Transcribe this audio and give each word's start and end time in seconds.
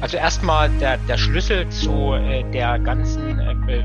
Also 0.00 0.16
erstmal 0.16 0.68
der, 0.80 0.98
der 1.08 1.16
Schlüssel 1.16 1.68
zu 1.70 2.14
äh, 2.14 2.44
der 2.52 2.78
ganzen 2.78 3.38
äh, 3.38 3.84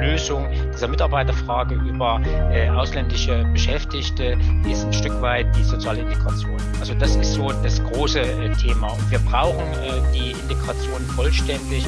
Lösung 0.00 0.48
dieser 0.72 0.88
Mitarbeiterfrage 0.88 1.74
über 1.74 2.20
äh, 2.52 2.68
ausländische 2.70 3.44
Beschäftigte 3.52 4.36
ist 4.68 4.84
ein 4.84 4.92
Stück 4.92 5.20
weit 5.22 5.46
die 5.56 5.62
soziale 5.62 6.00
Integration. 6.00 6.56
Also 6.80 6.94
das 6.94 7.16
ist 7.16 7.34
so 7.34 7.50
das 7.62 7.82
große 7.84 8.20
äh, 8.20 8.52
Thema. 8.54 8.88
Und 8.88 9.10
wir 9.10 9.18
brauchen 9.20 9.64
äh, 9.82 10.12
die 10.14 10.32
Integration 10.32 11.00
vollständig. 11.14 11.86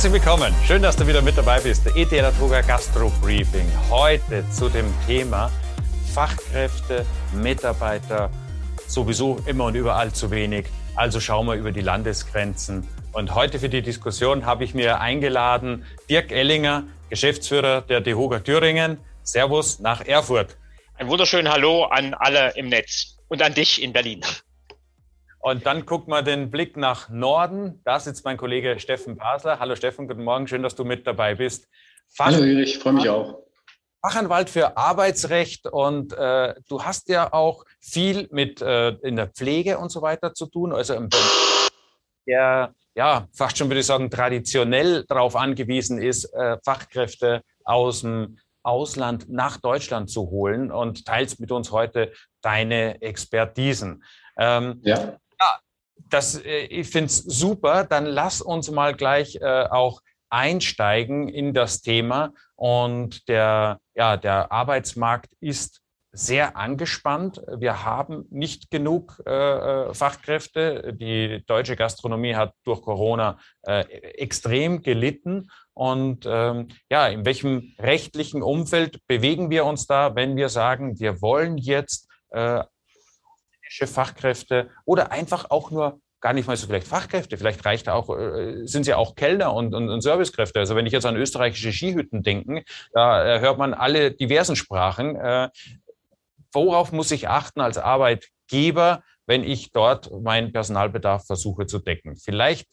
Herzlich 0.00 0.24
willkommen. 0.24 0.54
Schön, 0.66 0.80
dass 0.80 0.96
du 0.96 1.06
wieder 1.06 1.20
mit 1.20 1.36
dabei 1.36 1.60
bist. 1.60 1.84
Der 1.84 1.94
ETL 1.94 2.32
Toga 2.38 2.62
Gastro 2.62 3.12
Briefing. 3.20 3.70
Heute 3.90 4.48
zu 4.48 4.70
dem 4.70 4.86
Thema 5.06 5.50
Fachkräfte, 6.14 7.04
Mitarbeiter, 7.34 8.30
sowieso 8.86 9.40
immer 9.44 9.66
und 9.66 9.74
überall 9.74 10.10
zu 10.10 10.30
wenig. 10.30 10.68
Also 10.96 11.20
schauen 11.20 11.46
wir 11.48 11.54
über 11.56 11.70
die 11.70 11.82
Landesgrenzen. 11.82 12.88
Und 13.12 13.34
heute 13.34 13.58
für 13.58 13.68
die 13.68 13.82
Diskussion 13.82 14.46
habe 14.46 14.64
ich 14.64 14.72
mir 14.72 15.02
eingeladen 15.02 15.84
Dirk 16.08 16.32
Ellinger, 16.32 16.84
Geschäftsführer 17.10 17.82
der 17.82 18.00
DEHOGA 18.00 18.38
Thüringen. 18.38 18.96
Servus 19.22 19.80
nach 19.80 20.00
Erfurt. 20.00 20.56
Ein 20.94 21.08
wunderschönen 21.08 21.52
Hallo 21.52 21.84
an 21.84 22.14
alle 22.14 22.56
im 22.56 22.70
Netz 22.70 23.18
und 23.28 23.42
an 23.42 23.52
dich 23.52 23.82
in 23.82 23.92
Berlin. 23.92 24.22
Und 25.42 25.64
dann 25.64 25.86
guckt 25.86 26.06
man 26.06 26.22
den 26.22 26.50
Blick 26.50 26.76
nach 26.76 27.08
Norden. 27.08 27.80
Da 27.84 27.98
sitzt 27.98 28.26
mein 28.26 28.36
Kollege 28.36 28.78
Steffen 28.78 29.16
Basler. 29.16 29.58
Hallo 29.58 29.74
Steffen, 29.74 30.06
guten 30.06 30.22
Morgen. 30.22 30.46
Schön, 30.46 30.62
dass 30.62 30.74
du 30.74 30.84
mit 30.84 31.06
dabei 31.06 31.34
bist. 31.34 31.66
Fach 32.08 32.26
Hallo 32.26 32.44
Erich, 32.44 32.78
freue 32.78 32.92
mich 32.92 33.08
auch. 33.08 33.38
Fachanwalt 34.02 34.50
für 34.50 34.76
Arbeitsrecht 34.76 35.66
und 35.66 36.12
äh, 36.12 36.54
du 36.68 36.82
hast 36.82 37.08
ja 37.08 37.32
auch 37.32 37.64
viel 37.80 38.28
mit 38.30 38.60
äh, 38.60 38.90
in 39.02 39.16
der 39.16 39.28
Pflege 39.28 39.78
und 39.78 39.90
so 39.90 40.02
weiter 40.02 40.34
zu 40.34 40.46
tun. 40.46 40.74
Also 40.74 40.94
im 40.94 41.08
der 42.26 42.74
ja 42.94 43.26
fast 43.32 43.56
schon 43.56 43.68
würde 43.68 43.80
ich 43.80 43.86
sagen 43.86 44.10
traditionell 44.10 45.04
darauf 45.06 45.36
angewiesen 45.36 45.98
ist, 45.98 46.24
äh, 46.34 46.58
Fachkräfte 46.64 47.42
aus 47.64 48.02
dem 48.02 48.38
Ausland 48.62 49.30
nach 49.30 49.56
Deutschland 49.56 50.10
zu 50.10 50.30
holen 50.30 50.70
und 50.70 51.06
teilst 51.06 51.40
mit 51.40 51.50
uns 51.50 51.72
heute 51.72 52.12
deine 52.42 53.00
Expertisen. 53.00 54.04
Ähm, 54.38 54.80
ja 54.82 55.18
das, 56.08 56.42
äh, 56.42 56.66
ich 56.66 56.88
finde 56.88 57.06
es 57.06 57.18
super. 57.18 57.84
Dann 57.84 58.06
lass 58.06 58.40
uns 58.40 58.70
mal 58.70 58.94
gleich 58.94 59.36
äh, 59.36 59.64
auch 59.70 60.00
einsteigen 60.30 61.28
in 61.28 61.54
das 61.54 61.82
Thema. 61.82 62.32
Und 62.56 63.28
der, 63.28 63.78
ja, 63.94 64.16
der 64.16 64.52
Arbeitsmarkt 64.52 65.32
ist 65.40 65.80
sehr 66.12 66.56
angespannt. 66.56 67.40
Wir 67.56 67.84
haben 67.84 68.26
nicht 68.30 68.70
genug 68.70 69.22
äh, 69.26 69.30
äh, 69.30 69.94
Fachkräfte. 69.94 70.92
Die 70.92 71.44
deutsche 71.46 71.76
Gastronomie 71.76 72.34
hat 72.34 72.54
durch 72.64 72.82
Corona 72.82 73.38
äh, 73.62 73.82
extrem 73.82 74.82
gelitten. 74.82 75.50
Und 75.72 76.26
ähm, 76.26 76.68
ja, 76.90 77.06
in 77.06 77.24
welchem 77.24 77.74
rechtlichen 77.78 78.42
Umfeld 78.42 79.06
bewegen 79.06 79.50
wir 79.50 79.64
uns 79.64 79.86
da, 79.86 80.16
wenn 80.16 80.36
wir 80.36 80.48
sagen, 80.48 80.98
wir 80.98 81.22
wollen 81.22 81.58
jetzt 81.58 82.08
äh, 82.30 82.64
Fachkräfte 83.70 84.70
oder 84.84 85.12
einfach 85.12 85.50
auch 85.50 85.70
nur 85.70 86.00
gar 86.20 86.32
nicht 86.32 86.46
mal 86.46 86.56
so 86.56 86.66
vielleicht 86.66 86.86
Fachkräfte, 86.86 87.36
vielleicht 87.38 87.64
reicht 87.64 87.88
auch, 87.88 88.16
äh, 88.16 88.66
sind 88.66 88.84
sie 88.84 88.94
auch 88.94 89.14
Kellner 89.14 89.54
und, 89.54 89.74
und, 89.74 89.88
und 89.88 90.00
Servicekräfte. 90.02 90.60
Also 90.60 90.76
wenn 90.76 90.86
ich 90.86 90.92
jetzt 90.92 91.06
an 91.06 91.16
österreichische 91.16 91.72
Skihütten 91.72 92.22
denke, 92.22 92.64
da 92.92 93.36
äh, 93.36 93.40
hört 93.40 93.58
man 93.58 93.74
alle 93.74 94.12
diversen 94.12 94.56
Sprachen. 94.56 95.16
Äh, 95.16 95.48
worauf 96.52 96.92
muss 96.92 97.10
ich 97.10 97.28
achten 97.28 97.60
als 97.60 97.78
Arbeitgeber, 97.78 99.02
wenn 99.26 99.44
ich 99.44 99.72
dort 99.72 100.10
meinen 100.22 100.52
Personalbedarf 100.52 101.26
versuche 101.26 101.66
zu 101.66 101.78
decken? 101.78 102.16
Vielleicht 102.16 102.68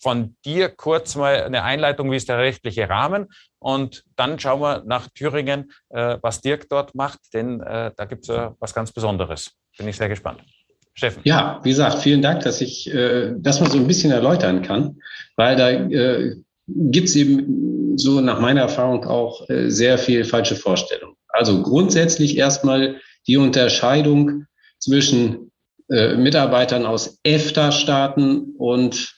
von 0.00 0.36
dir 0.44 0.68
kurz 0.68 1.14
mal 1.14 1.44
eine 1.44 1.62
Einleitung, 1.62 2.10
wie 2.10 2.16
ist 2.16 2.28
der 2.28 2.38
rechtliche 2.38 2.88
Rahmen? 2.88 3.28
Und 3.60 4.04
dann 4.16 4.40
schauen 4.40 4.60
wir 4.60 4.82
nach 4.84 5.08
Thüringen, 5.14 5.70
was 5.88 6.40
Dirk 6.40 6.68
dort 6.68 6.96
macht, 6.96 7.20
denn 7.32 7.60
da 7.60 8.04
gibt 8.06 8.28
es 8.28 8.36
was 8.58 8.74
ganz 8.74 8.90
Besonderes. 8.90 9.56
Bin 9.78 9.88
ich 9.88 9.96
sehr 9.96 10.08
gespannt. 10.08 10.42
Steffen. 10.94 11.22
Ja, 11.24 11.60
wie 11.62 11.70
gesagt, 11.70 12.00
vielen 12.00 12.22
Dank, 12.22 12.42
dass 12.42 12.60
ich 12.60 12.92
äh, 12.92 13.32
das 13.38 13.60
mal 13.60 13.70
so 13.70 13.78
ein 13.78 13.86
bisschen 13.86 14.10
erläutern 14.10 14.62
kann, 14.62 15.00
weil 15.36 15.54
da 15.54 15.70
äh, 15.70 16.34
gibt 16.66 17.08
es 17.08 17.16
eben 17.16 17.96
so 17.96 18.20
nach 18.20 18.40
meiner 18.40 18.62
Erfahrung 18.62 19.04
auch 19.04 19.48
äh, 19.48 19.70
sehr 19.70 19.96
viel 19.96 20.24
falsche 20.24 20.56
Vorstellungen. 20.56 21.14
Also 21.28 21.62
grundsätzlich 21.62 22.36
erstmal 22.36 22.96
die 23.28 23.36
Unterscheidung 23.36 24.46
zwischen 24.80 25.52
äh, 25.88 26.16
Mitarbeitern 26.16 26.84
aus 26.84 27.20
EFTA-Staaten 27.22 28.54
und 28.58 29.14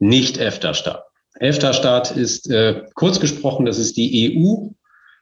nicht-EFTA-Staaten. 0.00 1.04
EFTA-Staat 1.38 2.16
ist 2.16 2.50
äh, 2.50 2.82
kurz 2.94 3.20
gesprochen, 3.20 3.66
das 3.66 3.78
ist 3.78 3.96
die 3.96 4.36
EU 4.36 4.70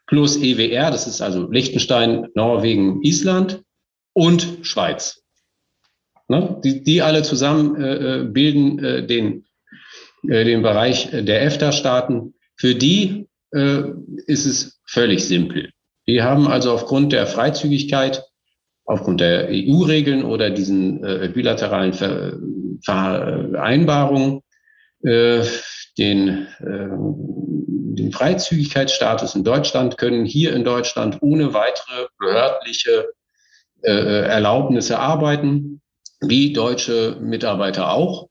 plus 0.06 0.38
EWR, 0.38 0.90
das 0.90 1.06
ist 1.06 1.20
also 1.20 1.50
Liechtenstein, 1.50 2.28
Norwegen, 2.34 3.02
Island 3.02 3.62
und 4.18 4.58
Schweiz. 4.62 5.22
Ne? 6.26 6.60
Die, 6.64 6.82
die 6.82 7.02
alle 7.02 7.22
zusammen 7.22 7.80
äh, 7.80 7.94
äh, 7.94 8.24
bilden 8.24 8.84
äh, 8.84 9.06
den, 9.06 9.46
äh, 10.28 10.44
den 10.44 10.62
Bereich 10.62 11.10
der 11.12 11.42
EFTA-Staaten. 11.42 12.34
Für 12.56 12.74
die 12.74 13.28
äh, 13.52 13.82
ist 14.26 14.44
es 14.44 14.80
völlig 14.84 15.24
simpel. 15.24 15.70
Die 16.08 16.20
haben 16.20 16.48
also 16.48 16.72
aufgrund 16.72 17.12
der 17.12 17.28
Freizügigkeit, 17.28 18.24
aufgrund 18.84 19.20
der 19.20 19.50
EU-Regeln 19.50 20.24
oder 20.24 20.50
diesen 20.50 21.04
äh, 21.04 21.30
bilateralen 21.32 21.92
Ver 21.92 22.38
Vereinbarungen 22.84 24.42
den, 25.00 26.46
den 26.60 28.12
Freizügigkeitsstatus 28.12 29.34
in 29.34 29.42
Deutschland, 29.42 29.98
können 29.98 30.24
hier 30.24 30.52
in 30.54 30.62
Deutschland 30.62 31.18
ohne 31.20 31.54
weitere 31.54 32.06
behördliche 32.20 33.08
äh, 33.82 33.90
Erlaubnisse 33.90 34.98
arbeiten 34.98 35.80
wie 36.20 36.52
deutsche 36.52 37.16
Mitarbeiter 37.20 37.92
auch. 37.92 38.28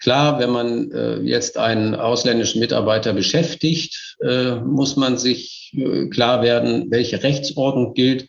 Klar, 0.00 0.40
wenn 0.40 0.50
man 0.50 0.90
äh, 0.90 1.20
jetzt 1.20 1.56
einen 1.56 1.94
ausländischen 1.94 2.60
Mitarbeiter 2.60 3.12
beschäftigt, 3.12 4.16
äh, 4.20 4.56
muss 4.56 4.96
man 4.96 5.16
sich 5.16 5.72
äh, 5.76 6.08
klar 6.08 6.42
werden, 6.42 6.90
welche 6.90 7.22
Rechtsordnung 7.22 7.94
gilt. 7.94 8.28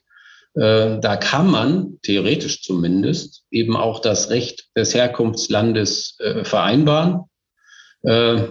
Äh, 0.56 1.00
da 1.00 1.18
kann 1.18 1.50
man, 1.50 1.98
theoretisch 2.04 2.62
zumindest, 2.62 3.44
eben 3.50 3.76
auch 3.76 4.00
das 4.00 4.30
Recht 4.30 4.68
des 4.78 4.94
Herkunftslandes 4.94 6.18
äh, 6.20 6.44
vereinbaren. 6.44 7.22
Äh, 8.04 8.44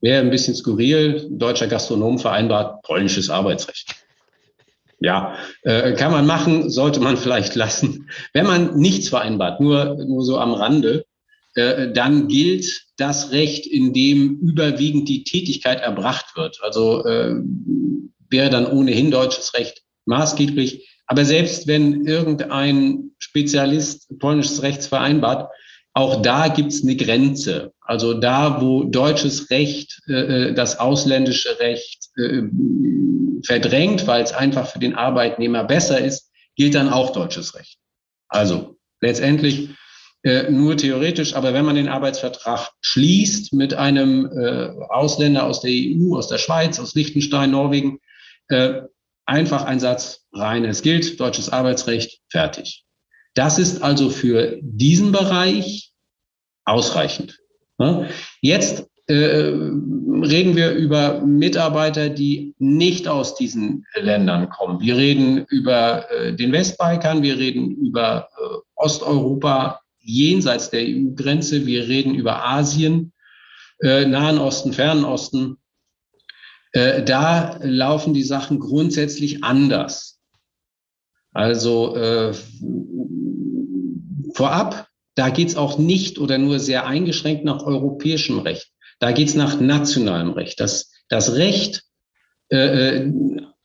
Wäre 0.00 0.20
ein 0.20 0.30
bisschen 0.30 0.54
skurril, 0.54 1.26
deutscher 1.30 1.66
Gastronom 1.66 2.18
vereinbart 2.18 2.82
polnisches 2.82 3.30
Arbeitsrecht. 3.30 3.96
Ja, 5.00 5.36
äh, 5.62 5.92
kann 5.92 6.10
man 6.10 6.26
machen, 6.26 6.70
sollte 6.70 7.00
man 7.00 7.16
vielleicht 7.16 7.54
lassen. 7.54 8.10
Wenn 8.32 8.46
man 8.46 8.76
nichts 8.78 9.08
vereinbart, 9.08 9.60
nur, 9.60 9.96
nur 10.04 10.24
so 10.24 10.38
am 10.38 10.52
Rande, 10.52 11.04
äh, 11.54 11.92
dann 11.92 12.28
gilt 12.28 12.86
das 12.96 13.30
Recht, 13.30 13.66
in 13.66 13.92
dem 13.92 14.38
überwiegend 14.40 15.08
die 15.08 15.24
Tätigkeit 15.24 15.80
erbracht 15.80 16.36
wird. 16.36 16.58
Also 16.62 17.04
äh, 17.04 17.36
wäre 18.28 18.50
dann 18.50 18.66
ohnehin 18.66 19.10
deutsches 19.10 19.54
Recht 19.54 19.82
maßgeblich. 20.06 20.88
Aber 21.06 21.24
selbst 21.24 21.66
wenn 21.66 22.04
irgendein 22.04 23.12
Spezialist 23.18 24.18
polnisches 24.18 24.62
Rechts 24.62 24.86
vereinbart, 24.86 25.50
auch 25.94 26.22
da 26.22 26.48
gibt's 26.48 26.82
eine 26.82 26.96
Grenze. 26.96 27.72
Also 27.80 28.14
da, 28.14 28.60
wo 28.60 28.84
deutsches 28.84 29.50
Recht 29.50 30.00
äh, 30.06 30.12
äh, 30.12 30.54
das 30.54 30.78
ausländische 30.78 31.58
Recht 31.58 31.97
äh, 32.18 32.42
verdrängt, 33.44 34.06
weil 34.06 34.22
es 34.22 34.32
einfach 34.32 34.66
für 34.68 34.78
den 34.78 34.94
Arbeitnehmer 34.94 35.64
besser 35.64 36.00
ist, 36.00 36.30
gilt 36.56 36.74
dann 36.74 36.88
auch 36.88 37.12
deutsches 37.12 37.54
Recht. 37.54 37.78
Also 38.28 38.76
letztendlich 39.00 39.70
äh, 40.24 40.50
nur 40.50 40.76
theoretisch, 40.76 41.34
aber 41.34 41.54
wenn 41.54 41.64
man 41.64 41.76
den 41.76 41.88
Arbeitsvertrag 41.88 42.70
schließt 42.80 43.52
mit 43.52 43.74
einem 43.74 44.26
äh, 44.26 44.70
Ausländer 44.88 45.44
aus 45.44 45.60
der 45.60 45.70
EU, 45.70 46.16
aus 46.16 46.28
der 46.28 46.38
Schweiz, 46.38 46.80
aus 46.80 46.94
Liechtenstein, 46.94 47.52
Norwegen, 47.52 48.00
äh, 48.48 48.82
einfach 49.26 49.64
ein 49.64 49.78
Satz 49.78 50.26
rein, 50.32 50.64
es 50.64 50.82
gilt 50.82 51.20
deutsches 51.20 51.50
Arbeitsrecht, 51.50 52.20
fertig. 52.28 52.84
Das 53.34 53.58
ist 53.58 53.82
also 53.82 54.10
für 54.10 54.58
diesen 54.60 55.12
Bereich 55.12 55.92
ausreichend. 56.64 57.38
Jetzt 58.40 58.80
äh, 58.80 58.87
reden 59.12 60.56
wir 60.56 60.72
über 60.72 61.20
Mitarbeiter, 61.20 62.10
die 62.10 62.54
nicht 62.58 63.08
aus 63.08 63.34
diesen 63.34 63.86
Ländern 63.94 64.50
kommen. 64.50 64.80
Wir 64.80 64.96
reden 64.96 65.46
über 65.48 66.10
äh, 66.10 66.34
den 66.34 66.52
Westbalkan, 66.52 67.22
wir 67.22 67.38
reden 67.38 67.70
über 67.70 68.28
äh, 68.38 68.56
Osteuropa 68.74 69.80
jenseits 70.00 70.70
der 70.70 70.82
EU-Grenze, 70.82 71.66
wir 71.66 71.88
reden 71.88 72.14
über 72.14 72.44
Asien, 72.44 73.12
äh, 73.80 74.06
Nahen 74.06 74.38
Osten, 74.38 74.72
Fernen 74.72 75.04
Osten. 75.04 75.58
Äh, 76.72 77.02
da 77.02 77.58
laufen 77.62 78.14
die 78.14 78.22
Sachen 78.22 78.58
grundsätzlich 78.58 79.42
anders. 79.44 80.18
Also 81.32 81.94
äh, 81.96 82.34
vorab, 84.34 84.88
da 85.14 85.30
geht 85.30 85.48
es 85.48 85.56
auch 85.56 85.78
nicht 85.78 86.18
oder 86.18 86.38
nur 86.38 86.58
sehr 86.58 86.86
eingeschränkt 86.86 87.44
nach 87.44 87.62
europäischem 87.62 88.40
Recht. 88.40 88.72
Da 88.98 89.12
geht 89.12 89.28
es 89.28 89.34
nach 89.34 89.60
nationalem 89.60 90.30
Recht. 90.30 90.60
Das, 90.60 90.90
das 91.08 91.34
Recht, 91.34 91.84
äh, 92.50 92.96
äh, 92.96 93.12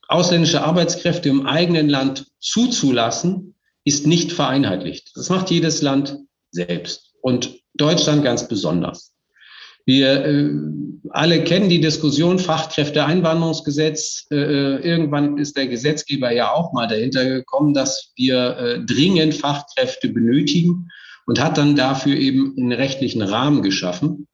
ausländische 0.07 0.63
Arbeitskräfte 0.63 1.29
im 1.29 1.45
eigenen 1.45 1.89
Land 1.89 2.27
zuzulassen, 2.39 3.55
ist 3.85 4.07
nicht 4.07 4.31
vereinheitlicht. 4.31 5.11
Das 5.15 5.29
macht 5.29 5.49
jedes 5.51 5.81
Land 5.81 6.17
selbst 6.51 7.13
und 7.21 7.59
Deutschland 7.73 8.23
ganz 8.23 8.47
besonders. 8.47 9.13
Wir 9.85 10.25
äh, 10.25 10.49
alle 11.09 11.43
kennen 11.43 11.67
die 11.67 11.81
Diskussion 11.81 12.39
Fachkräfteeinwanderungsgesetz. 12.39 14.27
Äh, 14.31 14.35
äh, 14.35 14.75
irgendwann 14.77 15.37
ist 15.37 15.57
der 15.57 15.67
Gesetzgeber 15.67 16.31
ja 16.31 16.51
auch 16.51 16.71
mal 16.71 16.87
dahinter 16.87 17.25
gekommen, 17.25 17.73
dass 17.73 18.13
wir 18.15 18.57
äh, 18.57 18.85
dringend 18.85 19.33
Fachkräfte 19.33 20.09
benötigen 20.09 20.89
und 21.25 21.43
hat 21.43 21.57
dann 21.57 21.75
dafür 21.75 22.15
eben 22.15 22.55
einen 22.57 22.71
rechtlichen 22.71 23.21
Rahmen 23.21 23.61
geschaffen. 23.61 24.27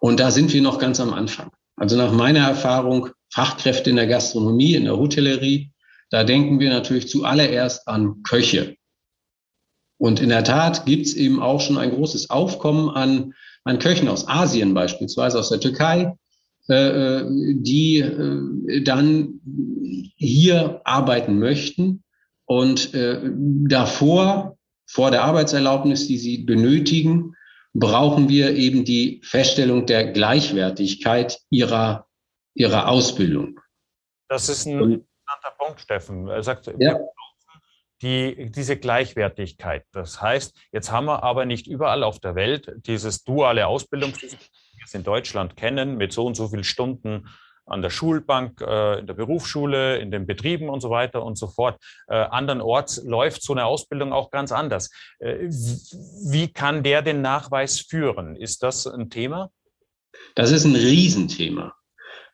Und 0.00 0.20
da 0.20 0.30
sind 0.30 0.52
wir 0.52 0.62
noch 0.62 0.78
ganz 0.78 1.00
am 1.00 1.12
Anfang. 1.12 1.50
Also 1.76 1.96
nach 1.96 2.12
meiner 2.12 2.40
Erfahrung, 2.40 3.10
Fachkräfte 3.32 3.90
in 3.90 3.96
der 3.96 4.06
Gastronomie, 4.06 4.74
in 4.74 4.84
der 4.84 4.96
Hotellerie, 4.96 5.72
da 6.10 6.24
denken 6.24 6.58
wir 6.60 6.70
natürlich 6.70 7.08
zuallererst 7.08 7.86
an 7.86 8.22
Köche. 8.22 8.76
Und 9.98 10.20
in 10.20 10.28
der 10.28 10.44
Tat 10.44 10.86
gibt 10.86 11.06
es 11.06 11.14
eben 11.14 11.42
auch 11.42 11.60
schon 11.60 11.76
ein 11.76 11.90
großes 11.90 12.30
Aufkommen 12.30 12.88
an, 12.88 13.34
an 13.64 13.78
Köchen 13.78 14.08
aus 14.08 14.28
Asien 14.28 14.72
beispielsweise, 14.72 15.38
aus 15.38 15.50
der 15.50 15.60
Türkei, 15.60 16.14
äh, 16.68 17.24
die 17.28 17.98
äh, 17.98 18.82
dann 18.82 19.40
hier 20.16 20.80
arbeiten 20.84 21.38
möchten 21.38 22.02
und 22.44 22.94
äh, 22.94 23.20
davor, 23.68 24.56
vor 24.86 25.10
der 25.10 25.24
Arbeitserlaubnis, 25.24 26.06
die 26.06 26.16
sie 26.16 26.38
benötigen, 26.38 27.34
brauchen 27.74 28.28
wir 28.28 28.54
eben 28.54 28.84
die 28.84 29.20
Feststellung 29.24 29.86
der 29.86 30.12
Gleichwertigkeit 30.12 31.38
ihrer, 31.50 32.06
ihrer 32.54 32.88
Ausbildung. 32.88 33.60
Das 34.28 34.48
ist 34.48 34.66
ein 34.66 34.78
interessanter 34.80 35.56
Punkt, 35.58 35.80
Steffen. 35.80 36.28
Er 36.28 36.42
sagt, 36.42 36.70
ja. 36.78 36.98
die, 38.02 38.50
diese 38.50 38.76
Gleichwertigkeit. 38.76 39.84
Das 39.92 40.20
heißt, 40.20 40.56
jetzt 40.72 40.90
haben 40.90 41.06
wir 41.06 41.22
aber 41.22 41.46
nicht 41.46 41.66
überall 41.66 42.02
auf 42.02 42.20
der 42.20 42.34
Welt 42.34 42.72
dieses 42.86 43.24
duale 43.24 43.66
Ausbildungssystem, 43.66 44.38
wie 44.40 44.78
wir 44.78 44.98
in 44.98 45.04
Deutschland 45.04 45.56
kennen, 45.56 45.96
mit 45.96 46.12
so 46.12 46.26
und 46.26 46.34
so 46.34 46.48
vielen 46.48 46.64
Stunden 46.64 47.28
an 47.68 47.82
der 47.82 47.90
Schulbank, 47.90 48.60
äh, 48.60 48.98
in 48.98 49.06
der 49.06 49.14
Berufsschule, 49.14 49.98
in 49.98 50.10
den 50.10 50.26
Betrieben 50.26 50.68
und 50.68 50.80
so 50.80 50.90
weiter 50.90 51.22
und 51.24 51.36
so 51.38 51.46
fort. 51.46 51.80
Äh, 52.08 52.14
andernorts 52.16 53.02
läuft 53.04 53.42
so 53.42 53.52
eine 53.52 53.64
Ausbildung 53.64 54.12
auch 54.12 54.30
ganz 54.30 54.52
anders. 54.52 54.90
Äh, 55.18 55.48
wie 56.30 56.52
kann 56.52 56.82
der 56.82 57.02
den 57.02 57.20
Nachweis 57.20 57.80
führen? 57.80 58.36
Ist 58.36 58.62
das 58.62 58.86
ein 58.86 59.10
Thema? 59.10 59.50
Das 60.34 60.50
ist 60.50 60.64
ein 60.64 60.74
Riesenthema, 60.74 61.74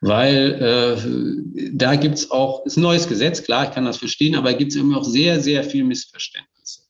weil 0.00 0.62
äh, 0.62 1.70
da 1.72 1.96
gibt 1.96 2.16
es 2.16 2.30
auch, 2.30 2.64
ist 2.66 2.76
ein 2.76 2.82
neues 2.82 3.08
Gesetz, 3.08 3.42
klar, 3.42 3.64
ich 3.64 3.70
kann 3.72 3.84
das 3.84 3.98
verstehen, 3.98 4.34
aber 4.34 4.54
gibt 4.54 4.72
es 4.72 4.78
immer 4.78 4.98
auch 4.98 5.04
sehr, 5.04 5.40
sehr 5.40 5.64
viel 5.64 5.84
Missverständnisse. 5.84 6.82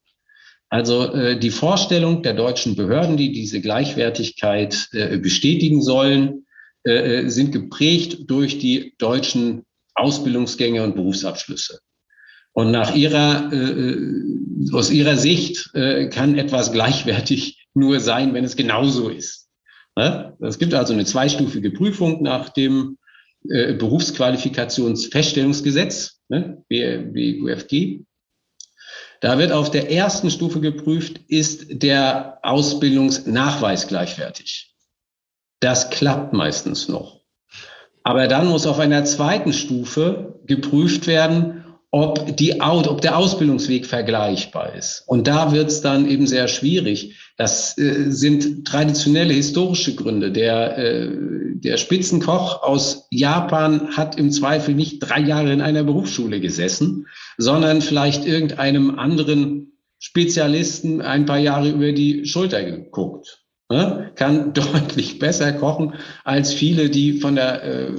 Also 0.68 1.12
äh, 1.12 1.38
die 1.38 1.50
Vorstellung 1.50 2.22
der 2.22 2.34
deutschen 2.34 2.74
Behörden, 2.74 3.16
die 3.16 3.32
diese 3.32 3.60
Gleichwertigkeit 3.60 4.88
äh, 4.92 5.18
bestätigen 5.18 5.82
sollen, 5.82 6.43
äh, 6.86 7.20
äh, 7.20 7.28
sind 7.28 7.52
geprägt 7.52 8.24
durch 8.26 8.58
die 8.58 8.94
deutschen 8.98 9.64
Ausbildungsgänge 9.94 10.82
und 10.82 10.96
Berufsabschlüsse. 10.96 11.78
Und 12.52 12.70
nach 12.70 12.94
ihrer, 12.94 13.50
äh, 13.52 13.56
äh, 13.56 14.70
aus 14.72 14.90
ihrer 14.90 15.16
Sicht 15.16 15.70
äh, 15.74 16.08
kann 16.08 16.36
etwas 16.36 16.72
gleichwertig 16.72 17.66
nur 17.74 18.00
sein, 18.00 18.34
wenn 18.34 18.44
es 18.44 18.56
genauso 18.56 19.08
ist. 19.08 19.48
Ne? 19.96 20.36
Es 20.40 20.58
gibt 20.58 20.74
also 20.74 20.92
eine 20.92 21.06
zweistufige 21.06 21.70
Prüfung 21.70 22.22
nach 22.22 22.50
dem 22.50 22.98
äh, 23.48 23.72
Berufsqualifikationsfeststellungsgesetz, 23.74 26.20
ne? 26.28 26.62
BUFG. 26.68 28.00
Da 29.20 29.38
wird 29.38 29.52
auf 29.52 29.70
der 29.70 29.90
ersten 29.90 30.30
Stufe 30.30 30.60
geprüft, 30.60 31.20
ist 31.28 31.82
der 31.82 32.40
Ausbildungsnachweis 32.42 33.88
gleichwertig. 33.88 34.73
Das 35.64 35.88
klappt 35.88 36.34
meistens 36.34 36.90
noch. 36.90 37.22
Aber 38.02 38.28
dann 38.28 38.48
muss 38.48 38.66
auf 38.66 38.78
einer 38.80 39.06
zweiten 39.06 39.54
Stufe 39.54 40.38
geprüft 40.44 41.06
werden, 41.06 41.64
ob, 41.90 42.36
die, 42.36 42.60
ob 42.60 43.00
der 43.00 43.16
Ausbildungsweg 43.16 43.86
vergleichbar 43.86 44.74
ist. 44.74 45.04
Und 45.06 45.26
da 45.26 45.52
wird 45.52 45.68
es 45.68 45.80
dann 45.80 46.06
eben 46.06 46.26
sehr 46.26 46.48
schwierig. 46.48 47.16
Das 47.38 47.78
äh, 47.78 48.10
sind 48.10 48.66
traditionelle 48.66 49.32
historische 49.32 49.94
Gründe. 49.94 50.32
Der, 50.32 50.76
äh, 50.76 51.10
der 51.54 51.78
Spitzenkoch 51.78 52.62
aus 52.62 53.06
Japan 53.10 53.96
hat 53.96 54.18
im 54.18 54.30
Zweifel 54.32 54.74
nicht 54.74 54.98
drei 54.98 55.20
Jahre 55.20 55.50
in 55.50 55.62
einer 55.62 55.84
Berufsschule 55.84 56.40
gesessen, 56.40 57.06
sondern 57.38 57.80
vielleicht 57.80 58.26
irgendeinem 58.26 58.98
anderen 58.98 59.78
Spezialisten 59.98 61.00
ein 61.00 61.24
paar 61.24 61.38
Jahre 61.38 61.70
über 61.70 61.92
die 61.92 62.26
Schulter 62.26 62.62
geguckt 62.62 63.43
ne, 63.74 64.12
kann 64.14 64.52
deutlich 64.54 65.18
besser 65.18 65.52
kochen 65.52 65.94
als 66.24 66.52
viele, 66.52 66.90
die 66.90 67.20
von 67.20 67.34
der 67.34 67.62
äh, 67.64 67.92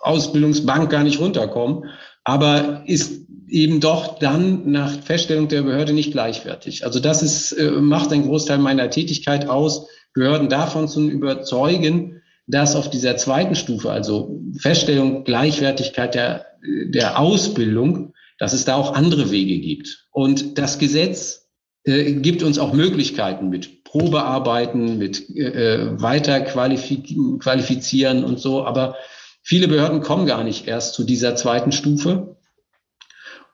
Ausbildungsbank 0.00 0.90
gar 0.90 1.04
nicht 1.04 1.20
runterkommen, 1.20 1.84
aber 2.24 2.82
ist 2.86 3.26
eben 3.48 3.80
doch 3.80 4.18
dann 4.18 4.70
nach 4.70 4.90
Feststellung 5.02 5.48
der 5.48 5.62
Behörde 5.62 5.92
nicht 5.92 6.12
gleichwertig. 6.12 6.84
Also 6.84 7.00
das 7.00 7.22
ist, 7.22 7.52
äh, 7.52 7.70
macht 7.70 8.12
einen 8.12 8.26
Großteil 8.26 8.58
meiner 8.58 8.90
Tätigkeit 8.90 9.48
aus, 9.48 9.86
Behörden 10.14 10.48
davon 10.48 10.88
zu 10.88 11.08
überzeugen, 11.08 12.22
dass 12.46 12.74
auf 12.74 12.90
dieser 12.90 13.16
zweiten 13.16 13.54
Stufe, 13.54 13.90
also 13.90 14.40
Feststellung 14.58 15.24
Gleichwertigkeit 15.24 16.14
der, 16.14 16.46
der 16.62 17.18
Ausbildung, 17.18 18.14
dass 18.38 18.52
es 18.52 18.64
da 18.64 18.76
auch 18.76 18.94
andere 18.94 19.30
Wege 19.30 19.58
gibt. 19.60 20.06
Und 20.10 20.58
das 20.58 20.78
Gesetz 20.78 21.48
äh, 21.84 22.14
gibt 22.14 22.42
uns 22.42 22.58
auch 22.58 22.72
Möglichkeiten 22.72 23.48
mit 23.48 23.77
Probearbeiten, 23.88 24.98
mit 24.98 25.30
äh, 25.36 26.00
weiter 26.00 26.40
qualifizieren 26.42 28.24
und 28.24 28.38
so. 28.38 28.64
Aber 28.64 28.96
viele 29.42 29.66
Behörden 29.66 30.00
kommen 30.00 30.26
gar 30.26 30.44
nicht 30.44 30.68
erst 30.68 30.94
zu 30.94 31.04
dieser 31.04 31.36
zweiten 31.36 31.72
Stufe 31.72 32.36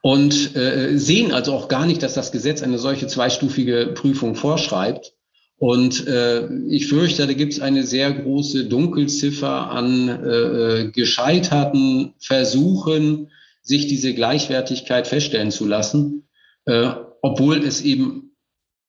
und 0.01 0.55
äh, 0.55 0.97
sehen 0.97 1.31
also 1.31 1.53
auch 1.53 1.67
gar 1.69 1.85
nicht, 1.85 2.03
dass 2.03 2.13
das 2.13 2.31
Gesetz 2.31 2.61
eine 2.61 2.77
solche 2.77 3.07
zweistufige 3.07 3.93
Prüfung 3.95 4.35
vorschreibt. 4.35 5.13
Und 5.57 6.05
äh, 6.05 6.47
ich 6.67 6.87
fürchte, 6.87 7.25
da 7.25 7.33
gibt 7.33 7.53
es 7.53 7.61
eine 7.61 7.83
sehr 7.83 8.11
große 8.11 8.65
Dunkelziffer 8.65 9.71
an 9.71 10.09
äh, 10.09 10.91
gescheiterten 10.93 12.13
Versuchen, 12.19 13.31
sich 13.61 13.87
diese 13.87 14.13
Gleichwertigkeit 14.13 15.07
feststellen 15.07 15.49
zu 15.49 15.65
lassen, 15.65 16.27
äh, 16.65 16.91
obwohl 17.21 17.65
es 17.65 17.81
eben 17.81 18.24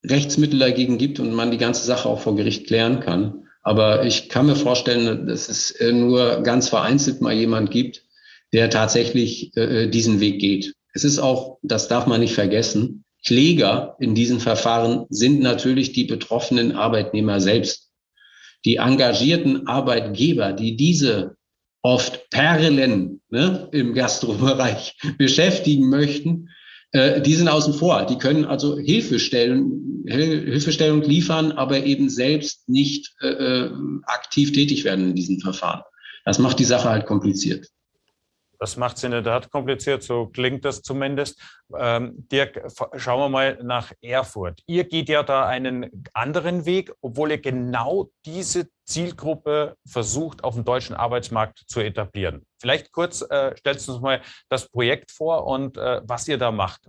Rechtsmittel 0.08 0.58
dagegen 0.58 0.98
gibt 0.98 1.20
und 1.20 1.32
man 1.32 1.50
die 1.50 1.58
ganze 1.58 1.84
Sache 1.84 2.08
auch 2.08 2.20
vor 2.20 2.36
Gericht 2.36 2.66
klären 2.66 3.00
kann. 3.00 3.46
Aber 3.62 4.04
ich 4.04 4.28
kann 4.28 4.46
mir 4.46 4.56
vorstellen, 4.56 5.26
dass 5.26 5.48
es 5.48 5.72
äh, 5.72 5.92
nur 5.92 6.42
ganz 6.42 6.68
vereinzelt 6.68 7.20
mal 7.20 7.34
jemand 7.34 7.70
gibt, 7.70 8.04
der 8.52 8.70
tatsächlich 8.70 9.56
äh, 9.56 9.88
diesen 9.88 10.20
Weg 10.20 10.40
geht. 10.40 10.74
Es 10.92 11.04
ist 11.04 11.18
auch, 11.18 11.58
das 11.62 11.88
darf 11.88 12.06
man 12.06 12.20
nicht 12.20 12.34
vergessen, 12.34 13.04
Kläger 13.26 13.96
in 13.98 14.14
diesen 14.14 14.38
Verfahren 14.38 15.06
sind 15.10 15.40
natürlich 15.40 15.92
die 15.92 16.04
betroffenen 16.04 16.72
Arbeitnehmer 16.72 17.40
selbst. 17.40 17.90
Die 18.64 18.76
engagierten 18.76 19.66
Arbeitgeber, 19.66 20.52
die 20.52 20.76
diese 20.76 21.36
oft 21.82 22.30
Perlen 22.30 23.20
ne, 23.28 23.68
im 23.72 23.94
Gastrobereich 23.94 24.96
beschäftigen 25.18 25.88
möchten, 25.88 26.50
äh, 26.96 27.22
die 27.22 27.34
sind 27.34 27.48
außen 27.48 27.74
vor. 27.74 28.06
Die 28.06 28.18
können 28.18 28.44
also 28.44 28.78
Hilfestellen, 28.78 30.04
Hilfestellung 30.06 31.02
liefern, 31.02 31.52
aber 31.52 31.84
eben 31.84 32.08
selbst 32.08 32.68
nicht 32.68 33.14
äh, 33.20 33.28
äh, 33.28 33.70
aktiv 34.04 34.52
tätig 34.52 34.84
werden 34.84 35.10
in 35.10 35.14
diesen 35.14 35.40
Verfahren. 35.40 35.82
Das 36.24 36.38
macht 36.38 36.58
die 36.58 36.64
Sache 36.64 36.88
halt 36.88 37.06
kompliziert. 37.06 37.68
Das 38.58 38.76
macht 38.76 38.96
es 38.96 39.04
in 39.04 39.10
der 39.10 39.24
Tat 39.24 39.50
kompliziert, 39.50 40.02
so 40.02 40.26
klingt 40.26 40.64
das 40.64 40.82
zumindest. 40.82 41.40
Ähm, 41.76 42.26
Dirk, 42.30 42.66
schauen 42.96 43.20
wir 43.20 43.28
mal 43.28 43.58
nach 43.62 43.92
Erfurt. 44.00 44.62
Ihr 44.66 44.84
geht 44.84 45.08
ja 45.08 45.22
da 45.22 45.46
einen 45.46 46.04
anderen 46.12 46.64
Weg, 46.66 46.92
obwohl 47.00 47.32
ihr 47.32 47.40
genau 47.40 48.10
diese 48.24 48.68
Zielgruppe 48.84 49.76
versucht, 49.86 50.44
auf 50.44 50.54
dem 50.54 50.64
deutschen 50.64 50.94
Arbeitsmarkt 50.94 51.64
zu 51.66 51.80
etablieren. 51.80 52.46
Vielleicht 52.60 52.92
kurz 52.92 53.22
äh, 53.22 53.56
stellst 53.56 53.88
du 53.88 53.92
uns 53.92 54.00
mal 54.00 54.22
das 54.48 54.68
Projekt 54.68 55.10
vor 55.10 55.46
und 55.46 55.76
äh, 55.76 56.00
was 56.04 56.28
ihr 56.28 56.38
da 56.38 56.52
macht. 56.52 56.88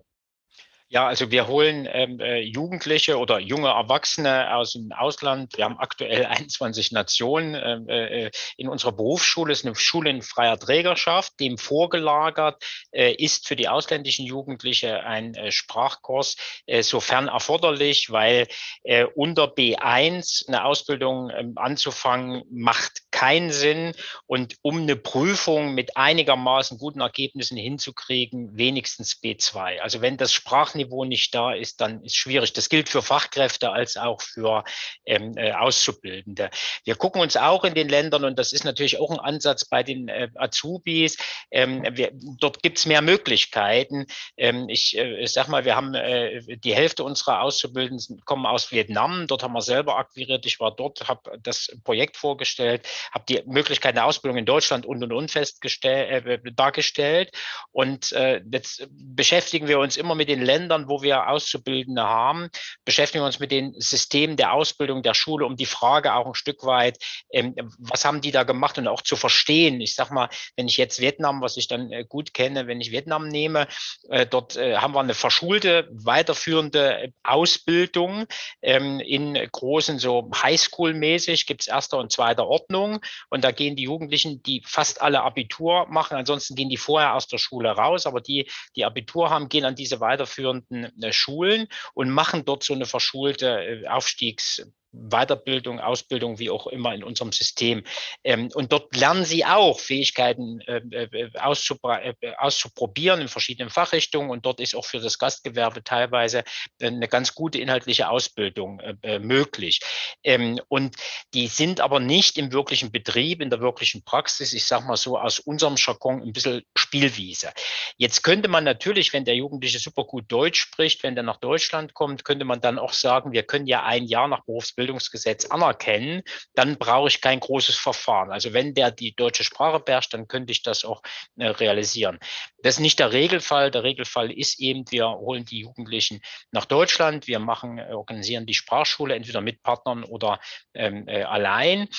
Ja, 0.90 1.06
also 1.06 1.32
wir 1.32 1.48
holen 1.48 1.86
ähm, 1.92 2.22
äh, 2.22 2.40
Jugendliche 2.40 3.18
oder 3.18 3.40
junge 3.40 3.68
Erwachsene 3.68 4.56
aus 4.56 4.72
dem 4.72 4.94
Ausland. 4.94 5.58
Wir 5.58 5.66
haben 5.66 5.78
aktuell 5.80 6.26
21 6.28 6.94
Nationen 6.94 7.56
ähm, 7.62 7.90
äh, 7.90 8.32
in 8.56 8.70
unserer 8.70 8.94
Berufsschule. 8.94 9.52
Es 9.52 9.60
ist 9.60 9.66
eine 9.66 9.76
Schule 9.76 10.10
in 10.10 10.22
freier 10.22 10.58
Trägerschaft. 10.58 11.42
Dem 11.42 11.58
vorgelagert 11.58 12.64
äh, 12.94 13.12
ist 13.12 13.50
für 13.50 13.58
die 13.58 13.68
ausländischen 13.68 14.26
Jugendliche 14.26 15.04
ein 15.04 15.36
äh, 15.36 15.52
Sprachkurs, 15.52 16.38
äh, 16.68 16.82
sofern 16.84 17.28
erforderlich, 17.28 18.10
weil 18.10 18.48
äh, 18.84 19.04
unter 19.04 19.54
B1 19.54 20.48
eine 20.48 20.64
Ausbildung 20.64 21.30
äh, 21.32 21.44
anzufangen 21.56 22.44
macht 22.50 23.12
keinen 23.12 23.52
Sinn. 23.52 23.92
Und 24.26 24.56
um 24.62 24.84
eine 24.84 24.96
Prüfung 24.96 25.74
mit 25.74 25.98
einigermaßen 25.98 26.78
guten 26.78 27.02
Ergebnissen 27.02 27.58
hinzukriegen, 27.58 28.58
wenigstens 28.58 29.20
B2. 29.22 29.80
Also 29.80 30.00
wenn 30.00 30.16
das 30.16 30.32
Sprach 30.32 30.77
Sprachniveau 30.78 31.06
nicht 31.06 31.34
da 31.34 31.54
ist, 31.54 31.82
dann 31.82 32.04
ist 32.04 32.16
schwierig. 32.16 32.54
Das 32.54 32.70
gilt 32.70 32.90
für 32.90 33.02
Fachkräfte 33.02 33.72
als 33.72 33.98
auch 33.98 34.22
für 34.22 34.64
ähm, 35.06 35.34
äh, 35.36 35.52
Auszubildende. 35.54 36.50
Wir 36.86 36.96
gucken 36.96 37.22
uns 37.22 37.38
auch 37.38 37.64
in 37.64 37.74
den 37.74 37.90
Ländern, 37.90 38.24
und 38.24 38.38
das 38.38 38.54
ist 38.54 38.64
natürlich 38.64 39.00
auch 39.00 39.12
ein 39.12 39.20
Ansatz 39.20 39.66
bei 39.66 39.84
den 39.84 40.08
äh, 40.08 40.30
Azubis, 40.36 41.18
ähm, 41.52 41.84
wir, 41.92 42.12
dort 42.40 42.62
gibt 42.62 42.78
es 42.78 42.86
mehr 42.86 43.02
Möglichkeiten. 43.02 44.06
Ähm, 44.38 44.70
ich, 44.70 44.98
äh, 44.98 45.26
sag 45.26 45.48
mal, 45.48 45.66
wir 45.66 45.76
haben 45.76 45.94
äh, 45.96 46.58
die 46.58 46.76
Hälfte 46.76 47.04
unserer 47.04 47.42
Auszubildenden 47.42 48.22
kommen 48.26 48.46
aus 48.46 48.72
Vietnam. 48.72 49.28
Dort 49.28 49.44
haben 49.44 49.54
wir 49.54 49.62
selber 49.62 49.98
akquiriert. 49.98 50.46
Ich 50.46 50.60
war 50.60 50.76
dort, 50.76 51.08
habe 51.08 51.40
das 51.42 51.68
Projekt 51.84 52.18
vorgestellt, 52.18 52.88
habe 53.12 53.26
die 53.28 53.42
Möglichkeit 53.46 53.96
der 53.96 54.06
Ausbildung 54.06 54.38
in 54.38 54.46
Deutschland 54.46 54.86
und 54.86 55.04
und 55.04 55.14
und 55.14 55.32
festgestellt, 55.32 56.26
äh, 56.26 56.52
dargestellt. 56.54 57.32
Und 57.72 58.12
äh, 58.12 58.42
jetzt 58.52 58.88
beschäftigen 58.92 59.68
wir 59.68 59.80
uns 59.80 59.98
immer 59.98 60.16
mit 60.16 60.30
den 60.30 60.42
Ländern, 60.42 60.67
Ländern, 60.68 60.90
wo 60.90 61.02
wir 61.02 61.30
Auszubildende 61.30 62.04
haben, 62.04 62.50
beschäftigen 62.84 63.24
wir 63.24 63.28
uns 63.28 63.40
mit 63.40 63.52
den 63.52 63.74
Systemen 63.78 64.36
der 64.36 64.52
Ausbildung 64.54 65.02
der 65.02 65.14
Schule, 65.14 65.46
um 65.46 65.56
die 65.56 65.66
Frage 65.66 66.14
auch 66.14 66.28
ein 66.28 66.36
Stück 66.36 66.66
weit, 66.66 66.98
ähm, 67.32 67.56
was 67.80 68.04
haben 68.04 68.20
die 68.20 68.32
da 68.32 68.44
gemacht 68.44 68.78
und 68.78 68.88
auch 68.88 69.02
zu 69.02 69.16
verstehen. 69.16 69.80
Ich 69.80 69.96
sag 69.96 70.12
mal, 70.12 70.30
wenn 70.58 70.68
ich 70.68 70.76
jetzt 70.76 71.00
Vietnam, 71.00 71.42
was 71.42 71.56
ich 71.56 71.68
dann 71.68 71.92
äh, 71.92 72.06
gut 72.08 72.34
kenne, 72.34 72.68
wenn 72.68 72.82
ich 72.82 72.92
Vietnam 72.92 73.30
nehme, 73.30 73.68
äh, 74.10 74.26
dort 74.26 74.58
äh, 74.58 74.76
haben 74.78 74.94
wir 74.94 75.00
eine 75.00 75.14
verschulte, 75.14 75.88
weiterführende 75.92 77.14
Ausbildung 77.24 78.26
ähm, 78.62 79.00
in 79.00 79.36
großen, 79.52 80.00
so 80.00 80.30
Highschool-mäßig, 80.34 81.46
gibt 81.46 81.62
es 81.62 81.68
erster 81.68 81.98
und 81.98 82.12
zweiter 82.12 82.48
Ordnung. 82.48 83.00
Und 83.30 83.44
da 83.44 83.52
gehen 83.52 83.78
die 83.78 83.84
Jugendlichen, 83.84 84.44
die 84.44 84.62
fast 84.66 85.02
alle 85.02 85.22
Abitur 85.22 85.88
machen, 85.88 86.18
ansonsten 86.18 86.56
gehen 86.56 86.70
die 86.70 86.78
vorher 86.78 87.16
aus 87.16 87.28
der 87.28 87.38
Schule 87.38 87.70
raus, 87.70 88.06
aber 88.06 88.20
die, 88.20 88.50
die 88.76 88.84
Abitur 88.84 89.30
haben, 89.30 89.48
gehen 89.48 89.64
an 89.64 89.76
diese 89.76 90.02
weiterführende 90.02 90.57
weiterführenden 90.58 91.04
äh, 91.04 91.14
Schulen 91.14 91.68
und 91.94 92.10
machen 92.10 92.46
dort 92.46 92.64
so 92.64 92.74
eine 92.74 92.86
verschulte 92.86 93.48
äh, 93.48 93.88
Aufstiegs- 93.88 94.66
Weiterbildung, 94.92 95.80
Ausbildung, 95.80 96.40
wie 96.40 96.50
auch 96.50 96.68
immer 96.68 96.94
in 96.94 97.04
unserem 97.04 97.32
System. 97.32 97.84
Ähm, 98.24 98.50
und 98.54 98.72
dort 98.72 98.96
lernen 98.96 99.26
sie 99.26 99.46
auch 99.46 99.80
Fähigkeiten 99.80 100.62
äh, 100.62 100.82
äh, 100.92 101.30
äh, 101.32 102.34
auszuprobieren 102.38 103.22
in 103.22 103.28
verschiedenen 103.28 103.70
Fachrichtungen. 103.70 104.30
Und 104.30 104.46
dort 104.46 104.60
ist 104.60 104.76
auch 104.76 104.86
für 104.86 105.00
das 105.00 105.20
Gastgewerbe 105.20 105.84
teilweise 105.84 106.44
eine 106.82 107.08
ganz 107.08 107.36
gute 107.36 107.60
inhaltliche 107.60 108.10
Ausbildung 108.10 108.82
möglich. 109.20 109.82
Ähm, 110.24 110.60
und 110.68 110.96
die 111.34 111.48
sind 111.48 111.82
aber 111.82 112.00
nicht 112.00 112.38
im 112.38 112.52
wirklichen 112.52 112.92
Betrieb, 112.92 113.42
in 113.42 113.50
der 113.50 113.60
wirklichen 113.60 114.04
Praxis. 114.04 114.54
Ich 114.54 114.66
sage 114.66 114.86
mal 114.86 114.98
so 114.98 115.18
aus 115.18 115.40
unserem 115.40 115.76
Jargon 115.78 116.22
ein 116.22 116.34
bisschen 116.34 116.64
Spielwiese. 116.78 117.52
Jetzt 117.98 118.24
könnte 118.24 118.48
man 118.48 118.64
natürlich, 118.64 119.14
wenn 119.14 119.26
der 119.26 119.36
Jugendliche 119.36 119.80
super 119.80 120.06
gut 120.06 120.26
Deutsch 120.28 120.60
spricht, 120.60 121.04
wenn 121.04 121.16
der 121.16 121.24
nach 121.24 121.38
Deutschland 121.38 121.94
kommt, 121.94 122.24
könnte 122.24 122.46
man 122.46 122.62
dann 122.62 122.80
auch 122.80 122.94
sagen, 122.94 123.32
wir 123.32 123.44
können 123.44 123.68
ja 123.68 123.84
ein 123.84 124.06
Jahr 124.06 124.28
nach 124.28 124.44
Berufsbildung 124.46 124.77
Bildungsgesetz 124.78 125.46
anerkennen, 125.46 126.22
dann 126.54 126.78
brauche 126.78 127.10
ich 127.10 127.20
kein 127.20 127.42
großes 127.42 127.76
Verfahren. 127.76 128.32
Also 128.32 128.54
wenn 128.54 128.74
der 128.74 128.92
die 128.92 129.14
deutsche 129.14 129.44
Sprache 129.44 129.82
beherrscht, 129.82 130.14
dann 130.14 130.30
könnte 130.30 130.54
ich 130.54 130.64
das 130.64 130.86
auch 130.86 131.02
äh, 131.36 131.48
realisieren. 131.48 132.20
Das 132.60 132.76
ist 132.76 132.80
nicht 132.80 133.00
der 133.00 133.12
Regelfall. 133.12 133.72
Der 133.72 133.84
Regelfall 133.84 134.32
ist 134.32 134.60
eben, 134.60 134.86
wir 134.90 135.10
holen 135.10 135.44
die 135.44 135.60
Jugendlichen 135.60 136.22
nach 136.52 136.66
Deutschland, 136.66 137.28
wir 137.28 137.40
machen, 137.40 137.80
äh, 137.80 137.92
organisieren 137.92 138.46
die 138.46 138.54
Sprachschule 138.54 139.16
entweder 139.16 139.42
mit 139.42 139.64
Partnern 139.64 140.04
oder 140.04 140.40
ähm, 140.74 141.08
äh, 141.08 141.24
allein. 141.24 141.90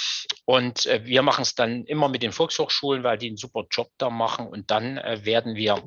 Und 0.44 0.86
äh, 0.86 1.04
wir 1.04 1.22
machen 1.22 1.42
es 1.42 1.54
dann 1.54 1.84
immer 1.84 2.08
mit 2.08 2.22
den 2.22 2.32
Volkshochschulen, 2.32 3.02
weil 3.02 3.18
die 3.18 3.26
einen 3.26 3.36
super 3.36 3.64
Job 3.70 3.90
da 3.98 4.08
machen. 4.08 4.46
Und 4.46 4.70
dann 4.70 4.98
äh, 4.98 5.24
werden 5.24 5.56
wir 5.56 5.82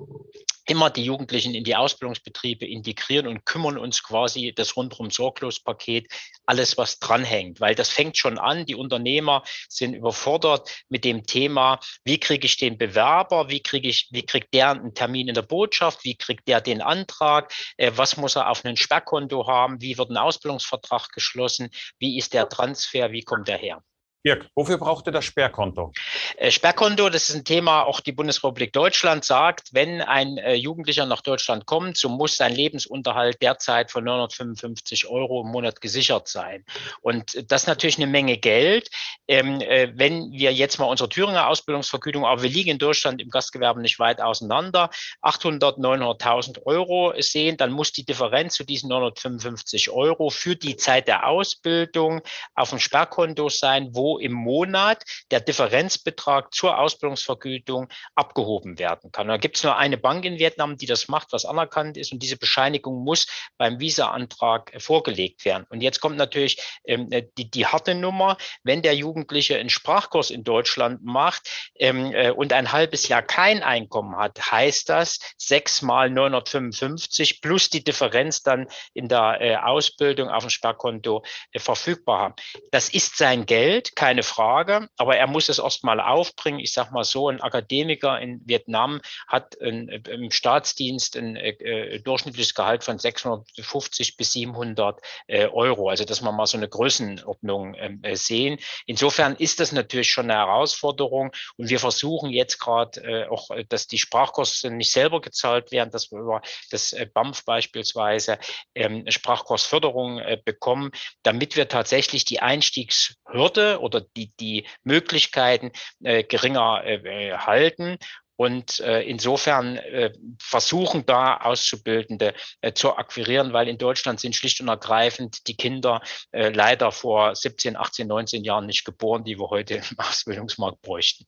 immer 0.65 0.89
die 0.89 1.03
Jugendlichen 1.03 1.55
in 1.55 1.63
die 1.63 1.75
Ausbildungsbetriebe 1.75 2.65
integrieren 2.65 3.27
und 3.27 3.45
kümmern 3.45 3.77
uns 3.77 4.03
quasi 4.03 4.53
das 4.55 4.75
rundum 4.75 5.11
sorglos 5.11 5.59
Paket, 5.59 6.11
alles 6.45 6.77
was 6.77 6.99
dranhängt, 6.99 7.59
weil 7.59 7.75
das 7.75 7.89
fängt 7.89 8.17
schon 8.17 8.37
an. 8.37 8.65
Die 8.65 8.75
Unternehmer 8.75 9.43
sind 9.69 9.93
überfordert 9.93 10.69
mit 10.89 11.05
dem 11.05 11.25
Thema, 11.25 11.79
wie 12.03 12.19
kriege 12.19 12.45
ich 12.45 12.57
den 12.57 12.77
Bewerber, 12.77 13.49
wie 13.49 13.61
kriege 13.61 13.89
ich, 13.89 14.09
wie 14.11 14.25
kriegt 14.25 14.53
der 14.53 14.71
einen 14.71 14.93
Termin 14.93 15.27
in 15.27 15.35
der 15.35 15.41
Botschaft, 15.41 16.03
wie 16.03 16.15
kriegt 16.15 16.47
der 16.47 16.61
den 16.61 16.81
Antrag, 16.81 17.53
äh, 17.77 17.91
was 17.95 18.17
muss 18.17 18.35
er 18.35 18.49
auf 18.49 18.63
einem 18.65 18.77
Sperrkonto 18.77 19.47
haben, 19.47 19.81
wie 19.81 19.97
wird 19.97 20.09
ein 20.09 20.17
Ausbildungsvertrag 20.17 21.11
geschlossen, 21.11 21.69
wie 21.99 22.17
ist 22.17 22.33
der 22.33 22.49
Transfer, 22.49 23.11
wie 23.11 23.23
kommt 23.23 23.49
er 23.49 23.57
her. 23.57 23.83
Dirk, 24.23 24.47
wofür 24.53 24.77
braucht 24.77 25.07
ihr 25.07 25.11
das 25.11 25.25
Sperrkonto? 25.25 25.91
Äh, 26.37 26.51
Sperrkonto, 26.51 27.09
das 27.09 27.29
ist 27.29 27.35
ein 27.35 27.43
Thema, 27.43 27.83
auch 27.83 28.01
die 28.01 28.11
Bundesrepublik 28.11 28.71
Deutschland 28.71 29.25
sagt, 29.25 29.69
wenn 29.73 30.01
ein 30.01 30.37
äh, 30.37 30.53
Jugendlicher 30.53 31.07
nach 31.07 31.21
Deutschland 31.21 31.65
kommt, 31.65 31.97
so 31.97 32.07
muss 32.07 32.35
sein 32.35 32.53
Lebensunterhalt 32.53 33.41
derzeit 33.41 33.89
von 33.89 34.03
955 34.03 35.07
Euro 35.07 35.41
im 35.41 35.47
Monat 35.47 35.81
gesichert 35.81 36.27
sein. 36.27 36.63
Und 37.01 37.51
das 37.51 37.63
ist 37.63 37.67
natürlich 37.67 37.97
eine 37.97 38.05
Menge 38.05 38.37
Geld. 38.37 38.89
Ähm, 39.27 39.59
äh, 39.61 39.91
wenn 39.95 40.31
wir 40.31 40.53
jetzt 40.53 40.77
mal 40.77 40.85
unsere 40.85 41.09
Thüringer 41.09 41.47
Ausbildungsvergütung, 41.47 42.23
aber 42.23 42.43
wir 42.43 42.49
liegen 42.49 42.69
in 42.69 42.77
Deutschland 42.77 43.21
im 43.21 43.29
Gastgewerbe 43.29 43.81
nicht 43.81 43.97
weit 43.97 44.21
auseinander, 44.21 44.91
800, 45.21 45.79
900.000 45.79 46.63
Euro 46.65 47.13
sehen, 47.17 47.57
dann 47.57 47.71
muss 47.71 47.91
die 47.91 48.05
Differenz 48.05 48.53
zu 48.53 48.65
diesen 48.65 48.89
955 48.89 49.89
Euro 49.89 50.29
für 50.29 50.55
die 50.55 50.75
Zeit 50.75 51.07
der 51.07 51.27
Ausbildung 51.27 52.21
auf 52.53 52.69
dem 52.69 52.79
Sperrkonto 52.79 53.49
sein, 53.49 53.89
wo 53.93 54.10
im 54.19 54.33
Monat 54.33 55.03
der 55.31 55.39
Differenzbetrag 55.39 56.53
zur 56.53 56.77
Ausbildungsvergütung 56.77 57.87
abgehoben 58.15 58.79
werden 58.79 59.11
kann. 59.11 59.27
da 59.27 59.37
gibt 59.37 59.57
es 59.57 59.63
nur 59.63 59.77
eine 59.77 59.97
Bank 59.97 60.25
in 60.25 60.39
Vietnam, 60.39 60.77
die 60.77 60.85
das 60.85 61.07
macht, 61.07 61.31
was 61.31 61.45
anerkannt 61.45 61.97
ist. 61.97 62.11
Und 62.11 62.21
diese 62.23 62.37
Bescheinigung 62.37 63.03
muss 63.03 63.27
beim 63.57 63.79
Visa-Antrag 63.79 64.73
äh, 64.73 64.79
vorgelegt 64.79 65.45
werden. 65.45 65.65
Und 65.69 65.81
jetzt 65.81 65.99
kommt 65.99 66.17
natürlich 66.17 66.61
ähm, 66.85 67.11
äh, 67.11 67.23
die, 67.37 67.49
die 67.49 67.65
harte 67.65 67.95
Nummer, 67.95 68.37
wenn 68.63 68.81
der 68.81 68.95
Jugendliche 68.95 69.57
einen 69.57 69.69
Sprachkurs 69.69 70.29
in 70.29 70.43
Deutschland 70.43 71.03
macht 71.03 71.71
ähm, 71.75 72.13
äh, 72.13 72.31
und 72.31 72.53
ein 72.53 72.71
halbes 72.71 73.07
Jahr 73.07 73.21
kein 73.21 73.63
Einkommen 73.63 74.17
hat, 74.17 74.51
heißt 74.51 74.89
das 74.89 75.19
sechs 75.37 75.81
mal 75.81 76.09
955 76.09 77.41
plus 77.41 77.69
die 77.69 77.83
Differenz 77.83 78.41
dann 78.43 78.67
in 78.93 79.07
der 79.07 79.37
äh, 79.41 79.55
Ausbildung 79.55 80.29
auf 80.29 80.43
dem 80.43 80.49
Sparkonto 80.49 81.23
äh, 81.51 81.59
verfügbar 81.59 82.19
haben. 82.19 82.35
Das 82.71 82.89
ist 82.89 83.17
sein 83.17 83.45
Geld, 83.45 83.95
keine 84.01 84.23
Frage, 84.23 84.89
aber 84.97 85.15
er 85.17 85.27
muss 85.27 85.47
es 85.47 85.59
erst 85.59 85.83
mal 85.83 86.01
aufbringen. 86.01 86.59
Ich 86.59 86.73
sage 86.73 86.91
mal 86.91 87.03
so, 87.03 87.29
ein 87.29 87.39
Akademiker 87.39 88.19
in 88.19 88.41
Vietnam 88.47 88.99
hat 89.27 89.61
ein, 89.61 89.89
im 89.89 90.31
Staatsdienst 90.31 91.15
ein 91.17 91.35
äh, 91.35 91.99
durchschnittliches 91.99 92.55
Gehalt 92.55 92.83
von 92.83 92.97
650 92.97 94.17
bis 94.17 94.33
700 94.33 94.99
äh, 95.27 95.45
Euro. 95.45 95.89
Also 95.89 96.03
dass 96.03 96.21
man 96.21 96.35
mal 96.35 96.47
so 96.47 96.57
eine 96.57 96.67
Größenordnung 96.67 97.75
ähm, 97.75 97.99
äh, 98.01 98.15
sehen. 98.15 98.57
Insofern 98.87 99.35
ist 99.35 99.59
das 99.59 99.71
natürlich 99.71 100.09
schon 100.09 100.31
eine 100.31 100.39
Herausforderung 100.39 101.31
und 101.57 101.69
wir 101.69 101.79
versuchen 101.79 102.31
jetzt 102.31 102.57
gerade 102.57 103.01
äh, 103.03 103.27
auch, 103.27 103.49
dass 103.69 103.85
die 103.85 103.99
Sprachkosten 103.99 104.77
nicht 104.77 104.91
selber 104.91 105.21
gezahlt 105.21 105.71
werden, 105.71 105.91
dass 105.91 106.11
wir 106.11 106.21
über 106.21 106.41
das 106.71 106.93
äh, 106.93 107.05
BAMF 107.05 107.45
beispielsweise 107.45 108.39
ähm, 108.73 109.05
Sprachkursförderung 109.07 110.17
äh, 110.17 110.39
bekommen, 110.43 110.89
damit 111.21 111.55
wir 111.55 111.67
tatsächlich 111.67 112.25
die 112.25 112.39
Einstiegshürde 112.39 113.79
oder 113.79 113.90
die, 113.99 114.31
die 114.39 114.65
Möglichkeiten 114.83 115.71
äh, 116.03 116.23
geringer 116.23 116.83
äh, 116.85 117.29
äh, 117.29 117.37
halten. 117.37 117.97
Und 118.37 118.79
äh, 118.79 119.03
insofern 119.03 119.77
äh, 119.77 120.13
versuchen 120.41 121.05
da 121.05 121.37
Auszubildende 121.37 122.33
äh, 122.61 122.73
zu 122.73 122.97
akquirieren, 122.97 123.53
weil 123.53 123.67
in 123.67 123.77
Deutschland 123.77 124.19
sind 124.19 124.35
schlicht 124.35 124.59
und 124.61 124.67
ergreifend 124.67 125.47
die 125.47 125.55
Kinder 125.55 126.01
äh, 126.31 126.49
leider 126.49 126.91
vor 126.91 127.35
17, 127.35 127.77
18, 127.77 128.07
19 128.07 128.43
Jahren 128.43 128.65
nicht 128.65 128.83
geboren, 128.83 129.23
die 129.23 129.37
wir 129.37 129.51
heute 129.51 129.75
im 129.75 129.83
Ausbildungsmarkt 129.97 130.81
bräuchten. 130.81 131.27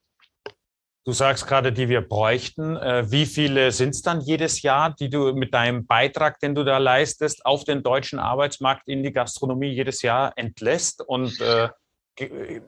Du 1.05 1.11
sagst 1.11 1.47
gerade, 1.47 1.73
die 1.73 1.89
wir 1.89 1.99
bräuchten. 1.99 2.77
Äh, 2.77 3.11
wie 3.11 3.25
viele 3.25 3.73
sind 3.73 3.89
es 3.89 4.01
dann 4.01 4.21
jedes 4.21 4.61
Jahr, 4.61 4.95
die 4.95 5.09
du 5.09 5.33
mit 5.33 5.53
deinem 5.53 5.85
Beitrag, 5.85 6.39
den 6.39 6.55
du 6.55 6.63
da 6.63 6.77
leistest, 6.77 7.45
auf 7.45 7.65
den 7.65 7.83
deutschen 7.83 8.19
Arbeitsmarkt 8.19 8.87
in 8.87 9.03
die 9.03 9.11
Gastronomie 9.11 9.67
jedes 9.67 10.01
Jahr 10.01 10.31
entlässt? 10.37 11.01
Und 11.01 11.41
äh, 11.41 11.67
que, 12.15 12.25
eh, 12.25 12.61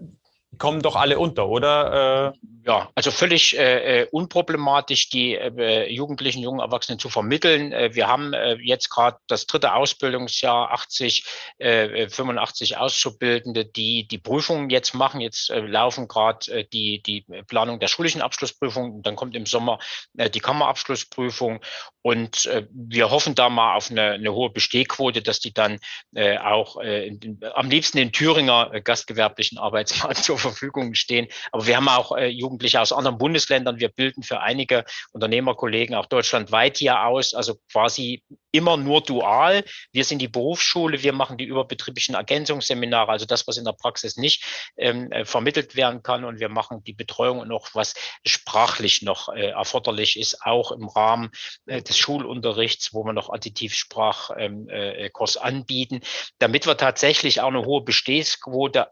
kommen 0.58 0.82
doch 0.82 0.96
alle 0.96 1.20
unter, 1.20 1.48
oder? 1.48 2.34
Äh 2.34 2.48
ja, 2.66 2.90
also 2.96 3.12
völlig 3.12 3.58
äh, 3.58 4.02
äh, 4.02 4.08
unproblematisch, 4.10 5.10
die 5.10 5.36
äh, 5.36 5.88
Jugendlichen, 5.92 6.42
jungen 6.42 6.60
Erwachsenen 6.60 6.98
zu 6.98 7.10
vermitteln. 7.10 7.72
Äh, 7.72 7.94
wir 7.94 8.08
haben 8.08 8.34
äh, 8.34 8.56
jetzt 8.56 8.90
gerade 8.90 9.18
das 9.28 9.46
dritte 9.46 9.76
Ausbildungsjahr, 9.76 10.72
80, 10.72 11.26
äh, 11.60 12.10
85 12.10 12.78
Auszubildende, 12.78 13.66
die 13.66 14.08
die 14.08 14.18
Prüfungen 14.18 14.72
jetzt 14.72 14.96
machen. 14.96 15.22
Jetzt 15.22 15.50
laufen 15.50 16.08
gerade 16.08 16.66
die, 16.74 17.04
die 17.04 17.26
Planung 17.48 17.80
der 17.80 17.88
schulischen 17.88 18.22
Abschlussprüfung. 18.22 19.04
Dann 19.04 19.16
kommt 19.16 19.36
im 19.36 19.46
Sommer 19.46 19.80
die 20.14 20.40
Kammerabschlussprüfung. 20.40 21.62
Und 22.02 22.50
wir 22.72 23.10
hoffen 23.10 23.36
da 23.36 23.50
mal 23.50 23.76
auf 23.76 23.92
eine, 23.92 24.12
eine 24.12 24.34
hohe 24.34 24.50
Bestehquote, 24.52 25.22
dass 25.22 25.40
die 25.40 25.54
dann 25.54 25.80
auch 26.16 26.78
äh, 26.82 27.08
in, 27.08 27.40
am 27.54 27.70
liebsten 27.70 27.98
den 27.98 28.12
Thüringer 28.12 28.82
gastgewerblichen 28.82 29.58
Arbeitsmarkt 29.58 30.18
zur 30.24 30.38
Verfügung 30.52 30.96
stehen. 30.96 31.28
Aber 31.52 31.68
wir 31.68 31.78
haben 31.78 31.90
auch 31.90 32.16
äh, 32.16 32.28
Jugend 32.28 32.56
Jugendliche 32.56 32.80
aus 32.82 32.94
anderen 32.94 33.18
Bundesländern. 33.18 33.80
Wir 33.80 33.90
bilden 33.90 34.24
für 34.24 34.40
einige 34.40 34.86
Unternehmerkollegen 35.12 35.96
auch 35.96 36.06
deutschlandweit 36.06 36.78
hier 36.78 37.04
aus, 37.04 37.34
also 37.34 37.56
quasi 37.72 38.24
immer 38.52 38.78
nur 38.78 39.02
dual. 39.02 39.66
Wir 39.92 40.06
sind 40.06 40.20
die 40.20 40.30
Berufsschule, 40.30 41.04
wir 41.04 41.12
machen 41.12 41.38
die 41.38 41.44
überbetrieblichen 41.44 42.16
Ergänzungsseminare, 42.16 43.12
also 43.12 43.26
das, 43.26 43.46
was 43.48 43.58
in 43.58 43.66
der 43.66 43.74
Praxis 43.74 44.16
nicht 44.16 44.72
ähm, 44.78 45.12
äh, 45.12 45.26
vermittelt 45.26 45.76
werden 45.76 46.02
kann. 46.02 46.24
Und 46.24 46.40
wir 46.40 46.48
machen 46.48 46.84
die 46.86 46.94
Betreuung 46.94 47.40
und 47.40 47.52
auch 47.52 47.68
was 47.74 47.94
sprachlich 48.26 49.02
noch 49.02 49.28
äh, 49.30 49.50
erforderlich 49.50 50.18
ist, 50.18 50.42
auch 50.46 50.72
im 50.72 50.88
Rahmen 50.88 51.32
äh, 51.66 51.82
des 51.82 51.98
Schulunterrichts, 51.98 52.94
wo 52.94 53.04
wir 53.04 53.12
noch 53.12 53.30
Additivsprachkurs 53.30 54.36
ähm, 54.38 54.70
äh, 54.70 55.10
anbieten, 55.40 56.00
damit 56.40 56.66
wir 56.66 56.78
tatsächlich 56.78 57.42
auch 57.42 57.50
eine 57.50 57.66
hohe 57.66 57.84
Bestehsquote 57.84 58.88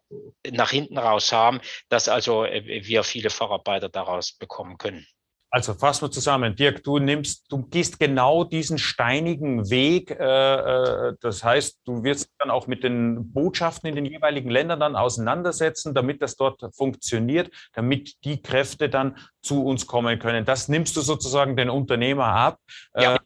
nach 0.51 0.72
hinten 0.72 0.98
raus 0.98 1.31
haben, 1.31 1.42
dass 1.89 2.09
also 2.09 2.45
äh, 2.45 2.83
wir 2.85 3.03
viele 3.03 3.29
Facharbeiter 3.29 3.89
daraus 3.89 4.33
bekommen 4.33 4.77
können. 4.77 5.05
Also 5.53 5.75
fassen 5.75 6.05
wir 6.05 6.09
zusammen. 6.09 6.55
Dirk, 6.55 6.83
du 6.83 6.97
nimmst, 6.97 7.45
du 7.51 7.62
gehst 7.62 8.00
genau 8.00 8.43
diesen 8.43 8.79
steinigen 8.79 9.69
Weg. 9.69 10.09
Äh, 10.09 10.15
äh, 10.15 11.13
das 11.21 11.43
heißt, 11.43 11.81
du 11.85 12.03
wirst 12.03 12.31
dann 12.39 12.50
auch 12.50 12.65
mit 12.65 12.83
den 12.83 13.31
Botschaften 13.31 13.88
in 13.88 13.95
den 13.95 14.05
jeweiligen 14.05 14.50
Ländern 14.50 14.79
dann 14.79 14.95
auseinandersetzen, 14.95 15.93
damit 15.93 16.23
das 16.23 16.38
dort 16.38 16.63
funktioniert, 16.75 17.51
damit 17.73 18.15
die 18.25 18.41
Kräfte 18.41 18.89
dann 18.89 19.15
zu 19.43 19.63
uns 19.63 19.85
kommen 19.85 20.17
können. 20.17 20.43
Das 20.43 20.69
nimmst 20.69 20.97
du 20.97 21.01
sozusagen 21.01 21.55
den 21.55 21.69
Unternehmer 21.69 22.25
ab, 22.25 22.57
äh, 22.93 23.03
ja. 23.03 23.17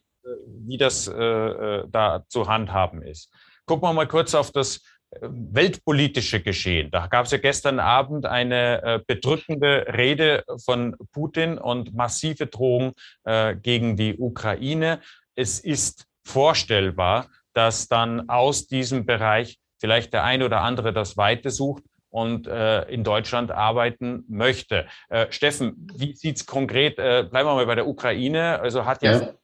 wie 0.66 0.76
das 0.76 1.06
da 1.06 2.24
zu 2.28 2.46
handhaben 2.46 3.00
ist. 3.00 3.32
Gucken 3.64 3.88
wir 3.88 3.92
mal 3.94 4.06
kurz 4.06 4.34
auf 4.34 4.50
das 4.50 4.82
weltpolitische 5.20 6.40
Geschehen. 6.40 6.90
Da 6.90 7.06
gab 7.06 7.26
es 7.26 7.32
ja 7.32 7.38
gestern 7.38 7.80
Abend 7.80 8.26
eine 8.26 8.82
äh, 8.82 9.00
bedrückende 9.06 9.86
Rede 9.96 10.44
von 10.64 10.96
Putin 11.12 11.58
und 11.58 11.94
massive 11.94 12.46
Drohungen 12.46 12.92
äh, 13.24 13.54
gegen 13.56 13.96
die 13.96 14.16
Ukraine. 14.18 15.00
Es 15.34 15.60
ist 15.60 16.06
vorstellbar, 16.24 17.28
dass 17.54 17.88
dann 17.88 18.28
aus 18.28 18.66
diesem 18.66 19.06
Bereich 19.06 19.58
vielleicht 19.80 20.12
der 20.12 20.24
ein 20.24 20.42
oder 20.42 20.60
andere 20.60 20.92
das 20.92 21.16
Weite 21.16 21.50
sucht 21.50 21.84
und 22.10 22.46
äh, 22.46 22.82
in 22.84 23.04
Deutschland 23.04 23.50
arbeiten 23.50 24.24
möchte. 24.28 24.86
Äh, 25.08 25.26
Steffen, 25.30 25.88
wie 25.94 26.14
sieht's 26.14 26.46
konkret, 26.46 26.98
äh, 26.98 27.26
bleiben 27.28 27.48
wir 27.48 27.54
mal 27.54 27.66
bei 27.66 27.74
der 27.74 27.86
Ukraine, 27.86 28.60
also 28.60 28.84
hat 28.84 29.02
ja, 29.02 29.34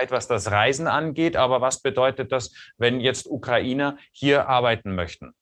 ja 0.00 0.10
was 0.10 0.28
das 0.28 0.50
Reisen 0.50 0.86
angeht. 0.86 1.36
Aber 1.36 1.60
was 1.60 1.80
bedeutet 1.80 2.32
das, 2.32 2.52
wenn 2.78 3.00
jetzt 3.00 3.26
Ukrainer 3.26 3.96
hier 4.12 4.48
arbeiten 4.48 4.94
möchten? 4.94 5.32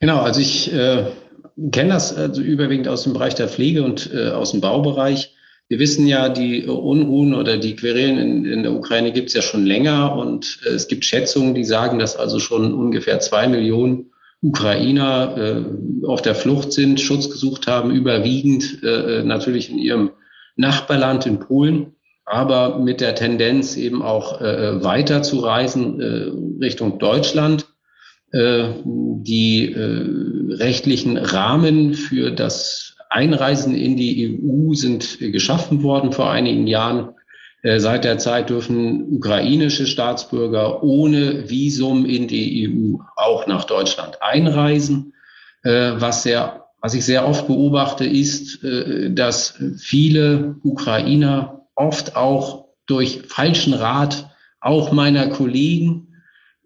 Genau, 0.00 0.20
also 0.20 0.40
ich 0.40 0.72
äh, 0.72 1.06
kenne 1.72 1.90
das 1.90 2.16
also 2.16 2.40
überwiegend 2.40 2.88
aus 2.88 3.02
dem 3.02 3.12
Bereich 3.12 3.34
der 3.34 3.48
Pflege 3.48 3.82
und 3.82 4.12
äh, 4.12 4.30
aus 4.30 4.52
dem 4.52 4.60
Baubereich. 4.60 5.34
Wir 5.68 5.78
wissen 5.80 6.06
ja, 6.06 6.28
die 6.30 6.66
Unruhen 6.66 7.34
oder 7.34 7.58
die 7.58 7.76
Querelen 7.76 8.18
in, 8.18 8.44
in 8.46 8.62
der 8.62 8.72
Ukraine 8.72 9.12
gibt 9.12 9.28
es 9.28 9.34
ja 9.34 9.42
schon 9.42 9.66
länger 9.66 10.14
und 10.16 10.60
äh, 10.64 10.70
es 10.70 10.88
gibt 10.88 11.04
Schätzungen, 11.04 11.54
die 11.54 11.64
sagen, 11.64 11.98
dass 11.98 12.16
also 12.16 12.38
schon 12.38 12.72
ungefähr 12.72 13.20
zwei 13.20 13.48
Millionen 13.48 14.12
Ukrainer 14.40 15.36
äh, 15.36 16.06
auf 16.06 16.22
der 16.22 16.36
Flucht 16.36 16.72
sind, 16.72 17.00
Schutz 17.00 17.28
gesucht 17.28 17.66
haben, 17.66 17.90
überwiegend 17.90 18.82
äh, 18.84 19.24
natürlich 19.24 19.68
in 19.70 19.78
ihrem 19.78 20.10
Nachbarland 20.54 21.26
in 21.26 21.40
Polen 21.40 21.94
aber 22.28 22.78
mit 22.78 23.00
der 23.00 23.14
Tendenz 23.14 23.76
eben 23.76 24.02
auch 24.02 24.40
äh, 24.40 24.82
weiter 24.82 25.22
zu 25.22 25.40
reisen 25.40 26.00
äh, 26.00 26.62
Richtung 26.64 26.98
Deutschland. 26.98 27.66
Äh, 28.32 28.68
die 28.84 29.72
äh, 29.72 30.54
rechtlichen 30.54 31.16
Rahmen 31.16 31.94
für 31.94 32.30
das 32.30 32.96
Einreisen 33.10 33.74
in 33.74 33.96
die 33.96 34.38
EU 34.38 34.74
sind 34.74 35.18
geschaffen 35.18 35.82
worden 35.82 36.12
vor 36.12 36.30
einigen 36.30 36.66
Jahren. 36.66 37.14
Äh, 37.62 37.80
seit 37.80 38.04
der 38.04 38.18
Zeit 38.18 38.50
dürfen 38.50 39.14
ukrainische 39.14 39.86
Staatsbürger 39.86 40.82
ohne 40.82 41.48
Visum 41.48 42.04
in 42.04 42.28
die 42.28 42.68
EU 42.68 42.98
auch 43.16 43.46
nach 43.46 43.64
Deutschland 43.64 44.18
einreisen. 44.20 45.14
Äh, 45.62 45.92
was 45.96 46.22
sehr, 46.22 46.66
was 46.80 46.94
ich 46.94 47.04
sehr 47.04 47.26
oft 47.26 47.46
beobachte, 47.46 48.04
ist, 48.04 48.62
äh, 48.62 49.10
dass 49.10 49.58
viele 49.78 50.56
Ukrainer 50.62 51.57
oft 51.78 52.16
auch 52.16 52.66
durch 52.86 53.22
falschen 53.28 53.72
Rat 53.72 54.30
auch 54.60 54.92
meiner 54.92 55.28
Kollegen 55.28 56.08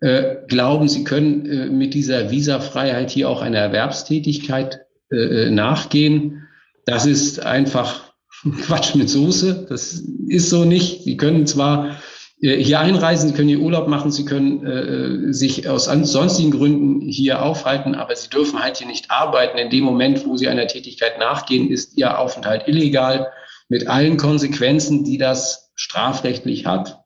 äh, 0.01 0.37
glauben, 0.48 0.88
sie 0.88 1.05
können 1.05 1.46
äh, 1.46 1.66
mit 1.66 1.94
dieser 1.94 2.31
Visafreiheit 2.31 3.11
hier 3.11 3.29
auch 3.29 3.42
einer 3.42 3.59
Erwerbstätigkeit 3.59 4.81
äh, 5.12 5.16
äh 5.16 5.51
nachgehen. 5.51 6.48
Das 6.87 7.07
ist 7.07 7.40
einfach 7.40 8.12
Quatsch 8.62 8.94
mit 8.94 9.11
Soße. 9.11 9.66
Das 9.68 10.03
ist 10.27 10.51
so 10.51 10.64
nicht. 10.64 11.05
Sie 11.05 11.16
können 11.16 11.46
zwar 11.46 11.98
äh, 12.40 12.57
hier 12.57 12.81
einreisen, 12.81 13.29
Sie 13.29 13.35
können 13.35 13.48
hier 13.48 13.61
Urlaub 13.61 13.87
machen, 13.87 14.11
Sie 14.11 14.25
können 14.25 14.66
äh, 14.66 15.33
sich 15.33 15.68
aus 15.68 15.85
sonstigen 15.85 16.51
Gründen 16.51 17.01
hier 17.03 17.42
aufhalten, 17.42 17.94
aber 17.94 18.16
Sie 18.16 18.31
dürfen 18.31 18.61
halt 18.61 18.79
hier 18.79 18.88
nicht 18.88 19.11
arbeiten. 19.11 19.59
In 19.59 19.70
dem 19.70 19.85
Moment, 19.85 20.27
wo 20.27 20.37
Sie 20.37 20.48
einer 20.48 20.66
Tätigkeit 20.66 21.18
nachgehen, 21.18 21.70
ist 21.70 21.96
Ihr 21.98 22.18
Aufenthalt 22.18 22.66
illegal 22.66 23.31
mit 23.72 23.87
allen 23.87 24.18
Konsequenzen, 24.18 25.02
die 25.02 25.16
das 25.16 25.72
strafrechtlich 25.74 26.66
hat. 26.66 27.00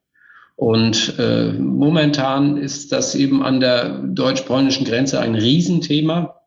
Und 0.56 1.16
äh, 1.16 1.52
momentan 1.52 2.56
ist 2.56 2.90
das 2.90 3.14
eben 3.14 3.44
an 3.44 3.60
der 3.60 4.00
deutsch-polnischen 4.00 4.84
Grenze 4.84 5.20
ein 5.20 5.36
Riesenthema. 5.36 6.40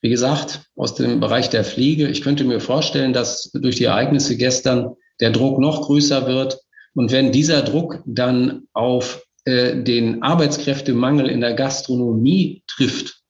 Wie 0.00 0.10
gesagt, 0.10 0.62
aus 0.74 0.96
dem 0.96 1.20
Bereich 1.20 1.50
der 1.50 1.62
Pflege. 1.62 2.08
Ich 2.08 2.22
könnte 2.22 2.42
mir 2.42 2.58
vorstellen, 2.58 3.12
dass 3.12 3.52
durch 3.52 3.76
die 3.76 3.84
Ereignisse 3.84 4.36
gestern 4.36 4.96
der 5.20 5.30
Druck 5.30 5.60
noch 5.60 5.82
größer 5.82 6.26
wird. 6.26 6.58
Und 6.92 7.12
wenn 7.12 7.30
dieser 7.30 7.62
Druck 7.62 8.02
dann 8.04 8.64
auf 8.72 9.24
äh, 9.44 9.84
den 9.84 10.24
Arbeitskräftemangel 10.24 11.28
in 11.28 11.40
der 11.40 11.54
Gastronomie 11.54 12.64
trifft, 12.66 13.21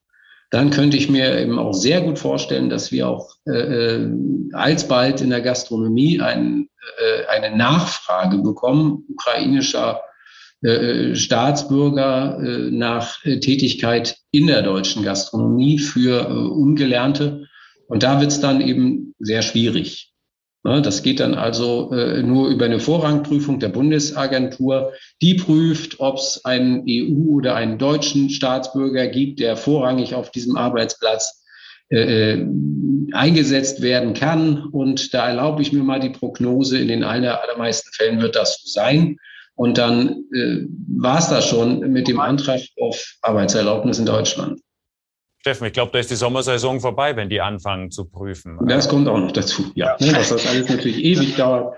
dann 0.53 0.69
könnte 0.69 0.99
ich 0.99 1.09
mir 1.09 1.41
eben 1.41 1.59
auch 1.59 1.73
sehr 1.73 2.03
gut 2.03 2.19
vorstellen, 2.19 2.69
dass 2.69 2.93
wir 2.93 3.09
auch 3.09 3.37
äh, 3.47 3.53
äh, 3.53 4.11
alsbald 4.53 5.23
in 5.23 5.31
der 5.31 5.41
Gastronomie 5.41 6.21
ein, 6.21 6.69
äh, 6.99 7.27
eine 7.27 7.57
Nachfrage 7.57 8.37
bekommen, 8.37 9.07
ukrainischer 9.09 10.03
äh, 10.61 11.15
Staatsbürger 11.15 12.39
äh, 12.39 12.71
nach 12.71 13.23
Tätigkeit 13.23 14.19
in 14.31 14.47
der 14.47 14.61
deutschen 14.61 15.03
Gastronomie 15.03 15.79
für 15.79 16.21
äh, 16.21 16.33
Ungelernte. 16.33 17.47
Und 17.89 18.03
da 18.03 18.21
wird 18.21 18.31
es 18.31 18.41
dann 18.41 18.61
eben 18.61 19.15
sehr 19.21 19.41
schwierig. 19.41 20.12
Ne, 20.65 20.81
das 20.81 21.03
geht 21.03 21.19
dann 21.19 21.35
also 21.35 21.91
äh, 21.93 22.23
nur 22.23 22.49
über 22.49 22.67
eine 22.67 22.79
Vorrangprüfung 22.79 23.59
der 23.59 23.69
Bundesagentur. 23.69 24.93
Die 25.21 25.35
prüft, 25.35 25.99
ob 25.99 26.19
es 26.19 26.45
einen 26.45 26.85
EU- 26.89 27.35
oder 27.35 27.57
einen 27.57 27.79
deutschen 27.79 28.31
Staatsbürger 28.31 29.09
gibt, 29.09 29.41
der 29.41 29.57
vorrangig 29.57 30.15
auf 30.15 30.31
diesem 30.31 30.57
Arbeitsplatz 30.57 31.43
äh, 31.91 32.35
äh, 32.35 32.47
eingesetzt 33.13 33.83
werden 33.83 34.15
kann. 34.15 34.69
Und 34.71 35.13
da 35.13 35.29
erlaube 35.29 35.63
ich 35.63 35.73
mir 35.73 35.83
mal 35.83 35.99
die 35.99 36.11
Prognose, 36.11 36.79
in 36.79 36.89
den 36.89 37.03
allermeisten 37.03 37.93
Fällen 37.93 38.23
wird 38.23 38.37
das 38.37 38.63
so 38.63 38.71
sein. 38.71 39.17
Und 39.57 39.79
dann 39.79 40.25
äh, 40.33 40.67
war 40.97 41.19
es 41.19 41.29
das 41.29 41.49
schon 41.49 41.81
mit 41.91 42.07
dem 42.07 42.21
Antrag 42.21 42.61
auf 42.81 43.17
Arbeitserlaubnis 43.21 43.99
in 43.99 44.07
Deutschland. 44.07 44.61
Steffen, 45.43 45.67
ich 45.67 45.73
glaube, 45.73 45.91
da 45.91 45.99
ist 45.99 46.09
die 46.09 46.15
Sommersaison 46.15 46.81
vorbei, 46.81 47.17
wenn 47.17 47.29
die 47.29 47.41
anfangen 47.41 47.91
zu 47.91 48.05
prüfen. 48.05 48.61
Das 48.69 48.89
kommt 48.89 49.09
auch 49.09 49.19
noch 49.19 49.33
dazu, 49.33 49.73
ja. 49.75 49.97
Ne, 49.99 50.13
dass 50.13 50.29
das 50.29 50.47
alles 50.47 50.69
natürlich 50.69 51.03
ewig 51.03 51.35
dauert. 51.35 51.75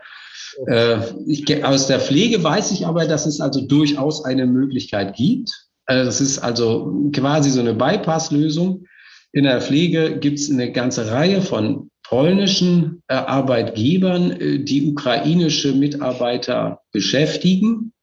Äh, 0.66 0.98
ich, 1.26 1.64
aus 1.64 1.86
der 1.86 1.98
Pflege 1.98 2.44
weiß 2.44 2.72
ich 2.72 2.86
aber, 2.86 3.06
dass 3.06 3.24
es 3.24 3.40
also 3.40 3.66
durchaus 3.66 4.22
eine 4.26 4.44
Möglichkeit 4.44 5.16
gibt. 5.16 5.50
Also 5.86 6.04
das 6.04 6.20
ist 6.20 6.40
also 6.40 7.10
quasi 7.14 7.48
so 7.48 7.60
eine 7.60 7.72
Bypass-Lösung. 7.72 8.84
In 9.32 9.44
der 9.44 9.62
Pflege 9.62 10.18
gibt 10.18 10.40
es 10.40 10.50
eine 10.50 10.70
ganze 10.70 11.10
Reihe 11.10 11.40
von 11.40 11.88
polnischen 12.06 13.02
äh, 13.08 13.14
Arbeitgebern, 13.14 14.32
äh, 14.32 14.58
die 14.58 14.90
ukrainische 14.90 15.72
Mitarbeiter 15.72 16.80
beschäftigen. 16.92 17.94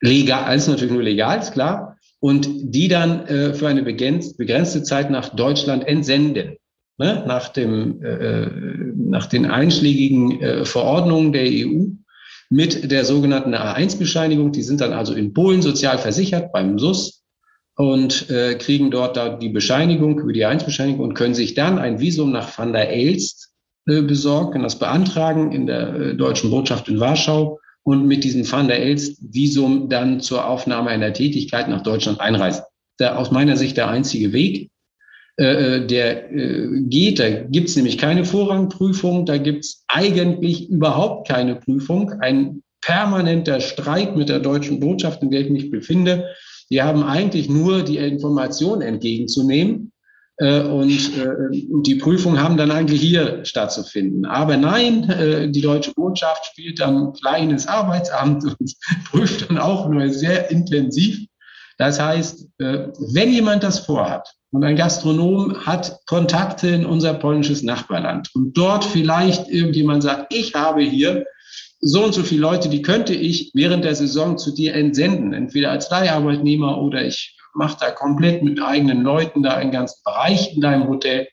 Legal, 0.00 0.44
alles 0.44 0.68
natürlich 0.68 0.92
nur 0.92 1.02
legal, 1.02 1.40
ist 1.40 1.54
klar. 1.54 1.91
Und 2.22 2.48
die 2.62 2.86
dann 2.86 3.26
äh, 3.26 3.52
für 3.52 3.66
eine 3.66 3.82
begrenzte 3.82 4.84
Zeit 4.84 5.10
nach 5.10 5.30
Deutschland 5.30 5.88
entsenden. 5.88 6.56
Ne? 6.96 7.24
Nach, 7.26 7.48
dem, 7.48 8.00
äh, 8.00 8.46
nach 8.94 9.26
den 9.26 9.44
einschlägigen 9.44 10.40
äh, 10.40 10.64
Verordnungen 10.64 11.32
der 11.32 11.46
EU 11.46 11.86
mit 12.48 12.92
der 12.92 13.04
sogenannten 13.04 13.56
A1-Bescheinigung. 13.56 14.52
Die 14.52 14.62
sind 14.62 14.80
dann 14.80 14.92
also 14.92 15.14
in 15.14 15.32
Polen 15.32 15.62
sozial 15.62 15.98
versichert 15.98 16.52
beim 16.52 16.78
SUS 16.78 17.24
und 17.74 18.30
äh, 18.30 18.54
kriegen 18.54 18.92
dort 18.92 19.16
da 19.16 19.30
die 19.30 19.48
Bescheinigung 19.48 20.20
über 20.20 20.32
die 20.32 20.46
A1-Bescheinigung 20.46 21.00
und 21.00 21.14
können 21.14 21.34
sich 21.34 21.54
dann 21.54 21.80
ein 21.80 21.98
Visum 21.98 22.30
nach 22.30 22.56
Van 22.56 22.72
der 22.72 22.90
Elst 22.90 23.50
äh, 23.86 24.00
besorgen, 24.00 24.62
das 24.62 24.78
beantragen 24.78 25.50
in 25.50 25.66
der 25.66 25.94
äh, 25.94 26.14
deutschen 26.14 26.52
Botschaft 26.52 26.88
in 26.88 27.00
Warschau 27.00 27.58
und 27.84 28.06
mit 28.06 28.24
diesem 28.24 28.50
Van 28.50 28.68
der 28.68 28.82
Elst-Visum 28.82 29.88
dann 29.88 30.20
zur 30.20 30.46
Aufnahme 30.46 30.90
einer 30.90 31.12
Tätigkeit 31.12 31.68
nach 31.68 31.82
Deutschland 31.82 32.20
einreisen. 32.20 32.64
Da 32.98 33.16
aus 33.16 33.30
meiner 33.30 33.56
Sicht 33.56 33.76
der 33.76 33.88
einzige 33.88 34.32
Weg. 34.32 34.70
Äh, 35.38 35.76
äh, 35.76 35.86
der 35.86 36.30
äh, 36.30 36.68
geht. 36.82 37.18
Da 37.18 37.30
gibt 37.30 37.70
es 37.70 37.76
nämlich 37.76 37.96
keine 37.96 38.26
Vorrangprüfung, 38.26 39.24
da 39.24 39.38
gibt 39.38 39.64
es 39.64 39.84
eigentlich 39.88 40.68
überhaupt 40.68 41.26
keine 41.26 41.56
Prüfung. 41.56 42.10
Ein 42.20 42.62
permanenter 42.82 43.60
Streit 43.60 44.14
mit 44.14 44.28
der 44.28 44.40
deutschen 44.40 44.78
Botschaft, 44.78 45.22
in 45.22 45.30
der 45.30 45.40
ich 45.40 45.50
mich 45.50 45.70
befinde. 45.70 46.26
Die 46.70 46.82
haben 46.82 47.02
eigentlich 47.02 47.48
nur 47.48 47.82
die 47.82 47.96
Information 47.96 48.82
entgegenzunehmen. 48.82 49.91
Äh, 50.42 50.62
und, 50.62 51.16
äh, 51.16 51.62
und 51.70 51.86
die 51.86 51.94
Prüfungen 51.94 52.42
haben 52.42 52.56
dann 52.56 52.72
eigentlich 52.72 53.00
hier 53.00 53.44
stattzufinden. 53.44 54.24
Aber 54.24 54.56
nein, 54.56 55.08
äh, 55.08 55.48
die 55.48 55.60
deutsche 55.60 55.92
Botschaft 55.92 56.46
spielt 56.46 56.80
dann 56.80 57.12
kleines 57.12 57.68
Arbeitsamt 57.68 58.44
und 58.44 58.74
prüft 59.10 59.48
dann 59.48 59.58
auch 59.58 59.88
nur 59.88 60.08
sehr 60.10 60.50
intensiv. 60.50 61.26
Das 61.78 62.00
heißt, 62.00 62.48
wenn 62.58 63.32
jemand 63.32 63.64
das 63.64 63.80
vorhat, 63.80 64.28
und 64.50 64.62
ein 64.62 64.76
Gastronom 64.76 65.64
hat 65.66 65.98
Kontakte 66.06 66.68
in 66.68 66.84
unser 66.84 67.14
polnisches 67.14 67.62
Nachbarland 67.62 68.28
und 68.34 68.56
dort 68.56 68.84
vielleicht 68.84 69.48
irgendjemand 69.48 70.02
sagt, 70.02 70.32
ich 70.34 70.54
habe 70.54 70.82
hier 70.82 71.24
so 71.80 72.04
und 72.04 72.12
so 72.12 72.22
viele 72.22 72.42
Leute, 72.42 72.68
die 72.68 72.82
könnte 72.82 73.14
ich 73.14 73.50
während 73.54 73.84
der 73.84 73.94
Saison 73.94 74.36
zu 74.36 74.54
dir 74.54 74.74
entsenden, 74.74 75.32
entweder 75.32 75.70
als 75.70 75.90
Leiharbeitnehmer 75.90 76.78
oder 76.80 77.04
ich 77.04 77.36
mache 77.54 77.78
da 77.80 77.90
komplett 77.90 78.42
mit 78.42 78.60
eigenen 78.60 79.02
Leuten 79.02 79.42
da 79.42 79.54
einen 79.54 79.70
ganzen 79.70 80.02
Bereich 80.04 80.54
in 80.54 80.60
deinem 80.60 80.88
Hotel. 80.88 81.28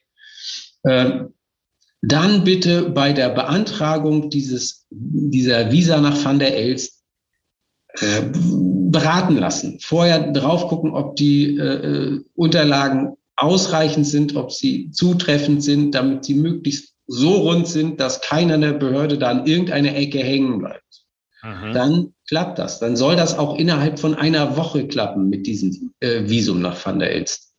Ähm, 0.84 1.34
dann 2.02 2.44
bitte 2.44 2.90
bei 2.90 3.12
der 3.12 3.28
Beantragung 3.28 4.30
dieses, 4.30 4.86
dieser 4.90 5.70
Visa 5.70 6.00
nach 6.00 6.24
Van 6.24 6.38
der 6.38 6.56
Elst 6.56 7.02
äh, 7.94 8.22
beraten 8.32 9.36
lassen. 9.36 9.78
Vorher 9.80 10.32
drauf 10.32 10.68
gucken, 10.68 10.92
ob 10.92 11.16
die 11.16 11.58
äh, 11.58 12.14
äh, 12.14 12.24
Unterlagen 12.34 13.16
ausreichend 13.36 14.06
sind, 14.06 14.36
ob 14.36 14.52
sie 14.52 14.90
zutreffend 14.90 15.62
sind, 15.62 15.94
damit 15.94 16.24
sie 16.24 16.34
möglichst 16.34 16.94
so 17.06 17.32
rund 17.38 17.66
sind, 17.66 18.00
dass 18.00 18.20
keiner 18.20 18.54
in 18.54 18.60
der 18.60 18.72
Behörde 18.74 19.18
da 19.18 19.30
an 19.30 19.46
irgendeiner 19.46 19.94
Ecke 19.96 20.20
hängen 20.20 20.58
bleibt. 20.58 21.04
Mhm. 21.42 21.72
Dann 21.72 22.14
klappt 22.30 22.60
das. 22.60 22.78
Dann 22.78 22.96
soll 22.96 23.16
das 23.16 23.36
auch 23.36 23.56
innerhalb 23.56 23.98
von 23.98 24.14
einer 24.14 24.56
Woche 24.56 24.86
klappen 24.86 25.28
mit 25.28 25.48
diesem 25.48 25.92
äh, 25.98 26.28
Visum 26.28 26.62
nach 26.62 26.86
Van 26.86 27.00
der 27.00 27.10
Elst. 27.10 27.52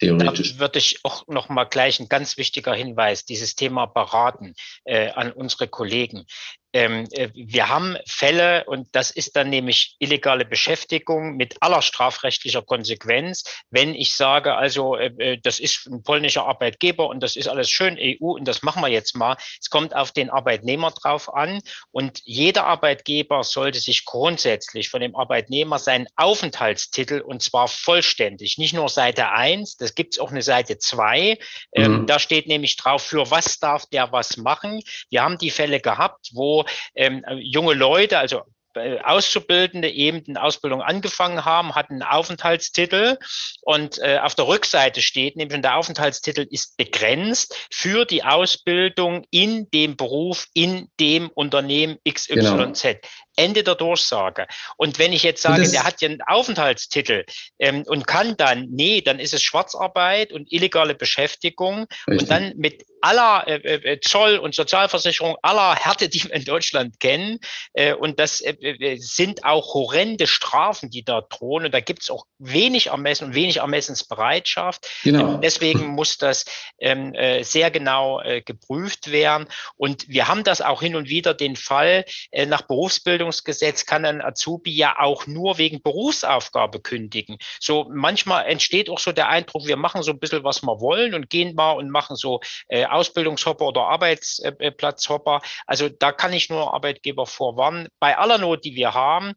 Theoretisch. 0.00 0.54
Da 0.54 0.60
würde 0.60 0.78
ich 0.78 1.00
auch 1.02 1.26
noch 1.28 1.48
mal 1.48 1.64
gleich 1.64 1.98
ein 1.98 2.10
ganz 2.10 2.36
wichtiger 2.36 2.74
Hinweis, 2.74 3.24
dieses 3.24 3.54
Thema 3.54 3.86
beraten 3.86 4.54
äh, 4.84 5.10
an 5.12 5.32
unsere 5.32 5.66
Kollegen 5.66 6.26
ähm, 6.72 7.06
äh, 7.12 7.28
wir 7.34 7.68
haben 7.68 7.96
Fälle, 8.06 8.64
und 8.64 8.88
das 8.92 9.10
ist 9.10 9.36
dann 9.36 9.50
nämlich 9.50 9.96
illegale 9.98 10.44
Beschäftigung 10.44 11.36
mit 11.36 11.56
aller 11.60 11.82
strafrechtlicher 11.82 12.62
Konsequenz, 12.62 13.44
wenn 13.70 13.94
ich 13.94 14.14
sage, 14.14 14.54
also 14.54 14.96
äh, 14.96 15.12
äh, 15.18 15.38
das 15.42 15.60
ist 15.60 15.86
ein 15.86 16.02
polnischer 16.02 16.46
Arbeitgeber 16.46 17.08
und 17.08 17.20
das 17.20 17.36
ist 17.36 17.48
alles 17.48 17.70
schön 17.70 17.98
EU 18.00 18.32
und 18.32 18.46
das 18.46 18.62
machen 18.62 18.82
wir 18.82 18.88
jetzt 18.88 19.14
mal. 19.14 19.36
Es 19.60 19.68
kommt 19.68 19.94
auf 19.94 20.12
den 20.12 20.30
Arbeitnehmer 20.30 20.90
drauf 20.90 21.32
an 21.32 21.60
und 21.90 22.20
jeder 22.24 22.64
Arbeitgeber 22.64 23.44
sollte 23.44 23.78
sich 23.78 24.04
grundsätzlich 24.04 24.88
von 24.88 25.00
dem 25.00 25.14
Arbeitnehmer 25.14 25.78
seinen 25.78 26.06
Aufenthaltstitel 26.16 27.20
und 27.20 27.42
zwar 27.42 27.68
vollständig, 27.68 28.56
nicht 28.56 28.72
nur 28.72 28.88
Seite 28.88 29.30
eins, 29.30 29.76
das 29.76 29.94
gibt 29.94 30.14
es 30.14 30.20
auch 30.20 30.30
eine 30.30 30.42
Seite 30.42 30.78
zwei. 30.78 31.38
Ähm, 31.72 32.02
mhm. 32.02 32.06
Da 32.06 32.18
steht 32.18 32.46
nämlich 32.46 32.76
drauf, 32.76 33.02
für 33.02 33.30
was 33.30 33.58
darf 33.58 33.86
der 33.86 34.10
was 34.12 34.36
machen. 34.38 34.82
Wir 35.10 35.22
haben 35.22 35.38
die 35.38 35.50
Fälle 35.50 35.80
gehabt, 35.80 36.30
wo 36.32 36.61
ähm, 36.94 37.24
junge 37.40 37.74
Leute, 37.74 38.18
also 38.18 38.42
äh, 38.74 39.00
Auszubildende 39.02 39.90
eben 39.90 40.22
eine 40.26 40.42
Ausbildung 40.42 40.82
angefangen 40.82 41.44
haben, 41.44 41.74
hatten 41.74 41.94
einen 41.94 42.02
Aufenthaltstitel 42.02 43.18
und 43.62 43.98
äh, 43.98 44.18
auf 44.22 44.34
der 44.34 44.46
Rückseite 44.46 45.02
steht 45.02 45.36
nämlich, 45.36 45.60
der 45.60 45.76
Aufenthaltstitel 45.76 46.46
ist 46.48 46.76
begrenzt 46.76 47.54
für 47.70 48.04
die 48.04 48.24
Ausbildung 48.24 49.24
in 49.30 49.70
dem 49.70 49.96
Beruf, 49.96 50.46
in 50.54 50.88
dem 50.98 51.28
Unternehmen 51.28 51.98
XYZ. 52.08 52.82
Genau. 52.82 52.94
Ende 53.36 53.62
der 53.62 53.74
Durchsage. 53.74 54.46
Und 54.76 54.98
wenn 54.98 55.12
ich 55.12 55.22
jetzt 55.22 55.42
sage, 55.42 55.68
der 55.68 55.84
hat 55.84 56.00
ja 56.00 56.08
einen 56.08 56.22
Aufenthaltstitel 56.22 57.24
ähm, 57.58 57.84
und 57.86 58.06
kann 58.06 58.36
dann, 58.36 58.68
nee, 58.70 59.00
dann 59.00 59.18
ist 59.18 59.34
es 59.34 59.42
Schwarzarbeit 59.42 60.32
und 60.32 60.52
illegale 60.52 60.94
Beschäftigung 60.94 61.86
Richtig. 62.06 62.20
und 62.20 62.30
dann 62.30 62.52
mit 62.56 62.84
aller 63.02 63.46
äh, 63.48 63.54
äh, 63.56 64.00
Zoll- 64.00 64.38
und 64.38 64.54
Sozialversicherung, 64.54 65.36
aller 65.42 65.74
Härte, 65.74 66.08
die 66.08 66.24
wir 66.24 66.32
in 66.32 66.44
Deutschland 66.44 67.00
kennen. 67.00 67.38
Äh, 67.72 67.94
und 67.94 68.20
das 68.20 68.40
äh, 68.40 68.52
äh 68.52 68.96
sind 68.98 69.44
auch 69.44 69.74
horrende 69.74 70.26
Strafen, 70.26 70.90
die 70.90 71.04
da 71.04 71.20
drohen. 71.20 71.64
Und 71.64 71.74
da 71.74 71.80
gibt 71.80 72.02
es 72.02 72.10
auch 72.10 72.26
wenig 72.38 72.88
Ermessen 72.88 73.28
und 73.28 73.34
wenig 73.34 73.58
Ermessensbereitschaft. 73.58 74.86
Genau. 75.02 75.34
Ähm, 75.34 75.40
deswegen 75.40 75.86
muss 75.88 76.18
das 76.18 76.44
ähm, 76.78 77.14
äh, 77.14 77.42
sehr 77.42 77.70
genau 77.70 78.20
äh, 78.20 78.40
geprüft 78.40 79.10
werden. 79.10 79.48
Und 79.76 80.08
wir 80.08 80.28
haben 80.28 80.44
das 80.44 80.60
auch 80.60 80.80
hin 80.80 80.94
und 80.94 81.08
wieder 81.08 81.34
den 81.34 81.56
Fall 81.56 82.04
äh, 82.30 82.46
nach 82.46 82.62
Berufsbildung 82.62 83.21
Ausbildungsgesetz 83.22 83.86
kann 83.86 84.04
ein 84.04 84.20
Azubi 84.20 84.72
ja 84.72 84.98
auch 84.98 85.26
nur 85.26 85.58
wegen 85.58 85.82
Berufsaufgabe 85.82 86.80
kündigen. 86.80 87.38
So 87.60 87.88
manchmal 87.90 88.46
entsteht 88.46 88.90
auch 88.90 88.98
so 88.98 89.12
der 89.12 89.28
Eindruck, 89.28 89.66
wir 89.66 89.76
machen 89.76 90.02
so 90.02 90.10
ein 90.10 90.18
bisschen, 90.18 90.44
was 90.44 90.62
wir 90.62 90.80
wollen 90.80 91.14
und 91.14 91.30
gehen 91.30 91.54
mal 91.54 91.72
und 91.72 91.90
machen 91.90 92.16
so 92.16 92.40
äh, 92.68 92.86
Ausbildungshopper 92.86 93.66
oder 93.66 93.82
Arbeitsplatzhopper. 93.82 95.40
Also 95.66 95.88
da 95.88 96.12
kann 96.12 96.32
ich 96.32 96.50
nur 96.50 96.74
Arbeitgeber 96.74 97.26
vorwarnen. 97.26 97.88
Bei 98.00 98.18
aller 98.18 98.38
Not, 98.38 98.64
die 98.64 98.74
wir 98.74 98.94
haben, 98.94 99.32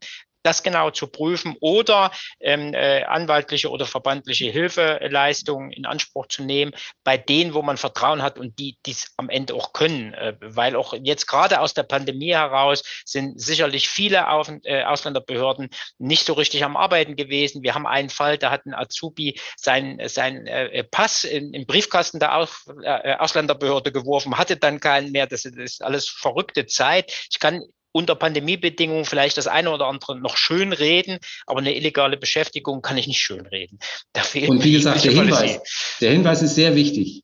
das 0.45 0.63
genau 0.63 0.91
zu 0.91 1.07
prüfen 1.07 1.55
oder 1.59 2.11
ähm, 2.39 2.73
äh, 2.73 3.03
anwaltliche 3.03 3.69
oder 3.69 3.85
verbandliche 3.85 4.45
Hilfeleistungen 4.51 5.71
in 5.71 5.85
Anspruch 5.85 6.27
zu 6.27 6.43
nehmen, 6.43 6.73
bei 7.03 7.17
denen, 7.17 7.53
wo 7.53 7.61
man 7.61 7.77
Vertrauen 7.77 8.21
hat 8.21 8.37
und 8.37 8.59
die 8.59 8.77
dies 8.85 9.13
am 9.17 9.29
Ende 9.29 9.55
auch 9.55 9.73
können. 9.73 10.13
Äh, 10.13 10.35
weil 10.41 10.75
auch 10.75 10.93
jetzt 10.93 11.27
gerade 11.27 11.59
aus 11.59 11.73
der 11.73 11.83
Pandemie 11.83 12.33
heraus 12.33 12.83
sind 13.05 13.41
sicherlich 13.41 13.89
viele 13.89 14.29
Auf 14.29 14.51
äh, 14.63 14.83
Ausländerbehörden 14.83 15.69
nicht 15.97 16.25
so 16.25 16.33
richtig 16.33 16.63
am 16.63 16.77
Arbeiten 16.77 17.15
gewesen. 17.15 17.63
Wir 17.63 17.73
haben 17.73 17.87
einen 17.87 18.09
Fall, 18.09 18.37
da 18.37 18.51
hat 18.51 18.65
ein 18.65 18.75
Azubi 18.75 19.39
seinen 19.57 20.07
sein, 20.07 20.45
äh, 20.45 20.83
Pass 20.83 21.23
in, 21.23 21.53
im 21.53 21.65
Briefkasten 21.65 22.19
der 22.19 22.35
Aus, 22.35 22.67
äh, 22.83 23.15
Ausländerbehörde 23.15 23.91
geworfen, 23.91 24.37
hatte 24.37 24.57
dann 24.57 24.79
keinen 24.79 25.11
mehr. 25.11 25.25
Das 25.25 25.45
ist 25.45 25.81
alles 25.81 26.07
verrückte 26.07 26.67
Zeit. 26.67 27.11
Ich 27.31 27.39
kann 27.39 27.63
unter 27.95 28.15
Pandemiebedingungen 28.15 29.05
vielleicht 29.05 29.37
das 29.37 29.47
eine 29.47 29.71
oder 29.71 29.87
andere 29.87 30.19
noch 30.19 30.35
schön 30.35 30.73
reden, 30.73 31.17
aber 31.47 31.59
eine 31.59 31.73
illegale 31.73 32.17
Beschäftigung 32.17 32.81
kann 32.81 32.97
ich 32.97 33.07
nicht 33.07 33.21
schön 33.21 33.45
reden. 33.45 33.79
Und 34.47 34.63
wie 34.65 34.73
gesagt, 34.73 35.05
der 35.05 35.13
Hinweis, 35.13 35.61
der 36.01 36.11
Hinweis 36.11 36.41
ist 36.41 36.55
sehr 36.55 36.75
wichtig. 36.75 37.23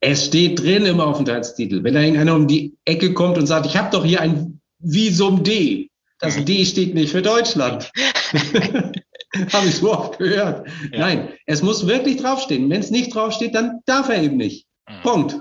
Es 0.00 0.24
steht 0.24 0.58
drin 0.58 0.86
im 0.86 1.00
Aufenthaltstitel. 1.00 1.84
Wenn 1.84 1.92
da 1.92 2.00
irgendeiner 2.00 2.34
um 2.34 2.48
die 2.48 2.74
Ecke 2.86 3.12
kommt 3.12 3.36
und 3.36 3.46
sagt, 3.46 3.66
ich 3.66 3.76
habe 3.76 3.90
doch 3.90 4.02
hier 4.02 4.22
ein 4.22 4.62
Visum 4.78 5.44
D. 5.44 5.90
Das 6.18 6.38
mhm. 6.38 6.46
D 6.46 6.64
steht 6.64 6.94
nicht 6.94 7.12
für 7.12 7.20
Deutschland. 7.20 7.90
habe 9.52 9.68
ich 9.68 9.74
so 9.74 9.92
oft 9.92 10.18
gehört. 10.18 10.66
Ja. 10.92 10.98
Nein, 10.98 11.28
es 11.44 11.60
muss 11.60 11.86
wirklich 11.86 12.16
draufstehen. 12.16 12.70
Wenn 12.70 12.80
es 12.80 12.90
nicht 12.90 13.14
draufsteht, 13.14 13.54
dann 13.54 13.80
darf 13.84 14.08
er 14.08 14.22
eben 14.22 14.38
nicht. 14.38 14.66
Mhm. 14.88 15.02
Punkt. 15.02 15.36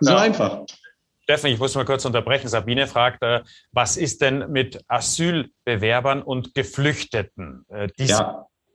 So 0.00 0.14
einfach. 0.14 0.64
Steffen, 1.22 1.50
ich 1.50 1.58
muss 1.58 1.74
mal 1.74 1.84
kurz 1.84 2.04
unterbrechen. 2.04 2.48
Sabine 2.48 2.86
fragt, 2.86 3.22
äh, 3.22 3.42
was 3.70 3.96
ist 3.96 4.22
denn 4.22 4.50
mit 4.50 4.82
Asylbewerbern 4.88 6.22
und 6.22 6.54
Geflüchteten? 6.54 7.64
Äh, 7.68 7.88
die 7.98 8.06
ja. 8.06 8.16
sind 8.16 8.28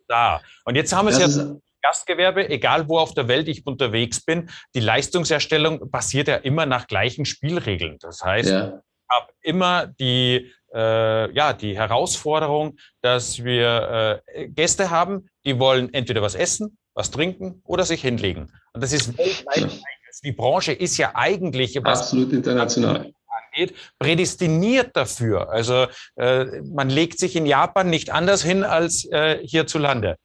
da. 0.07 0.41
Und 0.65 0.75
jetzt 0.75 0.93
haben 0.93 1.07
wir 1.07 1.17
es 1.17 1.35
ja 1.35 1.55
Gastgewerbe, 1.81 2.49
egal 2.49 2.89
wo 2.89 2.97
auf 2.97 3.13
der 3.13 3.27
Welt 3.27 3.47
ich 3.47 3.65
unterwegs 3.65 4.23
bin, 4.23 4.49
die 4.73 4.79
Leistungserstellung 4.79 5.89
basiert 5.91 6.27
ja 6.27 6.35
immer 6.35 6.65
nach 6.65 6.87
gleichen 6.87 7.25
Spielregeln. 7.25 7.97
Das 7.99 8.23
heißt, 8.23 8.49
ja. 8.49 8.67
ich 8.67 9.09
habe 9.09 9.31
immer 9.41 9.87
die, 9.87 10.51
äh, 10.73 11.31
ja, 11.31 11.53
die 11.53 11.77
Herausforderung, 11.77 12.77
dass 13.01 13.43
wir 13.43 14.21
äh, 14.33 14.47
Gäste 14.47 14.89
haben, 14.89 15.29
die 15.45 15.59
wollen 15.59 15.93
entweder 15.93 16.21
was 16.21 16.35
essen, 16.35 16.77
was 16.93 17.11
trinken 17.11 17.61
oder 17.63 17.83
sich 17.85 18.01
hinlegen. 18.01 18.51
Und 18.73 18.83
das 18.83 18.91
ist 18.91 19.17
weltweit 19.17 19.79
die 20.23 20.31
Branche 20.31 20.73
ist 20.73 20.97
ja 20.97 21.11
eigentlich 21.15 21.83
absolut 21.85 22.33
international 22.33 23.11
angeht, 23.57 23.75
prädestiniert 23.99 24.95
dafür. 24.95 25.49
Also 25.49 25.87
äh, 26.15 26.61
man 26.61 26.89
legt 26.89 27.19
sich 27.19 27.35
in 27.35 27.45
Japan 27.45 27.89
nicht 27.89 28.11
anders 28.11 28.43
hin 28.43 28.63
als 28.63 29.05
äh, 29.11 29.39
hierzulande. 29.45 30.17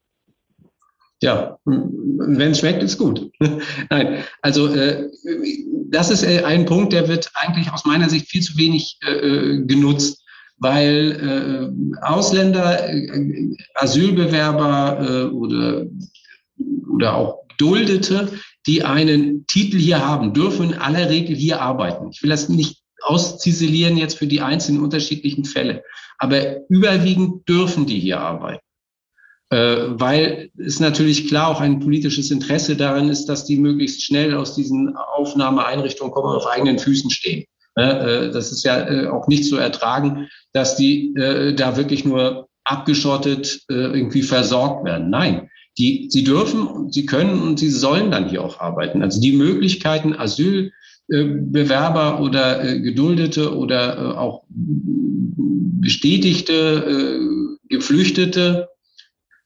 Ja, 1.21 1.57
wenn 1.65 2.51
es 2.51 2.59
schmeckt, 2.59 2.83
ist 2.83 2.99
gut. 2.99 3.31
Nein, 3.91 4.25
also 4.41 4.75
äh, 4.75 5.09
das 5.91 6.11
ist 6.11 6.25
äh, 6.25 6.43
ein 6.43 6.67
Punkt, 6.67 6.93
der 6.93 7.07
wird 7.07 7.31
eigentlich 7.35 7.71
aus 7.71 7.85
meiner 7.85 8.09
Sicht 8.09 8.29
viel 8.29 8.43
zu 8.43 8.57
wenig 8.57 8.99
äh, 9.05 9.13
äh 9.13 9.65
genutzt, 9.65 10.25
weil 10.59 11.73
äh, 11.95 12.05
Ausländer, 12.05 12.89
äh, 12.89 13.55
Asylbewerber 13.75 14.99
äh, 15.01 15.25
oder, 15.33 15.87
oder 16.93 17.15
auch 17.15 17.43
Duldete, 17.57 18.29
die 18.67 18.85
einen 18.85 19.47
Titel 19.47 19.79
hier 19.79 20.07
haben, 20.07 20.33
dürfen 20.35 20.73
in 20.73 20.79
aller 20.79 21.11
Regel 21.11 21.35
hier 21.37 21.61
arbeiten. 21.61 22.11
Ich 22.11 22.23
will 22.23 22.31
das 22.31 22.49
nicht 22.49 22.83
ausziselieren 23.03 23.97
jetzt 23.97 24.19
für 24.19 24.27
die 24.27 24.41
einzelnen 24.41 24.83
unterschiedlichen 24.83 25.45
Fälle, 25.45 25.83
aber 26.19 26.69
überwiegend 26.69 27.49
dürfen 27.49 27.87
die 27.87 27.99
hier 27.99 28.21
arbeiten. 28.21 28.63
Äh, 29.53 30.01
weil 30.01 30.51
es 30.57 30.81
natürlich 30.81 31.29
klar 31.29 31.49
auch 31.49 31.61
ein 31.61 31.79
politisches 31.79 32.31
Interesse 32.31 32.75
darin 32.75 33.11
ist, 33.11 33.27
dass 33.27 33.45
die 33.45 33.59
möglichst 33.59 34.03
schnell 34.03 34.35
aus 34.35 34.55
diesen 34.55 34.97
Aufnahmeeinrichtungen 34.97 36.11
kommen 36.11 36.31
und 36.31 36.37
auf 36.37 36.47
eigenen 36.47 36.79
Füßen 36.79 37.11
stehen. 37.11 37.45
Äh, 37.75 38.31
das 38.31 38.51
ist 38.51 38.65
ja 38.65 38.89
äh, 38.89 39.09
auch 39.09 39.29
nicht 39.29 39.45
zu 39.45 39.59
ertragen, 39.59 40.29
dass 40.55 40.77
die 40.77 41.13
da 41.15 41.77
wirklich 41.77 42.05
nur 42.05 42.49
abgeschottet 42.65 43.63
irgendwie 43.69 44.23
versorgt 44.23 44.85
werden. 44.85 45.11
Nein, 45.11 45.51
die, 45.79 46.09
sie 46.11 46.25
dürfen, 46.25 46.93
sie 46.93 47.07
können 47.07 47.41
und 47.43 47.59
sie 47.59 47.71
sollen 47.71 48.11
dann 48.11 48.29
hier 48.29 48.45
auch 48.45 48.61
arbeiten. 48.61 49.03
Also 49.03 49.21
die 49.21 49.33
Möglichkeiten, 49.33 50.15
Asylbewerber 50.15 52.21
oder 52.21 52.79
Geduldete 52.79 53.57
oder 53.57 54.21
auch 54.21 54.45
bestätigte 55.81 57.59
Geflüchtete 57.69 58.69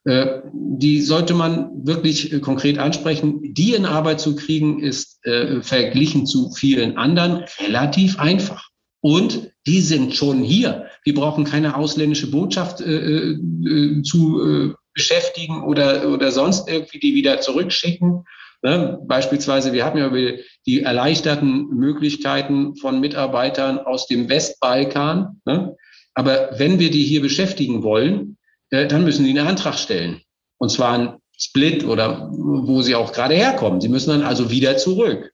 äh, 0.07 0.43
die 0.53 1.01
sollte 1.01 1.35
man 1.35 1.85
wirklich 1.85 2.33
äh, 2.33 2.39
konkret 2.39 2.79
ansprechen. 2.79 3.55
Die 3.55 3.75
in 3.75 3.85
Arbeit 3.85 4.21
zu 4.21 4.37
kriegen, 4.37 4.79
ist 4.79 5.19
äh, 5.27 5.61
verglichen 5.63 6.27
zu 6.27 6.53
vielen 6.53 6.97
anderen 6.97 7.45
relativ 7.59 8.21
einfach. 8.21 8.69
Und 9.01 9.51
die 9.67 9.81
sind 9.81 10.15
schon 10.15 10.43
hier. 10.43 10.87
Wir 11.03 11.15
brauchen 11.15 11.45
keine 11.45 11.77
ausländische 11.77 12.31
Botschaft 12.31 12.81
äh, 12.81 13.33
äh, 13.33 14.03
zu 14.03 14.43
äh, 14.43 14.75
beschäftigen 14.97 15.63
oder, 15.63 16.09
oder 16.09 16.33
sonst 16.33 16.69
irgendwie 16.69 16.99
die 16.99 17.15
wieder 17.15 17.41
zurückschicken. 17.41 18.25
Ne? 18.63 18.99
Beispielsweise, 19.07 19.73
wir 19.73 19.85
haben 19.85 19.99
ja 19.99 20.07
über 20.07 20.43
die 20.67 20.83
erleichterten 20.83 21.69
Möglichkeiten 21.69 22.75
von 22.77 22.99
Mitarbeitern 22.99 23.79
aus 23.79 24.09
dem 24.09 24.29
Westbalkan. 24.29 25.41
Ne? 25.45 25.77
Aber 26.15 26.51
wenn 26.57 26.79
wir 26.79 26.91
die 26.91 27.05
hier 27.05 27.21
beschäftigen 27.21 27.83
wollen, 27.83 28.39
äh, 28.71 28.87
dann 28.87 29.05
müssen 29.05 29.25
sie 29.25 29.31
einen 29.39 29.47
Antrag 29.47 29.79
stellen. 29.79 30.23
Und 30.59 30.71
zwar 30.71 30.99
ein 30.99 31.17
Split 31.39 31.85
oder 31.85 32.31
wo 32.33 32.81
sie 32.81 32.95
auch 32.95 33.13
gerade 33.13 33.35
herkommen. 33.35 33.83
Sie 33.83 33.91
müssen 33.91 34.09
dann 34.09 34.23
also 34.23 34.51
wieder 34.51 34.79
zurück 34.79 35.33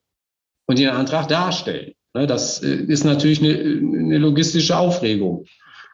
und 0.66 0.80
ihren 0.80 0.96
Antrag 0.96 1.28
darstellen. 1.28 1.92
Ne, 2.14 2.26
das 2.26 2.62
äh, 2.62 2.74
ist 2.74 3.04
natürlich 3.04 3.40
eine, 3.40 3.54
eine 3.54 4.18
logistische 4.18 4.76
Aufregung. 4.76 5.46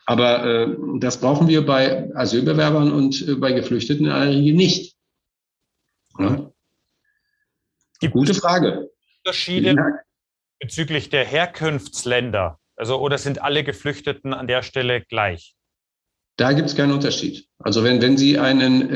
Aber 0.09 0.43
äh, 0.43 0.77
das 1.01 1.21
brauchen 1.21 1.49
wir 1.49 1.67
bei 1.67 2.11
Asylbewerbern 2.15 2.91
und 2.91 3.29
äh, 3.29 3.35
bei 3.35 3.53
Geflüchteten 3.53 4.07
in 4.07 4.11
aller 4.11 4.31
Regel 4.31 4.55
nicht. 4.55 4.97
Ja. 6.19 6.51
Gute 8.11 8.33
Frage. 8.33 8.89
Unterschiede 9.23 9.77
bezüglich 10.61 11.11
der 11.11 11.27
Herkunftsländer? 11.27 12.59
Also, 12.75 12.99
oder 12.99 13.19
sind 13.19 13.43
alle 13.43 13.65
Geflüchteten 13.65 14.33
an 14.33 14.47
der 14.47 14.63
Stelle 14.63 15.03
gleich? 15.03 15.55
Da 16.37 16.53
gibt 16.55 16.71
es 16.71 16.77
keinen 16.77 16.93
Unterschied. 16.93 17.47
Also 17.59 17.85
wenn, 17.85 18.01
wenn 18.01 18.17
Sie 18.17 18.39
einen, 18.39 18.89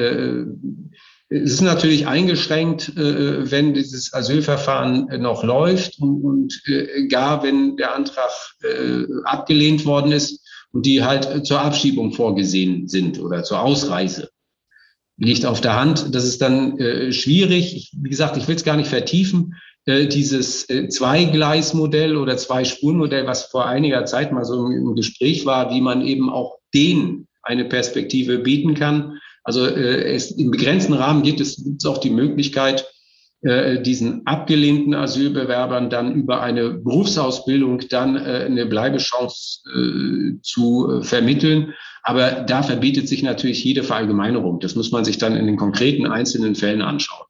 äh, 1.29 1.35
es 1.37 1.53
ist 1.53 1.61
natürlich 1.61 2.07
eingeschränkt, 2.07 2.89
äh, 2.97 3.51
wenn 3.51 3.75
dieses 3.75 4.15
Asylverfahren 4.15 5.09
noch 5.21 5.45
läuft 5.45 5.99
und, 5.99 6.23
und 6.23 6.63
äh, 6.69 7.07
gar 7.09 7.43
wenn 7.43 7.77
der 7.77 7.95
Antrag 7.95 8.31
äh, 8.63 9.05
abgelehnt 9.25 9.85
worden 9.85 10.13
ist 10.13 10.42
und 10.73 10.87
die 10.87 11.05
halt 11.05 11.47
zur 11.47 11.61
Abschiebung 11.61 12.13
vorgesehen 12.13 12.89
sind 12.89 13.21
oder 13.21 13.45
zur 13.45 13.61
Ausreise. 13.61 14.31
Liegt 15.19 15.45
auf 15.45 15.61
der 15.61 15.77
Hand. 15.77 16.15
Das 16.15 16.25
ist 16.25 16.41
dann 16.43 16.79
äh, 16.79 17.13
schwierig. 17.13 17.77
Ich, 17.77 17.93
wie 17.97 18.09
gesagt, 18.09 18.37
ich 18.37 18.49
will 18.49 18.57
es 18.57 18.65
gar 18.65 18.77
nicht 18.77 18.89
vertiefen 18.89 19.55
äh, 19.85 20.07
dieses 20.07 20.69
äh, 20.71 20.89
Zweigleismodell 20.89 22.17
oder 22.17 22.37
Zwei-Spuren-Modell, 22.37 23.27
was 23.27 23.45
vor 23.45 23.67
einiger 23.67 24.05
Zeit 24.05 24.33
mal 24.33 24.45
so 24.45 24.67
im 24.67 24.95
Gespräch 24.95 25.45
war, 25.45 25.73
wie 25.75 25.81
man 25.81 26.07
eben 26.07 26.31
auch 26.31 26.59
den 26.73 27.27
eine 27.43 27.65
Perspektive 27.65 28.39
bieten 28.39 28.75
kann. 28.75 29.19
Also 29.43 29.67
äh, 29.67 30.15
es, 30.15 30.31
im 30.31 30.53
begrenzten 30.53 30.93
Rahmen 30.93 31.23
gibt 31.23 31.41
es, 31.41 31.57
gibt 31.57 31.83
es 31.83 31.87
auch 31.87 31.99
die 31.99 32.11
Möglichkeit, 32.11 32.92
diesen 33.45 34.25
abgelehnten 34.25 34.95
Asylbewerbern 34.95 35.91
dann 35.91 36.15
über 36.15 36.43
eine 36.43 36.71
Berufsausbildung 36.71 37.81
dann 37.89 38.15
äh, 38.17 38.45
eine 38.47 38.67
Bleibechance 38.67 39.63
äh, 39.69 40.41
zu 40.43 41.01
äh, 41.01 41.03
vermitteln. 41.03 41.75
Aber 42.05 42.31
da 42.31 42.63
verbietet 42.63 43.09
sich 43.09 43.25
natürlich 43.25 43.65
jede 43.65 43.83
Verallgemeinerung. 43.83 44.61
Das 44.61 44.77
muss 44.77 44.93
man 44.93 45.05
sich 45.05 45.19
dann 45.19 45.37
in 45.37 45.47
den 45.47 45.57
konkreten 45.57 46.07
einzelnen 46.07 46.55
Fällen 46.55 46.83
anschauen. 46.83 47.27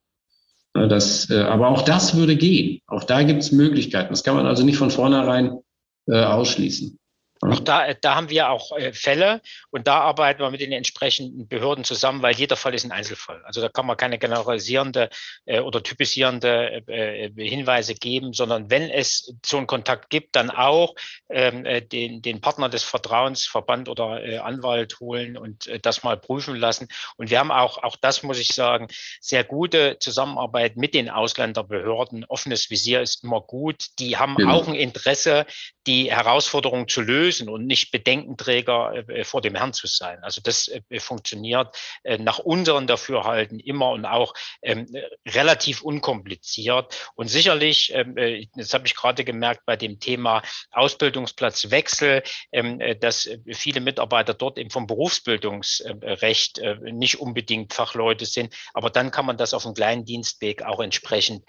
Das, 0.74 1.30
äh, 1.30 1.40
aber 1.40 1.68
auch 1.68 1.82
das 1.82 2.16
würde 2.16 2.36
gehen. 2.36 2.80
Auch 2.86 3.04
da 3.04 3.22
gibt 3.22 3.42
es 3.42 3.52
Möglichkeiten. 3.52 4.10
Das 4.10 4.22
kann 4.22 4.36
man 4.36 4.46
also 4.46 4.64
nicht 4.64 4.78
von 4.78 4.90
vornherein 4.90 5.58
äh, 6.06 6.22
ausschließen. 6.22 6.98
Auch 7.44 7.58
da, 7.58 7.92
da 7.94 8.14
haben 8.14 8.30
wir 8.30 8.50
auch 8.50 8.70
äh, 8.78 8.92
Fälle 8.92 9.40
und 9.70 9.88
da 9.88 10.00
arbeiten 10.00 10.40
wir 10.40 10.50
mit 10.52 10.60
den 10.60 10.70
entsprechenden 10.70 11.48
Behörden 11.48 11.82
zusammen, 11.82 12.22
weil 12.22 12.36
jeder 12.36 12.54
Fall 12.54 12.72
ist 12.72 12.84
ein 12.84 12.92
Einzelfall. 12.92 13.42
Also 13.44 13.60
da 13.60 13.68
kann 13.68 13.84
man 13.84 13.96
keine 13.96 14.16
generalisierende 14.16 15.10
äh, 15.44 15.58
oder 15.58 15.82
typisierende 15.82 16.84
äh, 16.86 17.26
äh 17.26 17.48
Hinweise 17.48 17.96
geben, 17.96 18.32
sondern 18.32 18.70
wenn 18.70 18.88
es 18.88 19.34
so 19.44 19.56
einen 19.56 19.66
Kontakt 19.66 20.08
gibt, 20.08 20.36
dann 20.36 20.50
auch 20.50 20.94
ähm, 21.30 21.66
äh, 21.66 21.82
den, 21.82 22.22
den 22.22 22.40
Partner 22.40 22.68
des 22.68 22.84
Vertrauens, 22.84 23.44
Verband 23.44 23.88
oder 23.88 24.22
äh, 24.22 24.38
Anwalt 24.38 25.00
holen 25.00 25.36
und 25.36 25.66
äh, 25.66 25.80
das 25.80 26.04
mal 26.04 26.16
prüfen 26.16 26.54
lassen. 26.54 26.86
Und 27.16 27.30
wir 27.30 27.40
haben 27.40 27.50
auch, 27.50 27.82
auch 27.82 27.96
das 27.96 28.22
muss 28.22 28.38
ich 28.38 28.54
sagen, 28.54 28.86
sehr 29.20 29.42
gute 29.42 29.98
Zusammenarbeit 29.98 30.76
mit 30.76 30.94
den 30.94 31.10
Ausländerbehörden. 31.10 32.24
Offenes 32.26 32.70
Visier 32.70 33.02
ist 33.02 33.24
immer 33.24 33.40
gut. 33.40 33.86
Die 33.98 34.16
haben 34.16 34.36
genau. 34.36 34.54
auch 34.54 34.68
ein 34.68 34.76
Interesse, 34.76 35.44
die 35.88 36.12
Herausforderung 36.12 36.86
zu 36.86 37.00
lösen 37.00 37.31
und 37.40 37.66
nicht 37.66 37.90
Bedenkenträger 37.90 39.08
äh, 39.08 39.24
vor 39.24 39.40
dem 39.40 39.54
Herrn 39.54 39.72
zu 39.72 39.86
sein. 39.86 40.22
Also 40.22 40.40
das 40.42 40.68
äh, 40.68 41.00
funktioniert 41.00 41.76
äh, 42.02 42.18
nach 42.18 42.38
unseren 42.38 42.86
Dafürhalten 42.86 43.60
immer 43.60 43.90
und 43.90 44.04
auch 44.04 44.34
ähm, 44.62 44.86
relativ 45.26 45.82
unkompliziert. 45.82 47.10
Und 47.14 47.28
sicherlich, 47.28 47.92
ähm, 47.94 48.16
das 48.54 48.74
habe 48.74 48.86
ich 48.86 48.94
gerade 48.94 49.24
gemerkt 49.24 49.62
bei 49.66 49.76
dem 49.76 49.98
Thema 50.00 50.42
Ausbildungsplatzwechsel, 50.70 52.22
ähm, 52.52 52.80
dass 53.00 53.28
viele 53.52 53.80
Mitarbeiter 53.80 54.34
dort 54.34 54.58
eben 54.58 54.70
vom 54.70 54.86
Berufsbildungsrecht 54.86 56.60
nicht 56.82 57.20
unbedingt 57.20 57.72
Fachleute 57.72 58.26
sind. 58.26 58.54
Aber 58.74 58.90
dann 58.90 59.10
kann 59.10 59.26
man 59.26 59.36
das 59.36 59.54
auf 59.54 59.64
einem 59.64 59.74
kleinen 59.74 60.04
Dienstweg 60.04 60.62
auch 60.62 60.80
entsprechend 60.80 61.44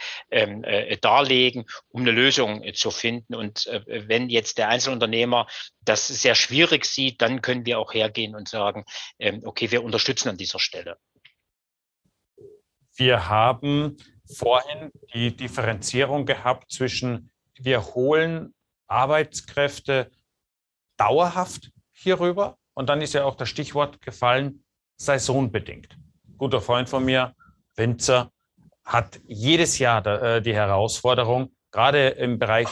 darlegen, 1.02 1.65
um 1.89 2.02
eine 2.02 2.12
Lösung 2.12 2.63
zu 2.74 2.91
finden. 2.91 3.36
Und 3.36 3.69
wenn 3.88 4.30
jetzt 4.30 4.58
der 4.58 4.69
Einzelunternehmer 4.69 5.48
das 5.81 6.07
sehr 6.07 6.36
schwierig 6.36 6.86
sieht, 6.86 7.21
dann 7.21 7.41
können 7.41 7.65
wir 7.65 7.79
auch 7.79 7.93
hergehen 7.93 8.36
und 8.36 8.47
sagen, 8.47 8.86
ähm, 9.19 9.41
okay, 9.43 9.71
wir 9.71 9.83
unterstützen 9.83 10.29
an 10.29 10.38
dieser 10.38 10.59
Stelle. 10.59 10.97
Wir 12.95 13.27
haben 13.27 13.97
vorhin 14.38 14.91
die 15.13 15.36
Differenzierung 15.36 16.25
gehabt 16.25 16.71
zwischen, 16.71 17.31
wir 17.59 17.83
holen 17.95 18.53
Arbeitskräfte 18.88 20.12
dauerhaft 20.97 21.71
hierüber. 21.91 22.57
Und 22.73 22.89
dann 22.89 23.01
ist 23.01 23.13
ja 23.13 23.23
auch 23.23 23.36
das 23.36 23.49
Stichwort 23.49 24.01
gefallen, 24.01 24.63
saisonbedingt. 24.97 25.97
guter 26.38 26.62
Freund 26.62 26.89
von 26.89 27.03
mir, 27.05 27.36
Winzer, 27.75 28.31
hat 28.83 29.19
jedes 29.27 29.79
Jahr 29.79 30.05
äh, 30.05 30.41
die 30.41 30.53
Herausforderung, 30.53 31.55
gerade 31.71 32.09
im 32.09 32.38
Bereich 32.38 32.67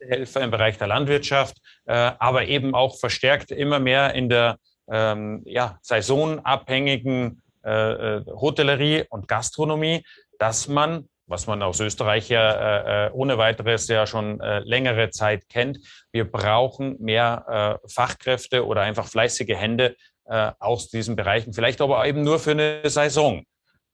Helfer 0.00 0.42
im 0.42 0.50
Bereich 0.50 0.78
der 0.78 0.86
Landwirtschaft, 0.86 1.56
äh, 1.86 2.12
aber 2.18 2.46
eben 2.46 2.74
auch 2.74 2.98
verstärkt 2.98 3.50
immer 3.50 3.78
mehr 3.78 4.14
in 4.14 4.28
der 4.28 4.58
ähm, 4.90 5.42
ja, 5.44 5.78
saisonabhängigen 5.82 7.42
äh, 7.64 8.16
äh, 8.18 8.24
Hotellerie 8.26 9.04
und 9.10 9.28
Gastronomie, 9.28 10.02
dass 10.38 10.68
man, 10.68 11.08
was 11.26 11.46
man 11.46 11.62
aus 11.62 11.80
Österreich 11.80 12.28
ja 12.28 12.52
äh, 12.52 13.06
äh 13.06 13.10
ohne 13.12 13.36
weiteres 13.36 13.88
ja 13.88 14.06
schon 14.06 14.40
äh, 14.40 14.60
längere 14.60 15.10
Zeit 15.10 15.48
kennt, 15.48 15.78
wir 16.12 16.30
brauchen 16.30 16.96
mehr 17.00 17.80
Fachkräfte 17.86 18.66
oder 18.66 18.82
einfach 18.82 19.06
fleißige 19.06 19.56
Hände 19.56 19.96
aus 20.24 20.88
diesen 20.90 21.16
Bereichen, 21.16 21.54
vielleicht 21.54 21.80
aber 21.80 22.04
eben 22.06 22.22
nur 22.22 22.38
für 22.38 22.50
eine 22.50 22.82
Saison. 22.84 23.44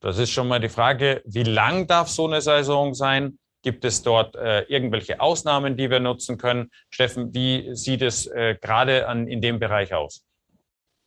Das 0.00 0.18
ist 0.18 0.30
schon 0.30 0.48
mal 0.48 0.58
die 0.58 0.68
Frage, 0.68 1.22
wie 1.24 1.44
lang 1.44 1.86
darf 1.86 2.08
so 2.08 2.26
eine 2.26 2.40
Saison 2.40 2.92
sein? 2.92 3.38
Gibt 3.64 3.84
es 3.86 4.02
dort 4.02 4.36
äh, 4.36 4.60
irgendwelche 4.64 5.20
Ausnahmen, 5.20 5.76
die 5.76 5.90
wir 5.90 5.98
nutzen 5.98 6.36
können? 6.36 6.70
Steffen, 6.90 7.34
wie 7.34 7.74
sieht 7.74 8.02
es 8.02 8.26
äh, 8.26 8.56
gerade 8.60 9.06
in 9.26 9.40
dem 9.40 9.58
Bereich 9.58 9.94
aus? 9.94 10.22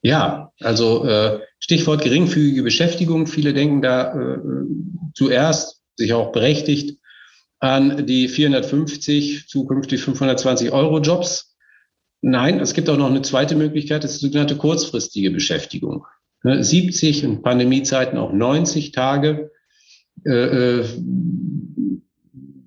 Ja, 0.02 0.52
also 0.60 1.06
äh, 1.06 1.40
Stichwort 1.60 2.04
geringfügige 2.04 2.64
Beschäftigung. 2.64 3.28
Viele 3.28 3.54
denken 3.54 3.82
da 3.82 4.14
äh, 4.14 4.38
zuerst, 5.14 5.84
sich 5.96 6.14
auch 6.14 6.32
berechtigt, 6.32 7.00
an 7.60 8.06
die 8.08 8.28
450, 8.28 9.48
zukünftig 9.48 10.02
520 10.02 10.72
Euro 10.72 11.00
Jobs. 11.00 11.56
Nein, 12.22 12.60
es 12.60 12.74
gibt 12.74 12.90
auch 12.90 12.98
noch 12.98 13.10
eine 13.10 13.22
zweite 13.22 13.56
Möglichkeit, 13.56 14.04
das 14.04 14.14
ist 14.14 14.22
die 14.22 14.28
sogenannte 14.28 14.58
kurzfristige 14.58 15.30
Beschäftigung. 15.30 16.06
70 16.44 17.22
ne, 17.22 17.30
in 17.30 17.42
Pandemiezeiten 17.44 18.18
auch 18.18 18.34
90 18.34 18.92
Tage, 18.92 19.52
äh, 20.26 20.32
äh, 20.32 20.86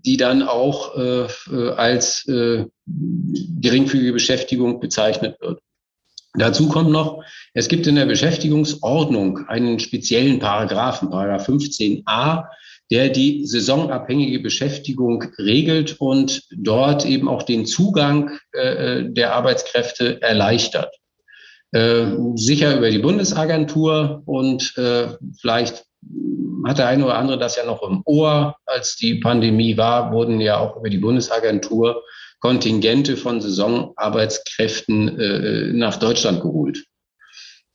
die 0.05 0.17
dann 0.17 0.43
auch 0.43 0.97
äh, 0.97 1.27
als 1.77 2.25
geringfügige 2.27 4.13
Beschäftigung 4.13 4.81
bezeichnet 4.81 5.41
wird. 5.41 5.61
Dazu 6.35 6.69
kommt 6.69 6.91
noch, 6.91 7.25
es 7.55 7.67
gibt 7.67 7.87
in 7.87 7.97
der 7.97 8.07
Beschäftigungsordnung 8.07 9.49
einen 9.49 9.81
speziellen 9.81 10.39
Paragraphen, 10.39 11.11
Paragraph 11.11 11.49
15a, 11.49 12.45
der 12.91 13.09
die 13.09 13.47
saisonabhängige 13.47 14.41
Beschäftigung 14.41 15.25
regelt 15.39 15.97
und 16.01 16.43
dort 16.57 17.05
eben 17.05 17.29
auch 17.29 17.43
den 17.43 17.67
Zugang 17.67 18.39
äh, 18.53 19.05
der 19.05 19.35
Arbeitskräfte 19.35 20.23
erleichtert. 20.23 20.95
Äh, 21.73 22.07
sicher 22.35 22.77
über 22.77 22.91
die 22.91 22.99
Bundesagentur 22.99 24.23
und 24.27 24.77
äh, 24.77 25.09
vielleicht 25.41 25.85
hat 26.67 26.79
der 26.79 26.89
eine 26.89 27.05
oder 27.05 27.17
andere 27.17 27.39
das 27.39 27.57
ja 27.57 27.65
noch 27.65 27.83
im 27.83 28.03
Ohr. 28.05 28.57
Als 28.67 28.97
die 28.97 29.17
Pandemie 29.17 29.77
war, 29.77 30.13
wurden 30.13 30.41
ja 30.41 30.59
auch 30.59 30.77
über 30.77 30.91
die 30.91 30.99
Bundesagentur 30.99 32.03
Kontingente 32.41 33.17
von 33.17 33.41
Saisonarbeitskräften 33.41 35.19
äh, 35.19 35.73
nach 35.73 35.97
Deutschland 35.97 36.41
geholt. 36.41 36.85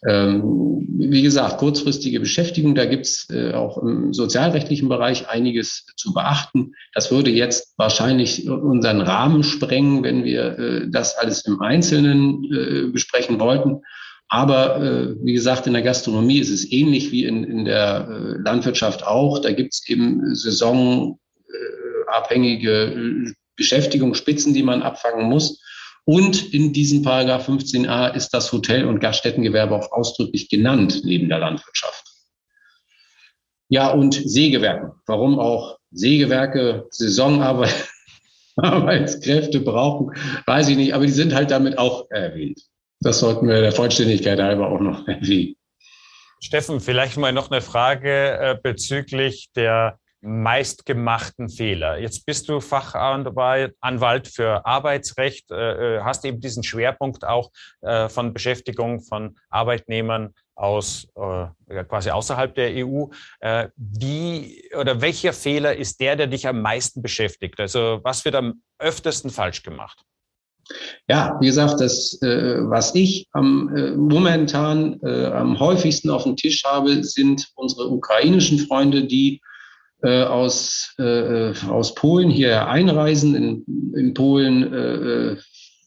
Ähm, 0.08 0.86
wie 0.98 1.22
gesagt, 1.22 1.58
kurzfristige 1.58 2.20
Beschäftigung, 2.20 2.76
da 2.76 2.86
gibt's 2.86 3.28
äh, 3.30 3.54
auch 3.54 3.78
im 3.78 4.14
sozialrechtlichen 4.14 4.88
Bereich 4.88 5.28
einiges 5.30 5.86
zu 5.96 6.14
beachten. 6.14 6.74
Das 6.94 7.12
würde 7.12 7.32
jetzt 7.32 7.74
wahrscheinlich 7.78 8.48
unseren 8.48 9.02
Rahmen 9.02 9.44
sprengen, 9.44 10.04
wenn 10.04 10.24
wir 10.24 10.60
äh, 10.60 10.88
das 10.90 11.18
alles 11.18 11.46
im 11.46 11.62
Einzelnen 11.62 12.44
äh, 12.44 12.92
besprechen 12.92 13.40
wollten. 13.40 13.82
Aber 14.28 14.82
äh, 14.82 15.16
wie 15.24 15.34
gesagt, 15.34 15.68
in 15.68 15.74
der 15.74 15.84
Gastronomie 15.84 16.40
ist 16.40 16.50
es 16.50 16.72
ähnlich 16.72 17.12
wie 17.12 17.26
in, 17.26 17.44
in 17.44 17.66
der 17.66 18.08
äh, 18.10 18.38
Landwirtschaft 18.42 19.06
auch. 19.06 19.38
Da 19.40 19.52
gibt's 19.52 19.88
eben 19.88 20.34
saisonabhängige 20.36 23.36
Beschäftigungsspitzen, 23.56 24.54
die 24.54 24.64
man 24.64 24.82
abfangen 24.82 25.30
muss. 25.30 25.62
Und 26.06 26.54
in 26.54 26.74
diesem 26.74 27.02
Paragraph 27.02 27.50
15a 27.50 28.14
ist 28.14 28.30
das 28.30 28.52
Hotel- 28.52 28.86
und 28.86 29.00
Gaststättengewerbe 29.00 29.76
auch 29.76 29.92
ausdrücklich 29.92 30.50
genannt 30.50 31.02
neben 31.04 31.30
der 31.30 31.40
Landwirtschaft. 31.40 32.04
Ja, 33.70 33.92
und 33.92 34.14
Sägewerken. 34.14 34.92
Warum 35.08 35.40
auch 35.40 35.80
Sägewerke 35.92 36.86
Saisonarbeitskräfte 36.92 39.60
brauchen, 39.62 40.12
weiß 40.46 40.68
ich 40.70 40.78
nicht, 40.78 40.94
aber 40.94 41.08
die 41.08 41.12
sind 41.12 41.34
halt 41.34 41.50
damit 41.50 41.80
auch 41.80 42.06
erwähnt. 42.12 42.62
Das 43.02 43.20
sollten 43.20 43.48
wir 43.48 43.62
der 43.62 43.72
Vollständigkeit 43.72 44.40
halber 44.40 44.70
auch 44.70 44.80
noch 44.80 45.08
erwähnen. 45.08 45.56
Steffen, 46.46 46.80
vielleicht 46.80 47.18
mal 47.18 47.34
noch 47.34 47.50
eine 47.50 47.62
Frage 47.62 48.38
äh, 48.38 48.58
bezüglich 48.62 49.50
der 49.56 49.98
meistgemachten 50.22 51.50
Fehler? 51.50 51.98
Jetzt 51.98 52.26
bist 52.26 52.50
du 52.50 52.60
Fachanwalt 52.60 54.28
für 54.28 54.66
Arbeitsrecht, 54.66 55.50
äh, 55.52 55.98
äh, 55.98 56.02
hast 56.02 56.26
eben 56.26 56.40
diesen 56.40 56.64
Schwerpunkt 56.64 57.26
auch 57.26 57.52
von 58.10 58.34
Beschäftigung 58.34 59.02
von 59.02 59.38
Arbeitnehmern 59.50 60.34
aus 60.56 61.08
quasi 61.14 62.10
außerhalb 62.10 62.56
der 62.56 62.86
EU. 62.86 63.06
Wie 63.76 64.72
oder 64.76 65.02
welcher 65.02 65.34
Fehler 65.34 65.76
ist 65.76 66.00
der, 66.00 66.16
der 66.16 66.28
dich 66.28 66.48
am 66.48 66.62
meisten 66.62 67.02
beschäftigt? 67.02 67.60
Also 67.60 68.00
was 68.04 68.26
wird 68.26 68.36
am 68.36 68.64
öftesten 68.80 69.30
falsch 69.30 69.62
gemacht? 69.62 70.04
Ja, 71.08 71.38
wie 71.40 71.46
gesagt, 71.46 71.80
das, 71.80 72.18
was 72.22 72.96
ich 72.96 73.28
am, 73.34 73.70
momentan 73.98 75.00
am 75.04 75.60
häufigsten 75.60 76.10
auf 76.10 76.24
dem 76.24 76.36
Tisch 76.36 76.64
habe, 76.64 77.04
sind 77.04 77.50
unsere 77.56 77.90
ukrainischen 77.90 78.58
Freunde, 78.58 79.04
die 79.04 79.42
äh, 80.06 80.24
aus, 80.24 80.94
äh, 81.00 81.54
aus 81.68 81.96
Polen 81.96 82.30
hier 82.30 82.68
einreisen, 82.68 83.34
in, 83.34 83.94
in 83.96 84.14
Polen 84.14 84.74
äh, 84.74 85.38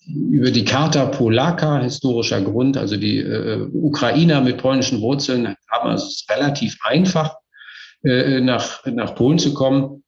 über 0.09 0.51
die 0.51 0.65
Charta 0.65 1.07
Polaka, 1.07 1.81
historischer 1.83 2.41
Grund, 2.41 2.77
also 2.77 2.97
die 2.97 3.19
äh, 3.19 3.69
Ukrainer 3.73 4.41
mit 4.41 4.59
polnischen 4.59 5.01
Wurzeln 5.03 5.55
haben 5.71 5.93
es 5.93 6.27
relativ 6.31 6.79
einfach, 6.83 7.37
äh, 8.03 8.41
nach, 8.41 8.85
nach 8.87 9.15
Polen 9.15 9.39
zu 9.39 9.55
kommen. 9.55 10.03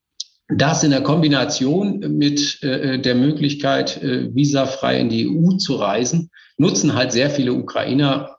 Das 0.56 0.82
in 0.82 0.90
der 0.90 1.02
Kombination 1.02 2.00
mit 2.00 2.62
äh, 2.62 2.98
der 2.98 3.14
Möglichkeit, 3.14 4.02
äh, 4.02 4.34
visafrei 4.34 4.98
in 4.98 5.08
die 5.08 5.28
EU 5.28 5.56
zu 5.56 5.76
reisen, 5.76 6.30
nutzen 6.56 6.94
halt 6.94 7.12
sehr 7.12 7.30
viele 7.30 7.52
Ukrainer 7.52 8.36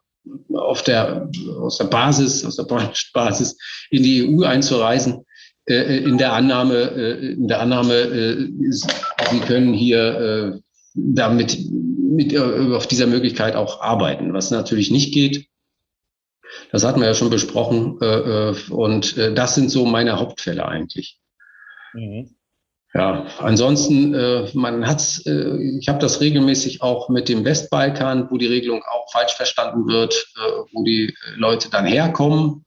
auf 0.53 0.83
der, 0.83 1.29
aus 1.59 1.77
der 1.77 1.85
Basis, 1.85 2.45
aus 2.45 2.55
der 2.55 2.65
Basis 3.13 3.57
in 3.89 4.03
die 4.03 4.27
EU 4.27 4.43
einzureisen. 4.43 5.25
Äh, 5.65 5.99
in 5.99 6.17
der 6.17 6.33
Annahme, 6.33 6.75
äh, 6.75 7.33
in 7.33 7.47
der 7.47 7.61
Annahme, 7.61 7.93
äh, 7.93 8.47
sie 8.69 9.39
können 9.45 9.73
hier 9.73 10.61
damit 10.93 11.57
mit, 11.71 12.37
auf 12.37 12.87
dieser 12.87 13.07
Möglichkeit 13.07 13.55
auch 13.55 13.79
arbeiten, 13.81 14.33
was 14.33 14.51
natürlich 14.51 14.91
nicht 14.91 15.13
geht. 15.13 15.45
Das 16.71 16.83
hatten 16.83 16.99
wir 16.99 17.07
ja 17.07 17.13
schon 17.13 17.29
besprochen. 17.29 17.93
Und 18.69 19.17
das 19.17 19.55
sind 19.55 19.71
so 19.71 19.85
meine 19.85 20.19
Hauptfälle 20.19 20.67
eigentlich. 20.67 21.20
Mhm. 21.93 22.35
Ja, 22.93 23.25
ansonsten, 23.39 24.11
man 24.53 24.85
hat's, 24.85 25.25
ich 25.25 25.87
habe 25.87 25.99
das 25.99 26.19
regelmäßig 26.19 26.81
auch 26.81 27.07
mit 27.07 27.29
dem 27.29 27.45
Westbalkan, 27.45 28.27
wo 28.29 28.37
die 28.37 28.47
Regelung 28.47 28.83
auch 28.83 29.09
falsch 29.13 29.31
verstanden 29.31 29.87
wird, 29.87 30.33
wo 30.73 30.83
die 30.83 31.15
Leute 31.37 31.69
dann 31.69 31.85
herkommen 31.85 32.65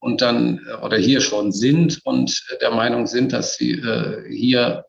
und 0.00 0.20
dann 0.20 0.60
äh, 0.68 0.84
oder 0.84 0.96
hier 0.96 1.20
schon 1.20 1.52
sind 1.52 2.00
und 2.04 2.44
der 2.60 2.70
Meinung 2.70 3.06
sind, 3.06 3.32
dass 3.32 3.56
sie 3.56 3.72
äh, 3.72 4.22
hier 4.30 4.84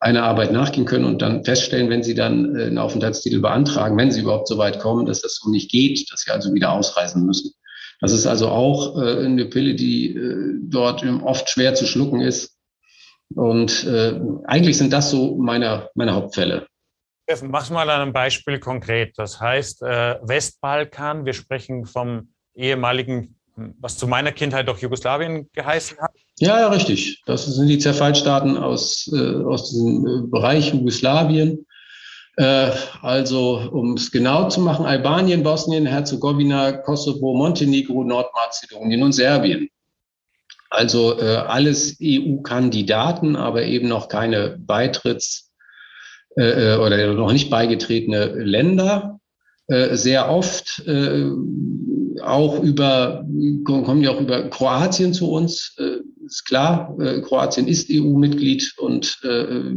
einer 0.00 0.24
Arbeit 0.24 0.52
nachgehen 0.52 0.84
können 0.84 1.06
und 1.06 1.22
dann 1.22 1.44
feststellen, 1.44 1.88
wenn 1.88 2.02
sie 2.02 2.14
dann 2.14 2.54
äh, 2.56 2.64
einen 2.64 2.78
Aufenthaltstitel 2.78 3.40
beantragen, 3.40 3.96
wenn 3.96 4.10
sie 4.10 4.20
überhaupt 4.20 4.48
so 4.48 4.58
weit 4.58 4.80
kommen, 4.80 5.06
dass 5.06 5.22
das 5.22 5.36
so 5.36 5.50
nicht 5.50 5.70
geht, 5.70 6.10
dass 6.12 6.22
sie 6.22 6.30
also 6.30 6.52
wieder 6.52 6.72
ausreisen 6.72 7.24
müssen. 7.24 7.52
Das 8.00 8.12
ist 8.12 8.26
also 8.26 8.48
auch 8.48 9.00
äh, 9.00 9.24
eine 9.24 9.46
Pille, 9.46 9.74
die 9.74 10.14
äh, 10.14 10.58
dort 10.62 11.04
oft 11.22 11.48
schwer 11.48 11.74
zu 11.74 11.86
schlucken 11.86 12.20
ist. 12.20 12.53
Und 13.34 13.84
äh, 13.84 14.20
eigentlich 14.44 14.78
sind 14.78 14.92
das 14.92 15.10
so 15.10 15.36
meine, 15.36 15.88
meine 15.94 16.14
Hauptfälle. 16.14 16.66
Mach 17.42 17.70
mal 17.70 17.88
an 17.88 18.02
einem 18.02 18.12
Beispiel 18.12 18.58
konkret. 18.58 19.14
Das 19.16 19.40
heißt, 19.40 19.82
äh, 19.82 20.16
Westbalkan, 20.22 21.24
wir 21.24 21.32
sprechen 21.32 21.86
vom 21.86 22.28
ehemaligen 22.54 23.34
was 23.56 23.96
zu 23.96 24.06
meiner 24.06 24.32
Kindheit 24.32 24.68
doch 24.68 24.78
Jugoslawien 24.78 25.48
geheißen 25.52 25.98
hat. 25.98 26.10
Ja, 26.38 26.60
ja, 26.60 26.68
richtig. 26.68 27.22
Das 27.26 27.46
sind 27.46 27.68
die 27.68 27.78
Zerfallsstaaten 27.78 28.56
aus, 28.56 29.10
äh, 29.12 29.44
aus 29.44 29.70
diesem 29.70 30.06
äh, 30.06 30.26
Bereich 30.28 30.72
Jugoslawien. 30.72 31.64
Äh, 32.36 32.70
also, 33.02 33.68
um 33.70 33.94
es 33.94 34.10
genau 34.10 34.48
zu 34.48 34.60
machen, 34.60 34.86
Albanien, 34.86 35.42
Bosnien, 35.42 35.86
Herzegowina, 35.86 36.72
Kosovo, 36.72 37.34
Montenegro, 37.34 38.02
Nordmazedonien 38.02 39.02
und 39.02 39.12
Serbien. 39.12 39.68
Also 40.74 41.18
äh, 41.18 41.36
alles 41.36 41.98
EU-Kandidaten, 42.02 43.36
aber 43.36 43.64
eben 43.64 43.88
noch 43.88 44.08
keine 44.08 44.58
Beitritts- 44.58 45.50
äh, 46.36 46.74
äh, 46.74 46.78
oder 46.78 47.14
noch 47.14 47.32
nicht 47.32 47.50
beigetretene 47.50 48.26
Länder. 48.26 49.20
sehr 49.66 50.28
oft 50.28 50.82
auch 52.22 52.62
über, 52.62 53.24
kommen 53.64 54.02
ja 54.02 54.10
auch 54.10 54.20
über 54.20 54.48
Kroatien 54.50 55.14
zu 55.14 55.30
uns. 55.30 55.74
Äh, 55.78 56.00
ist 56.24 56.44
klar, 56.44 56.96
äh, 57.00 57.20
Kroatien 57.20 57.68
ist 57.68 57.90
EU-Mitglied 57.90 58.74
und 58.78 59.18
äh, 59.22 59.74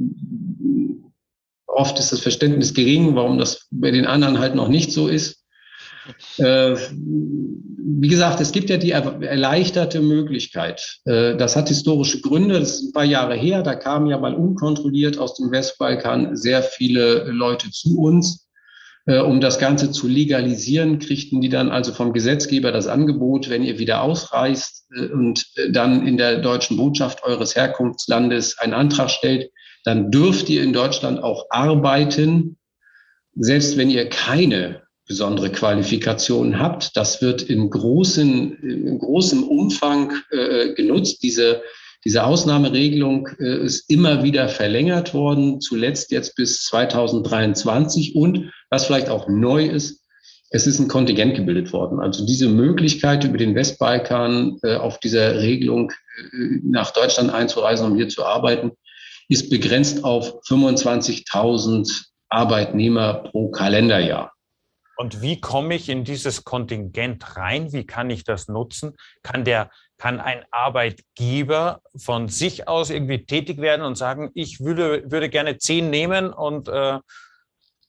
oft 1.68 2.00
ist 2.00 2.12
das 2.12 2.20
Verständnis 2.20 2.74
gering, 2.74 3.16
warum 3.16 3.38
das 3.38 3.68
bei 3.72 3.92
den 3.92 4.06
anderen 4.06 4.40
halt 4.40 4.56
noch 4.56 4.70
nicht 4.70 4.92
so 4.92 5.08
ist. 5.08 5.44
Äh, 6.38 6.76
wie 8.00 8.08
gesagt, 8.08 8.40
es 8.42 8.52
gibt 8.52 8.70
ja 8.70 8.78
die 8.78 8.92
erleichterte 8.92 10.02
Möglichkeit. 10.02 11.00
Äh, 11.06 11.36
das 11.36 11.56
hat 11.56 11.70
historische 11.70 12.22
Gründe. 12.22 12.60
Das 12.60 12.76
ist 12.76 12.90
ein 12.90 12.94
paar 12.94 13.06
Jahre 13.06 13.36
her. 13.36 13.64
Da 13.64 13.76
kamen 13.76 14.08
ja 14.08 14.18
mal 14.18 14.36
unkontrolliert 14.36 15.18
aus 15.18 15.36
dem 15.36 15.52
Westbalkan 15.52 16.36
sehr 16.36 16.64
viele 16.64 17.26
Leute 17.26 17.72
zu 17.72 17.98
uns 18.00 18.48
äh, 19.08 19.20
um 19.20 19.40
das 19.40 19.58
Ganze 19.58 19.92
zu 19.92 20.08
legalisieren, 20.08 21.00
kriegten 21.00 21.42
die 21.42 21.50
dann 21.50 21.70
also 21.70 21.94
vom 21.94 22.14
Gesetzgeber 22.14 22.72
das 22.72 22.88
Angebot, 22.88 23.50
wenn 23.50 23.64
ihr 23.64 23.80
wieder 23.80 24.04
ausreist 24.04 24.86
und 25.14 25.46
dann 25.70 26.06
in 26.06 26.18
der 26.18 26.40
deutschen 26.40 26.78
Botschaft 26.78 27.24
eures 27.24 27.56
Herkunftslandes 27.56 28.58
einen 28.60 28.74
Antrag 28.74 29.10
stellt, 29.10 29.50
dann 29.86 30.12
dürft 30.12 30.50
ihr 30.50 30.62
in 30.62 30.74
Deutschland 30.74 31.24
auch 31.24 31.46
arbeiten, 31.50 32.58
selbst 33.36 33.78
wenn 33.78 33.90
ihr 33.90 34.10
keine 34.10 34.87
besondere 35.08 35.52
Qualifikation 35.52 36.60
habt. 36.60 36.96
Das 36.98 37.22
wird 37.22 37.42
in, 37.42 37.70
großen, 37.70 38.58
in 38.62 39.00
großem 39.00 39.44
Umfang 39.44 40.14
äh, 40.32 40.74
genutzt. 40.74 41.24
Diese 41.24 41.62
diese 42.08 42.24
Ausnahmeregelung 42.24 43.28
äh, 43.40 43.66
ist 43.66 43.90
immer 43.90 44.24
wieder 44.24 44.48
verlängert 44.48 45.14
worden, 45.14 45.60
zuletzt 45.60 46.12
jetzt 46.12 46.36
bis 46.36 46.64
2023. 46.64 48.16
Und 48.16 48.54
was 48.70 48.86
vielleicht 48.86 49.10
auch 49.10 49.28
neu 49.28 49.66
ist, 49.66 50.06
es 50.50 50.68
ist 50.68 50.80
ein 50.80 50.88
Kontingent 50.88 51.36
gebildet 51.36 51.74
worden. 51.74 52.00
Also 52.00 52.26
diese 52.26 52.48
Möglichkeit, 52.48 53.26
über 53.26 53.38
den 53.38 53.56
Westbalkan 53.56 54.58
äh, 54.64 54.76
auf 54.76 55.00
dieser 55.00 55.42
Regelung 55.42 55.92
äh, 55.92 56.60
nach 56.64 56.92
Deutschland 56.92 57.30
einzureisen, 57.30 57.92
um 57.92 57.98
hier 57.98 58.08
zu 58.08 58.24
arbeiten, 58.24 58.72
ist 59.28 59.50
begrenzt 59.50 60.06
auf 60.06 60.42
25.000 60.48 62.06
Arbeitnehmer 62.30 63.16
pro 63.16 63.50
Kalenderjahr. 63.50 64.32
Und 64.98 65.22
wie 65.22 65.40
komme 65.40 65.76
ich 65.76 65.90
in 65.90 66.04
dieses 66.04 66.44
Kontingent 66.44 67.38
rein? 67.38 67.72
Wie 67.72 67.86
kann 67.86 68.10
ich 68.10 68.24
das 68.24 68.48
nutzen? 68.48 68.96
Kann 69.22 69.44
der 69.44 69.70
kann 69.98 70.20
ein 70.20 70.44
Arbeitgeber 70.52 71.82
von 71.96 72.28
sich 72.28 72.68
aus 72.68 72.90
irgendwie 72.90 73.26
tätig 73.26 73.60
werden 73.60 73.84
und 73.84 73.96
sagen, 73.96 74.30
ich 74.34 74.60
würde, 74.60 75.10
würde 75.12 75.30
gerne 75.30 75.58
zehn 75.58 75.90
nehmen 75.90 76.32
und 76.32 76.68
äh 76.68 77.00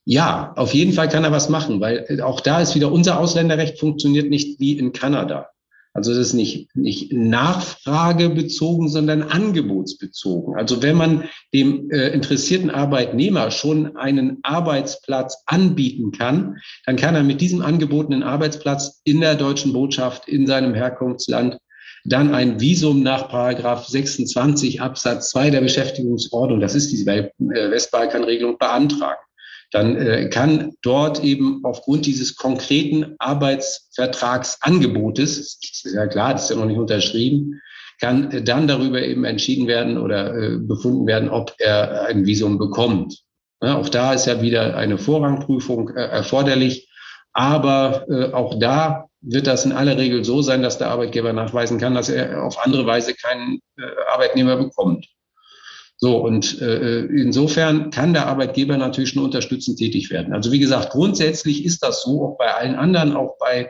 ja, 0.05 0.53
auf 0.55 0.73
jeden 0.73 0.93
Fall 0.93 1.07
kann 1.07 1.23
er 1.23 1.31
was 1.31 1.49
machen, 1.49 1.81
weil 1.81 2.19
auch 2.21 2.39
da 2.41 2.61
ist 2.61 2.73
wieder 2.73 2.91
unser 2.91 3.19
Ausländerrecht 3.19 3.79
funktioniert 3.79 4.27
nicht 4.27 4.59
wie 4.59 4.79
in 4.79 4.91
Kanada. 4.91 5.49
Also 5.93 6.11
das 6.11 6.19
ist 6.19 6.33
nicht, 6.33 6.75
nicht 6.75 7.11
nachfragebezogen, 7.11 8.89
sondern 8.89 9.23
angebotsbezogen. 9.23 10.55
Also 10.55 10.83
wenn 10.83 10.95
man 10.95 11.23
dem 11.53 11.89
äh, 11.89 12.09
interessierten 12.09 12.69
Arbeitnehmer 12.69 13.49
schon 13.51 13.97
einen 13.97 14.37
Arbeitsplatz 14.43 15.43
anbieten 15.47 16.11
kann, 16.11 16.57
dann 16.85 16.95
kann 16.95 17.15
er 17.15 17.23
mit 17.23 17.41
diesem 17.41 17.61
angebotenen 17.61 18.23
Arbeitsplatz 18.23 19.01
in 19.03 19.19
der 19.19 19.35
deutschen 19.35 19.73
Botschaft 19.73 20.27
in 20.27 20.45
seinem 20.45 20.73
Herkunftsland 20.73 21.57
dann 22.05 22.33
ein 22.33 22.59
Visum 22.61 23.03
nach 23.03 23.29
Paragraph 23.29 23.87
26 23.87 24.81
Absatz 24.81 25.31
2 25.31 25.49
der 25.49 25.61
Beschäftigungsordnung, 25.61 26.59
das 26.59 26.75
ist 26.75 26.91
diese 26.91 27.11
äh, 27.11 27.31
Westbalkanregelung, 27.37 28.57
beantragen. 28.57 29.19
Dann 29.71 29.95
äh, 29.97 30.29
kann 30.29 30.73
dort 30.81 31.23
eben 31.23 31.61
aufgrund 31.63 32.05
dieses 32.05 32.35
konkreten 32.35 33.15
Arbeitsvertragsangebotes, 33.19 35.59
ist 35.61 35.93
ja 35.93 36.07
klar, 36.07 36.33
das 36.33 36.43
ist 36.43 36.49
ja 36.49 36.55
noch 36.55 36.65
nicht 36.65 36.79
unterschrieben, 36.79 37.61
kann 37.99 38.45
dann 38.45 38.67
darüber 38.67 39.01
eben 39.01 39.25
entschieden 39.25 39.67
werden 39.67 39.97
oder 39.97 40.35
äh, 40.35 40.57
befunden 40.57 41.05
werden, 41.05 41.29
ob 41.29 41.53
er 41.59 42.05
ein 42.05 42.25
Visum 42.25 42.57
bekommt. 42.57 43.19
Ja, 43.61 43.77
auch 43.77 43.89
da 43.89 44.13
ist 44.13 44.25
ja 44.25 44.41
wieder 44.41 44.77
eine 44.77 44.97
Vorrangprüfung 44.97 45.89
äh, 45.89 46.01
erforderlich. 46.01 46.87
Aber 47.33 48.05
äh, 48.09 48.33
auch 48.33 48.57
da 48.59 49.09
wird 49.21 49.47
das 49.47 49.65
in 49.65 49.71
aller 49.71 49.97
Regel 49.97 50.23
so 50.23 50.41
sein, 50.41 50.63
dass 50.63 50.77
der 50.77 50.89
Arbeitgeber 50.89 51.33
nachweisen 51.33 51.79
kann, 51.79 51.93
dass 51.93 52.09
er 52.09 52.43
auf 52.43 52.63
andere 52.65 52.85
Weise 52.85 53.13
keinen 53.13 53.59
äh, 53.77 53.83
Arbeitnehmer 54.13 54.55
bekommt. 54.55 55.05
So, 56.01 56.17
und 56.17 56.61
äh, 56.61 57.01
insofern 57.07 57.91
kann 57.91 58.13
der 58.13 58.27
Arbeitgeber 58.27 58.77
natürlich 58.77 59.09
schon 59.09 59.23
unterstützend 59.23 59.79
tätig 59.79 60.09
werden. 60.09 60.33
Also 60.33 60.53
wie 60.53 60.59
gesagt, 60.59 60.91
grundsätzlich 60.91 61.65
ist 61.65 61.83
das 61.83 62.03
so, 62.03 62.23
auch 62.23 62.37
bei 62.37 62.53
allen 62.53 62.75
anderen, 62.75 63.17
auch 63.17 63.37
bei, 63.37 63.69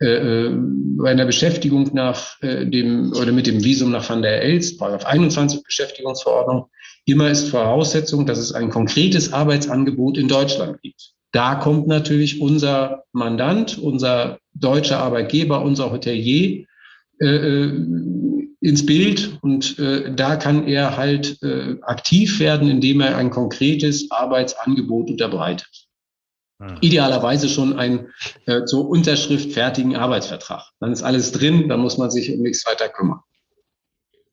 äh, 0.00 0.06
äh 0.06 0.50
bei 0.56 1.10
einer 1.10 1.26
Beschäftigung 1.26 1.90
nach 1.92 2.40
äh, 2.42 2.64
dem 2.64 3.12
oder 3.12 3.32
mit 3.32 3.46
dem 3.46 3.62
Visum 3.62 3.90
nach 3.90 4.08
Van 4.08 4.22
der 4.22 4.40
Els, 4.40 4.78
Paragraph 4.78 5.04
21 5.04 5.62
Beschäftigungsverordnung, 5.62 6.70
immer 7.04 7.30
ist 7.30 7.50
Voraussetzung, 7.50 8.24
dass 8.24 8.38
es 8.38 8.52
ein 8.52 8.70
konkretes 8.70 9.34
Arbeitsangebot 9.34 10.16
in 10.16 10.28
Deutschland 10.28 10.80
gibt. 10.80 11.12
Da 11.32 11.56
kommt 11.56 11.86
natürlich 11.86 12.40
unser 12.40 13.04
Mandant, 13.12 13.76
unser 13.76 14.38
deutscher 14.54 15.00
Arbeitgeber, 15.00 15.60
unser 15.62 15.92
Hotelier 15.92 16.64
äh, 17.20 17.26
äh, 17.26 18.37
ins 18.60 18.84
Bild 18.84 19.38
und 19.42 19.78
äh, 19.78 20.12
da 20.12 20.36
kann 20.36 20.66
er 20.66 20.96
halt 20.96 21.42
äh, 21.42 21.76
aktiv 21.82 22.40
werden, 22.40 22.68
indem 22.68 23.00
er 23.00 23.16
ein 23.16 23.30
konkretes 23.30 24.10
Arbeitsangebot 24.10 25.10
unterbreitet. 25.10 25.86
Hm. 26.60 26.76
Idealerweise 26.80 27.48
schon 27.48 27.78
einen 27.78 28.12
äh, 28.46 28.64
zur 28.64 28.88
Unterschrift 28.88 29.52
fertigen 29.52 29.94
Arbeitsvertrag. 29.94 30.64
Dann 30.80 30.92
ist 30.92 31.02
alles 31.02 31.30
drin, 31.30 31.68
dann 31.68 31.80
muss 31.80 31.98
man 31.98 32.10
sich 32.10 32.32
um 32.32 32.42
nichts 32.42 32.66
weiter 32.66 32.88
kümmern. 32.88 33.20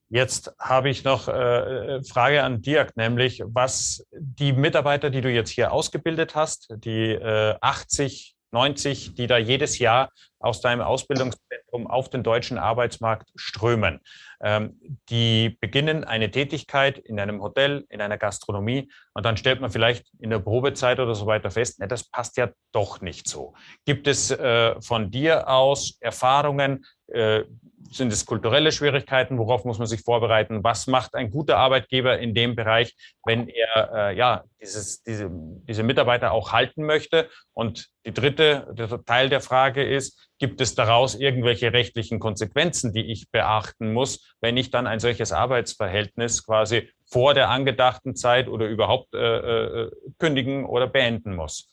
Jetzt 0.10 0.54
habe 0.60 0.90
ich 0.90 1.04
noch 1.04 1.28
äh, 1.28 2.04
Frage 2.04 2.44
an 2.44 2.62
Dirk, 2.62 2.96
nämlich 2.96 3.44
was 3.46 4.06
die 4.12 4.54
Mitarbeiter, 4.54 5.10
die 5.10 5.22
du 5.22 5.30
jetzt 5.30 5.50
hier 5.50 5.72
ausgebildet 5.72 6.36
hast, 6.36 6.74
die 6.78 7.12
äh, 7.12 7.56
80, 7.60 8.36
90, 8.52 9.16
die 9.16 9.28
da 9.28 9.38
jedes 9.38 9.80
Jahr 9.80 10.12
aus 10.40 10.62
deinem 10.62 10.82
Ausbildungszentrum 10.82 11.88
auf 11.88 12.10
den 12.10 12.24
deutschen 12.24 12.58
Arbeitsmarkt 12.58 13.30
strömen. 13.36 14.00
Ähm, 14.42 14.80
die 15.10 15.58
beginnen 15.62 16.04
eine 16.04 16.32
Tätigkeit 16.32 16.98
in 16.98 17.20
einem 17.20 17.42
Hotel, 17.42 17.86
in 17.90 18.02
einer 18.02 18.18
Gastronomie 18.18 18.92
und 19.14 19.26
dann 19.26 19.38
stellt 19.38 19.62
man 19.62 19.72
vielleicht 19.72 20.06
in 20.20 20.30
der 20.30 20.40
Probezeit 20.40 21.00
oder 21.00 21.16
so 21.16 21.26
weiter 21.26 21.52
fest, 21.52 21.80
ne, 21.80 21.88
das 21.88 22.04
passt 22.04 22.38
ja 22.38 22.50
doch 22.72 23.02
nicht 23.02 23.28
so. 23.28 23.54
Gibt 23.86 24.08
es 24.08 24.32
äh, 24.32 24.80
von 24.82 25.10
dir 25.12 25.50
aus 25.50 25.98
Erfahrungen, 26.02 26.86
äh, 27.08 27.44
sind 27.92 28.12
es 28.12 28.26
kulturelle 28.26 28.72
Schwierigkeiten? 28.72 29.38
Worauf 29.38 29.64
muss 29.66 29.78
man 29.78 29.88
sich 29.88 30.02
vorbereiten? 30.02 30.64
Was 30.64 30.88
macht 30.88 31.16
ein 31.16 31.32
guter 31.32 31.58
Arbeitgeber 31.58 32.20
in 32.20 32.34
dem 32.34 32.56
Bereich, 32.56 32.96
wenn 33.26 33.48
er 33.48 33.94
äh, 33.94 34.18
ja 34.18 34.44
dieses, 34.62 35.04
diese, 35.04 35.30
diese 35.32 35.84
Mitarbeiter 35.84 36.32
auch 36.32 36.52
halten 36.52 36.84
möchte? 36.84 37.30
Und 37.54 37.88
die 38.06 38.14
dritte 38.14 38.68
der 38.74 39.04
Teil 39.06 39.30
der 39.30 39.42
Frage 39.42 39.84
ist, 39.84 40.30
gibt 40.38 40.62
es 40.62 40.76
daraus 40.76 41.16
irgendwelche 41.16 41.74
rechtlichen 41.74 42.20
Konsequenzen, 42.20 42.94
die 42.94 43.12
ich 43.12 43.30
beachten 43.32 43.94
muss, 43.94 44.36
wenn 44.42 44.58
ich 44.58 44.70
dann 44.70 44.88
ein 44.88 45.00
solches 45.00 45.32
Arbeitsverhältnis 45.32 46.46
quasi 46.46 46.90
vor 47.06 47.34
der 47.34 47.50
angedachten 47.50 48.16
Zeit 48.16 48.48
oder 48.48 48.68
überhaupt 48.68 49.14
äh, 49.14 49.84
äh, 49.84 49.92
kündigen 50.20 50.66
oder 50.66 50.88
beenden 50.88 51.36
muss? 51.36 51.70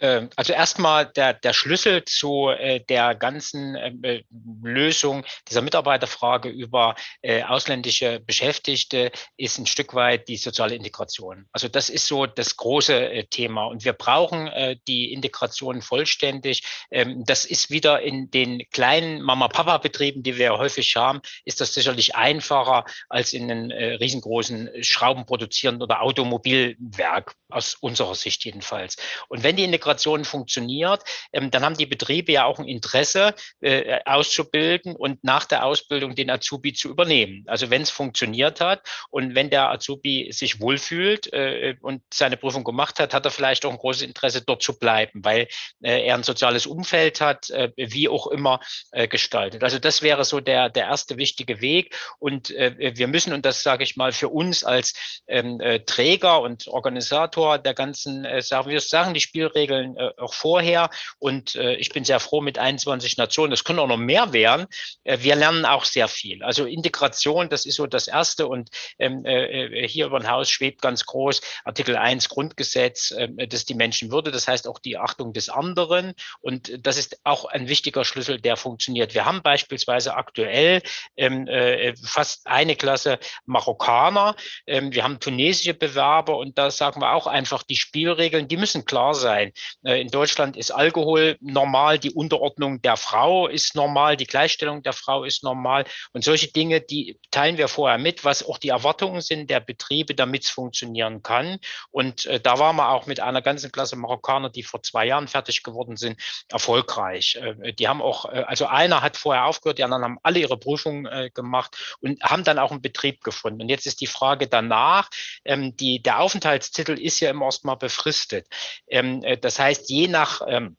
Ähm, 0.00 0.30
also 0.36 0.52
erstmal 0.52 1.06
der, 1.06 1.34
der 1.34 1.52
Schlüssel 1.52 2.04
zu 2.04 2.48
äh, 2.50 2.80
der 2.80 3.14
ganzen 3.14 3.74
äh, 3.76 4.22
Lösung 4.62 5.24
dieser 5.48 5.62
Mitarbeiterfrage 5.62 6.48
über 6.48 6.94
äh, 7.22 7.42
ausländische 7.42 8.20
Beschäftigte 8.20 9.10
ist 9.36 9.58
ein 9.58 9.66
Stück 9.66 9.94
weit 9.94 10.28
die 10.28 10.36
soziale 10.36 10.74
Integration. 10.74 11.46
Also 11.52 11.68
das 11.68 11.88
ist 11.88 12.06
so 12.06 12.26
das 12.26 12.56
große 12.56 13.10
äh, 13.10 13.24
Thema 13.24 13.64
und 13.64 13.84
wir 13.84 13.94
brauchen 13.94 14.48
äh, 14.48 14.76
die 14.86 15.12
Integration 15.12 15.80
vollständig. 15.80 16.62
Ähm, 16.90 17.24
das 17.24 17.44
ist 17.44 17.70
wieder 17.70 18.02
in 18.02 18.30
den 18.30 18.68
kleinen 18.70 19.22
Mama-Papa-Betrieben, 19.22 20.22
die 20.22 20.36
wir 20.36 20.58
häufig 20.58 20.94
haben, 20.96 21.20
ist 21.44 21.60
das 21.60 21.72
sicherlich 21.72 22.14
einfacher 22.16 22.84
als 23.08 23.32
in 23.32 23.50
einem 23.50 23.70
äh, 23.70 23.94
riesengroßen 23.94 24.70
Schraubenproduzierenden 24.82 25.82
oder 25.82 26.02
Automobilwerk 26.02 27.34
aus 27.48 27.74
unserer 27.80 28.14
Sicht 28.14 28.44
jedenfalls. 28.44 28.96
Und 29.28 29.42
wenn 29.42 29.56
die 29.56 29.64
Integration 29.64 29.85
Integration 29.86 30.24
funktioniert, 30.24 31.02
ähm, 31.32 31.50
dann 31.50 31.64
haben 31.64 31.76
die 31.76 31.86
Betriebe 31.86 32.32
ja 32.32 32.44
auch 32.44 32.58
ein 32.58 32.66
Interesse, 32.66 33.34
äh, 33.60 34.00
auszubilden 34.04 34.96
und 34.96 35.22
nach 35.22 35.44
der 35.44 35.64
Ausbildung 35.64 36.14
den 36.14 36.30
Azubi 36.30 36.72
zu 36.72 36.88
übernehmen. 36.88 37.44
Also 37.46 37.70
wenn 37.70 37.82
es 37.82 37.90
funktioniert 37.90 38.60
hat 38.60 38.82
und 39.10 39.34
wenn 39.34 39.50
der 39.50 39.70
Azubi 39.70 40.32
sich 40.32 40.60
wohlfühlt 40.60 41.32
äh, 41.32 41.76
und 41.80 42.02
seine 42.12 42.36
Prüfung 42.36 42.64
gemacht 42.64 42.98
hat, 42.98 43.14
hat 43.14 43.24
er 43.24 43.30
vielleicht 43.30 43.64
auch 43.64 43.70
ein 43.70 43.78
großes 43.78 44.02
Interesse, 44.02 44.42
dort 44.42 44.62
zu 44.62 44.78
bleiben, 44.78 45.24
weil 45.24 45.48
äh, 45.82 46.06
er 46.06 46.14
ein 46.14 46.24
soziales 46.24 46.66
Umfeld 46.66 47.20
hat, 47.20 47.50
äh, 47.50 47.70
wie 47.76 48.08
auch 48.08 48.26
immer 48.26 48.60
äh, 48.90 49.06
gestaltet. 49.06 49.62
Also 49.62 49.78
das 49.78 50.02
wäre 50.02 50.24
so 50.24 50.40
der, 50.40 50.68
der 50.68 50.86
erste 50.86 51.16
wichtige 51.16 51.60
Weg. 51.60 51.96
Und 52.18 52.50
äh, 52.50 52.92
wir 52.96 53.06
müssen, 53.06 53.32
und 53.32 53.46
das 53.46 53.62
sage 53.62 53.84
ich 53.84 53.96
mal 53.96 54.12
für 54.12 54.28
uns 54.28 54.64
als 54.64 55.22
ähm, 55.28 55.60
äh, 55.60 55.80
Träger 55.80 56.40
und 56.40 56.66
Organisator 56.66 57.58
der 57.58 57.74
ganzen, 57.74 58.24
äh, 58.24 58.42
sagen 58.42 58.68
wir 58.68 58.80
sagen 58.80 59.14
die 59.14 59.20
Spielregeln, 59.20 59.75
Regeln 59.76 59.96
äh, 59.96 60.10
auch 60.18 60.34
vorher. 60.34 60.90
Und 61.18 61.54
äh, 61.54 61.74
ich 61.74 61.90
bin 61.90 62.04
sehr 62.04 62.20
froh 62.20 62.40
mit 62.40 62.58
21 62.58 63.16
Nationen. 63.16 63.50
Das 63.50 63.64
können 63.64 63.78
auch 63.78 63.86
noch 63.86 63.96
mehr 63.96 64.32
werden. 64.32 64.66
Äh, 65.04 65.18
wir 65.20 65.36
lernen 65.36 65.64
auch 65.64 65.84
sehr 65.84 66.08
viel. 66.08 66.42
Also 66.42 66.64
Integration, 66.64 67.48
das 67.48 67.66
ist 67.66 67.76
so 67.76 67.86
das 67.86 68.08
Erste. 68.08 68.46
Und 68.46 68.70
ähm, 68.98 69.24
äh, 69.24 69.84
äh 69.84 69.88
hier 69.88 70.06
über 70.06 70.18
ein 70.18 70.30
Haus 70.30 70.50
schwebt 70.50 70.82
ganz 70.82 71.04
groß 71.06 71.40
Artikel 71.64 71.96
1 71.96 72.28
Grundgesetz, 72.28 73.10
äh, 73.12 73.28
das 73.46 73.64
die 73.64 73.74
Menschenwürde. 73.74 74.30
Das 74.30 74.48
heißt 74.48 74.68
auch 74.68 74.78
die 74.78 74.98
Achtung 74.98 75.32
des 75.32 75.48
anderen. 75.48 76.14
Und 76.40 76.86
das 76.86 76.96
ist 76.96 77.20
auch 77.24 77.44
ein 77.44 77.68
wichtiger 77.68 78.04
Schlüssel, 78.04 78.40
der 78.40 78.56
funktioniert. 78.56 79.14
Wir 79.14 79.24
haben 79.24 79.42
beispielsweise 79.42 80.14
aktuell 80.14 80.82
ähm, 81.16 81.46
äh, 81.46 81.94
fast 81.96 82.46
eine 82.46 82.76
Klasse 82.76 83.18
Marokkaner. 83.44 84.34
Ähm, 84.66 84.92
wir 84.92 85.04
haben 85.04 85.20
tunesische 85.20 85.74
Bewerber 85.74 86.38
und 86.38 86.58
da 86.58 86.70
sagen 86.70 87.00
wir 87.00 87.12
auch 87.12 87.26
einfach, 87.26 87.62
die 87.62 87.76
Spielregeln, 87.76 88.48
die 88.48 88.56
müssen 88.56 88.84
klar 88.84 89.14
sein. 89.14 89.52
In 89.82 90.08
Deutschland 90.08 90.56
ist 90.56 90.70
Alkohol 90.70 91.36
normal, 91.40 91.98
die 91.98 92.10
Unterordnung 92.10 92.82
der 92.82 92.96
Frau 92.96 93.46
ist 93.48 93.74
normal, 93.74 94.16
die 94.16 94.26
Gleichstellung 94.26 94.82
der 94.82 94.92
Frau 94.92 95.24
ist 95.24 95.42
normal. 95.42 95.84
Und 96.12 96.24
solche 96.24 96.48
Dinge, 96.48 96.80
die 96.80 97.18
teilen 97.30 97.58
wir 97.58 97.68
vorher 97.68 97.98
mit, 97.98 98.24
was 98.24 98.46
auch 98.46 98.58
die 98.58 98.68
Erwartungen 98.68 99.20
sind 99.20 99.50
der 99.50 99.60
Betriebe, 99.60 100.14
damit 100.14 100.44
es 100.44 100.50
funktionieren 100.50 101.22
kann. 101.22 101.58
Und 101.90 102.26
äh, 102.26 102.40
da 102.40 102.58
waren 102.58 102.76
wir 102.76 102.90
auch 102.90 103.06
mit 103.06 103.20
einer 103.20 103.42
ganzen 103.42 103.72
Klasse 103.72 103.96
Marokkaner, 103.96 104.50
die 104.50 104.62
vor 104.62 104.82
zwei 104.82 105.06
Jahren 105.06 105.28
fertig 105.28 105.62
geworden 105.62 105.96
sind, 105.96 106.20
erfolgreich. 106.48 107.36
Äh, 107.36 107.72
die 107.72 107.88
haben 107.88 108.02
auch, 108.02 108.26
äh, 108.26 108.44
also 108.46 108.66
einer 108.66 109.02
hat 109.02 109.16
vorher 109.16 109.46
aufgehört, 109.46 109.78
die 109.78 109.84
anderen 109.84 110.04
haben 110.04 110.18
alle 110.22 110.40
ihre 110.40 110.56
Prüfungen 110.56 111.06
äh, 111.06 111.30
gemacht 111.32 111.96
und 112.00 112.22
haben 112.22 112.44
dann 112.44 112.58
auch 112.58 112.70
einen 112.70 112.82
Betrieb 112.82 113.22
gefunden. 113.22 113.62
Und 113.62 113.68
jetzt 113.68 113.86
ist 113.86 114.00
die 114.00 114.06
Frage 114.06 114.46
danach, 114.46 115.08
ähm, 115.44 115.76
die, 115.76 116.02
der 116.02 116.20
Aufenthaltstitel 116.20 116.98
ist 116.98 117.20
ja 117.20 117.30
immer 117.30 117.46
erstmal 117.46 117.76
befristet. 117.76 118.46
Ähm, 118.88 119.22
äh, 119.22 119.36
das 119.56 119.64
heißt, 119.64 119.88
je 119.90 120.06
nach 120.06 120.42
ähm, 120.46 120.76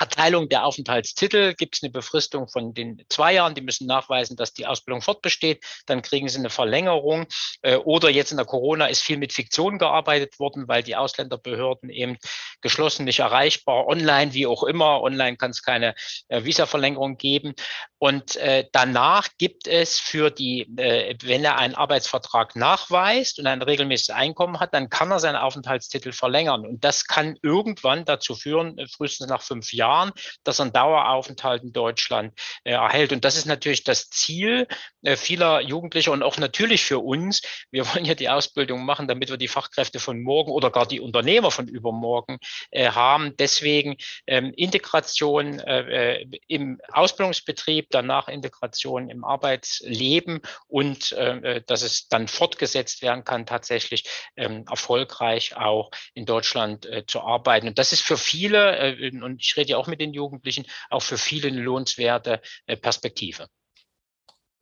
Erteilung 0.00 0.48
der 0.48 0.64
Aufenthaltstitel 0.64 1.54
gibt 1.54 1.76
es 1.76 1.82
eine 1.82 1.90
Befristung 1.90 2.48
von 2.48 2.72
den 2.72 3.04
zwei 3.08 3.34
Jahren. 3.34 3.54
Die 3.54 3.60
müssen 3.60 3.86
nachweisen, 3.86 4.36
dass 4.36 4.54
die 4.54 4.66
Ausbildung 4.66 5.02
fortbesteht. 5.02 5.64
Dann 5.86 6.02
kriegen 6.02 6.28
sie 6.28 6.38
eine 6.38 6.50
Verlängerung. 6.50 7.26
Äh, 7.62 7.76
oder 7.76 8.08
jetzt 8.08 8.30
in 8.30 8.36
der 8.36 8.46
Corona 8.46 8.86
ist 8.86 9.02
viel 9.02 9.16
mit 9.16 9.32
Fiktion 9.32 9.78
gearbeitet 9.78 10.38
worden, 10.38 10.68
weil 10.68 10.82
die 10.82 10.96
Ausländerbehörden 10.96 11.90
eben 11.90 12.16
geschlossen 12.60 13.04
nicht 13.04 13.18
erreichbar, 13.18 13.86
online 13.86 14.34
wie 14.34 14.46
auch 14.46 14.62
immer. 14.62 15.02
Online 15.02 15.36
kann 15.36 15.50
es 15.50 15.62
keine 15.62 15.94
äh, 16.28 16.44
Visa-Verlängerung 16.44 17.16
geben. 17.16 17.54
Und 17.98 18.36
äh, 18.36 18.66
danach 18.72 19.28
gibt 19.38 19.66
es 19.66 19.98
für 19.98 20.30
die, 20.30 20.66
wenn 20.68 21.44
er 21.44 21.58
einen 21.58 21.74
Arbeitsvertrag 21.74 22.54
nachweist 22.54 23.40
und 23.40 23.46
ein 23.48 23.60
regelmäßiges 23.60 24.14
Einkommen 24.14 24.60
hat, 24.60 24.72
dann 24.72 24.88
kann 24.88 25.10
er 25.10 25.18
seinen 25.18 25.36
Aufenthaltstitel 25.36 26.12
verlängern. 26.12 26.64
Und 26.64 26.84
das 26.84 27.06
kann 27.06 27.36
irgendwann 27.42 28.04
dazu 28.04 28.36
führen, 28.36 28.78
frühestens 28.88 29.28
nach 29.28 29.42
fünf 29.42 29.67
Jahren, 29.72 29.98
Jahren, 29.98 30.12
dass 30.44 30.60
er 30.60 30.64
einen 30.64 30.72
Daueraufenthalt 30.72 31.62
in 31.62 31.72
Deutschland 31.72 32.32
äh, 32.64 32.72
erhält. 32.72 33.12
Und 33.12 33.24
das 33.24 33.36
ist 33.36 33.46
natürlich 33.46 33.84
das 33.84 34.10
Ziel 34.10 34.66
äh, 35.02 35.16
vieler 35.16 35.60
Jugendlicher 35.60 36.12
und 36.12 36.22
auch 36.22 36.38
natürlich 36.38 36.84
für 36.84 36.98
uns. 36.98 37.42
Wir 37.70 37.86
wollen 37.86 38.04
ja 38.04 38.14
die 38.14 38.28
Ausbildung 38.28 38.84
machen, 38.84 39.08
damit 39.08 39.30
wir 39.30 39.36
die 39.36 39.48
Fachkräfte 39.48 40.00
von 40.00 40.20
morgen 40.20 40.50
oder 40.50 40.70
gar 40.70 40.86
die 40.86 41.00
Unternehmer 41.00 41.50
von 41.50 41.68
übermorgen 41.68 42.38
äh, 42.70 42.90
haben. 42.90 43.36
Deswegen 43.36 43.96
ähm, 44.26 44.52
Integration 44.56 45.60
äh, 45.60 46.20
äh 46.20 46.28
im 46.48 46.80
Ausbildungsbetrieb, 46.92 47.88
danach 47.90 48.28
Integration 48.28 49.10
im 49.10 49.24
Arbeitsleben 49.24 50.40
und 50.66 51.12
äh, 51.12 51.62
dass 51.66 51.82
es 51.82 52.08
dann 52.08 52.28
fortgesetzt 52.28 53.02
werden 53.02 53.24
kann, 53.24 53.46
tatsächlich 53.46 54.04
ähm, 54.36 54.64
erfolgreich 54.68 55.56
auch 55.56 55.90
in 56.14 56.26
Deutschland 56.26 56.88
zu 57.06 57.20
arbeiten. 57.20 57.68
Und 57.68 57.78
das 57.78 57.92
ist 57.92 58.02
für 58.02 58.16
viele, 58.16 58.96
und 59.22 59.40
ich 59.40 59.56
rede 59.58 59.72
ja 59.72 59.76
auch 59.76 59.86
mit 59.86 60.00
den 60.00 60.14
Jugendlichen, 60.14 60.64
auch 60.88 61.02
für 61.02 61.18
viele 61.18 61.48
eine 61.48 61.60
lohnenswerte 61.60 62.40
äh, 62.66 62.76
Perspektive. 62.76 63.48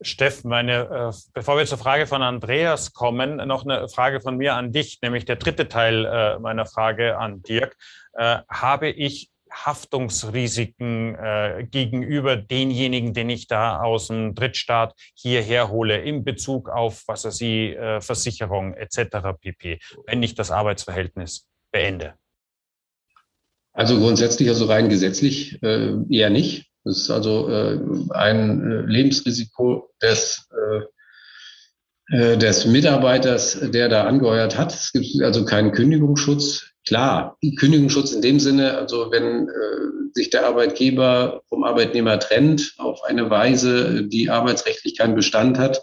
Steff, 0.01 0.45
meine, 0.45 1.13
äh, 1.13 1.17
bevor 1.33 1.57
wir 1.57 1.65
zur 1.65 1.79
Frage 1.79 2.07
von 2.07 2.23
Andreas 2.23 2.93
kommen, 2.93 3.37
noch 3.49 3.65
eine 3.65 3.89
Frage 3.89 4.21
von 4.21 4.37
mir 4.37 4.55
an 4.55 4.73
dich, 4.73 4.99
nämlich 5.01 5.25
der 5.25 5.37
dritte 5.37 5.69
Teil 5.69 6.05
äh, 6.05 6.39
meiner 6.39 6.67
Frage 6.67 7.19
an 7.19 7.43
Dirk. 7.43 7.77
Habe 8.19 8.89
ich 8.89 9.31
Haftungsrisiken 9.51 11.19
gegenüber 11.71 12.35
denjenigen, 12.37 13.13
den 13.13 13.29
ich 13.29 13.47
da 13.47 13.83
aus 13.83 14.07
dem 14.07 14.35
Drittstaat 14.35 14.95
hierher 15.15 15.69
hole, 15.69 15.99
in 15.99 16.25
Bezug 16.25 16.71
auf, 16.71 17.03
was 17.09 17.27
ich, 17.43 17.77
Versicherung 18.01 18.73
etc. 18.73 19.39
pp., 19.39 19.81
wenn 20.07 20.23
ich 20.23 20.35
das 20.35 20.51
Arbeitsverhältnis 20.51 21.47
beende? 21.71 22.15
Also 23.77 23.99
grundsätzlich, 23.99 24.49
also 24.49 24.65
rein 24.65 24.89
gesetzlich 24.89 25.63
äh, 25.63 25.93
eher 26.09 26.31
nicht. 26.31 26.71
Das 26.83 26.97
ist 26.97 27.11
also 27.11 27.49
äh, 27.51 27.79
ein 28.11 28.63
äh, 28.63 28.91
Lebensrisiko 28.91 29.91
des, 30.03 30.49
äh, 32.11 32.17
äh, 32.17 32.39
des 32.39 32.65
Mitarbeiters, 32.65 33.61
der 33.61 33.91
da 33.91 34.05
angeheuert 34.05 34.57
hat. 34.57 34.73
Es 34.73 34.93
gibt 34.93 35.23
also 35.23 35.45
keinen 35.45 35.73
Kündigungsschutz. 35.73 36.71
Klar, 36.87 37.37
Kündigungsschutz 37.59 38.13
in 38.13 38.23
dem 38.23 38.41
Sinne, 38.41 38.79
also 38.79 39.11
wenn 39.11 39.49
äh, 39.49 40.15
sich 40.15 40.31
der 40.31 40.47
Arbeitgeber 40.47 41.43
vom 41.51 41.63
Arbeitnehmer 41.63 42.19
trennt 42.19 42.73
auf 42.79 43.05
eine 43.05 43.29
Weise, 43.29 44.05
die 44.05 44.31
arbeitsrechtlich 44.31 44.97
keinen 44.97 45.17
Bestand 45.17 45.59
hat, 45.59 45.83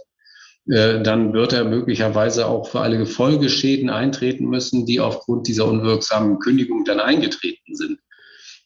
dann 0.66 1.34
wird 1.34 1.52
er 1.52 1.66
möglicherweise 1.66 2.48
auch 2.48 2.70
für 2.70 2.80
alle 2.80 3.06
Folgeschäden 3.06 3.90
eintreten 3.90 4.46
müssen, 4.46 4.86
die 4.86 5.02
aufgrund 5.02 5.48
dieser 5.48 5.68
unwirksamen 5.68 6.40
Kündigung 6.40 6.86
dann 6.86 7.02
eingetreten 7.02 7.76
sind. 7.76 8.00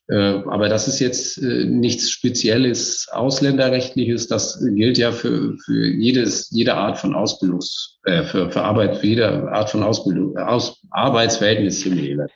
Äh, 0.10 0.42
aber 0.46 0.70
das 0.70 0.88
ist 0.88 1.00
jetzt 1.00 1.38
äh, 1.38 1.66
nichts 1.66 2.10
Spezielles 2.12 3.08
Ausländerrechtliches. 3.12 4.28
Das 4.28 4.64
gilt 4.64 4.98
ja 4.98 5.12
für, 5.12 5.58
für 5.66 5.86
jedes, 5.88 6.50
jede 6.52 6.76
Art 6.76 6.98
von 6.98 7.14
Ausbildungs, 7.14 8.00
äh, 8.06 8.24
für, 8.24 8.50
für 8.50 8.62
Arbeit, 8.62 8.98
für 8.98 9.08
jede 9.08 9.52
Art 9.52 9.70
von 9.70 9.84
Ausbildung, 9.84 10.38
aus 10.38 10.82
Arbeitsverhältnis 10.92 11.84
hier 11.84 12.28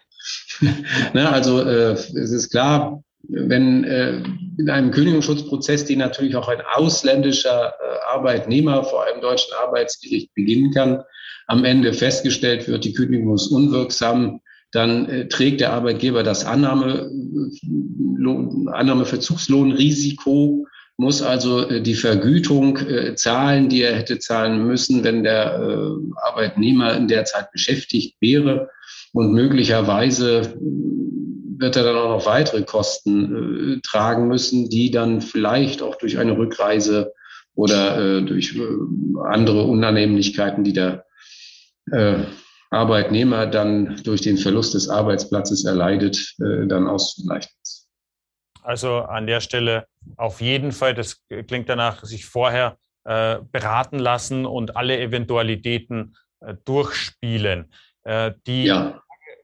ne, 1.13 1.29
Also 1.29 1.61
äh, 1.61 1.93
es 1.93 2.13
ist 2.13 2.49
klar, 2.49 3.01
wenn 3.27 3.83
äh, 3.83 4.21
in 4.57 4.69
einem 4.69 4.91
Kündigungsschutzprozess, 4.91 5.85
den 5.85 5.99
natürlich 5.99 6.35
auch 6.35 6.47
ein 6.47 6.61
ausländischer 6.73 7.73
äh, 7.79 8.13
Arbeitnehmer 8.13 8.83
vor 8.83 9.05
einem 9.05 9.21
deutschen 9.21 9.53
Arbeitsgericht 9.63 10.33
beginnen 10.33 10.71
kann, 10.71 11.03
am 11.47 11.63
Ende 11.65 11.93
festgestellt 11.93 12.67
wird, 12.67 12.83
die 12.85 12.93
Kündigung 12.93 13.33
ist 13.35 13.47
unwirksam, 13.47 14.41
dann 14.71 15.09
äh, 15.09 15.27
trägt 15.27 15.61
der 15.61 15.73
Arbeitgeber 15.73 16.23
das 16.23 16.45
Annahme, 16.45 17.09
äh, 17.09 18.71
Annahmeverzugslohnrisiko, 18.71 20.65
muss 20.97 21.21
also 21.21 21.67
äh, 21.67 21.81
die 21.81 21.95
Vergütung 21.95 22.77
äh, 22.77 23.15
zahlen, 23.15 23.69
die 23.69 23.81
er 23.81 23.95
hätte 23.95 24.19
zahlen 24.19 24.65
müssen, 24.65 25.03
wenn 25.03 25.23
der 25.23 25.59
äh, 25.59 25.95
Arbeitnehmer 26.27 26.95
in 26.95 27.07
der 27.07 27.25
Zeit 27.25 27.51
beschäftigt 27.51 28.15
wäre. 28.21 28.69
Und 29.13 29.33
möglicherweise 29.33 30.55
wird 31.61 31.75
er 31.75 31.83
dann 31.83 31.95
auch 31.95 32.09
noch 32.09 32.25
weitere 32.25 32.63
Kosten 32.63 33.77
äh, 33.77 33.81
tragen 33.81 34.27
müssen, 34.27 34.69
die 34.69 34.91
dann 34.91 35.21
vielleicht 35.21 35.81
auch 35.81 35.95
durch 35.95 36.17
eine 36.17 36.35
Rückreise 36.37 37.13
oder 37.53 38.17
äh, 38.17 38.21
durch 38.23 38.55
äh, 38.55 38.61
andere 39.29 39.63
Unannehmlichkeiten, 39.63 40.63
die 40.63 40.73
der 40.73 41.05
äh, 41.91 42.23
Arbeitnehmer 42.71 43.45
dann 43.45 44.01
durch 44.03 44.21
den 44.21 44.37
Verlust 44.37 44.73
des 44.73 44.89
Arbeitsplatzes 44.89 45.63
erleidet, 45.65 46.35
äh, 46.39 46.65
dann 46.67 46.87
auszugleichen 46.87 47.51
ist. 47.61 47.87
Also 48.63 48.99
an 48.99 49.27
der 49.27 49.41
Stelle 49.41 49.85
auf 50.17 50.41
jeden 50.41 50.71
Fall, 50.71 50.95
das 50.95 51.23
klingt 51.47 51.69
danach, 51.69 52.03
sich 52.03 52.25
vorher 52.25 52.77
äh, 53.05 53.37
beraten 53.51 53.99
lassen 53.99 54.45
und 54.45 54.75
alle 54.75 54.99
Eventualitäten 54.99 56.15
durchspielen. 56.65 57.71
Die 58.47 58.63
ja 58.63 58.99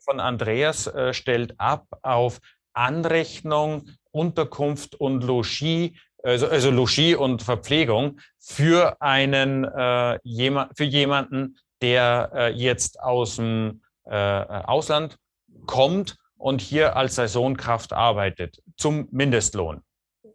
von 0.08 0.20
Andreas 0.20 0.88
äh, 0.88 1.14
stellt 1.14 1.60
ab 1.60 1.86
auf 2.02 2.40
Anrechnung, 2.74 3.90
Unterkunft 4.12 4.96
und 4.96 5.24
Logis, 5.24 5.92
also, 6.24 6.48
also 6.48 6.72
Logis 6.72 7.16
und 7.16 7.42
Verpflegung 7.42 8.20
für 8.40 9.02
einen 9.02 9.66
äh, 9.66 10.20
jema 10.24 10.70
für 10.76 10.86
jemanden, 10.86 11.58
der 11.82 12.32
äh, 12.34 12.54
jetzt 12.54 13.00
aus 13.00 13.36
dem 13.36 13.82
äh, 14.06 14.16
Ausland 14.16 15.18
kommt 15.66 16.16
und 16.38 16.62
hier 16.62 16.96
als 16.96 17.16
Saisonkraft 17.16 17.94
arbeitet, 17.94 18.62
zum 18.78 19.08
Mindestlohn. 19.12 19.82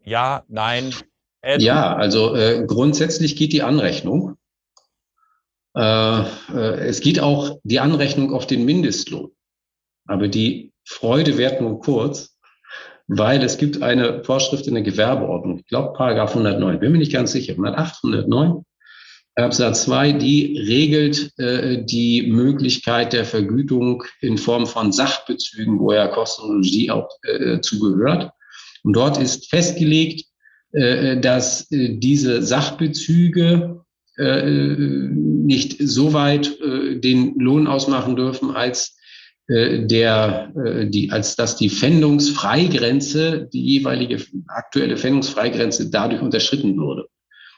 Ja, 0.05 0.43
nein. 0.49 0.95
Ed 1.41 1.63
ja, 1.63 1.97
also 1.97 2.35
äh, 2.37 2.65
grundsätzlich 2.67 3.37
geht 3.37 3.53
die 3.53 3.63
Anrechnung. 3.63 4.37
Äh, 5.75 6.21
äh, 6.21 6.89
es 6.89 7.01
geht 7.01 7.19
auch 7.21 7.59
die 7.65 7.81
Anrechnung 7.81 8.33
auf 8.33 8.47
den 8.47 8.65
Mindestlohn. 8.65 9.33
Aber 10.07 10.29
die 10.29 10.73
Freude 10.85 11.39
währt 11.39 11.61
nur 11.61 11.81
kurz, 11.81 12.37
weil 13.07 13.43
es 13.43 13.59
gibt 13.59 13.83
eine 13.83 14.25
Vorschrift 14.25 14.67
in 14.67 14.75
der 14.75 14.83
Gewerbeordnung, 14.83 15.59
ich 15.59 15.67
glaube 15.67 15.93
Paragraph 15.95 16.31
109, 16.31 16.81
bin 16.81 16.93
mir 16.93 16.99
nicht 16.99 17.13
ganz 17.13 17.33
sicher, 17.33 17.53
108, 17.53 18.05
109, 18.05 18.65
Absatz 19.35 19.85
2, 19.85 20.13
die 20.13 20.59
regelt 20.59 21.33
äh, 21.39 21.83
die 21.85 22.31
Möglichkeit 22.31 23.13
der 23.13 23.25
Vergütung 23.25 24.05
in 24.21 24.37
Form 24.37 24.67
von 24.67 24.93
Sachbezügen, 24.93 25.79
wo 25.79 25.93
ja 25.93 26.09
Kostenologie 26.09 26.91
auch 26.91 27.09
äh, 27.23 27.61
zugehört. 27.61 28.31
Und 28.83 28.95
dort 28.95 29.19
ist 29.19 29.49
festgelegt, 29.49 30.27
äh, 30.73 31.19
dass 31.19 31.71
äh, 31.71 31.97
diese 31.97 32.43
Sachbezüge 32.43 33.81
äh, 34.19 34.51
nicht 34.51 35.77
so 35.81 36.13
weit 36.13 36.61
äh, 36.61 36.97
den 36.97 37.39
Lohn 37.39 37.67
ausmachen 37.67 38.17
dürfen, 38.17 38.51
als 38.51 38.99
der, 39.53 40.53
äh, 40.57 40.87
die, 40.87 41.11
als 41.11 41.37
dass 41.37 41.57
die 41.57 41.69
Fändungsfreigrenze, 41.69 43.49
die 43.53 43.65
jeweilige 43.65 44.25
aktuelle 44.49 44.97
Fändungsfreigrenze 44.97 45.91
dadurch 45.91 46.23
unterschritten 46.23 46.77
würde. 46.77 47.07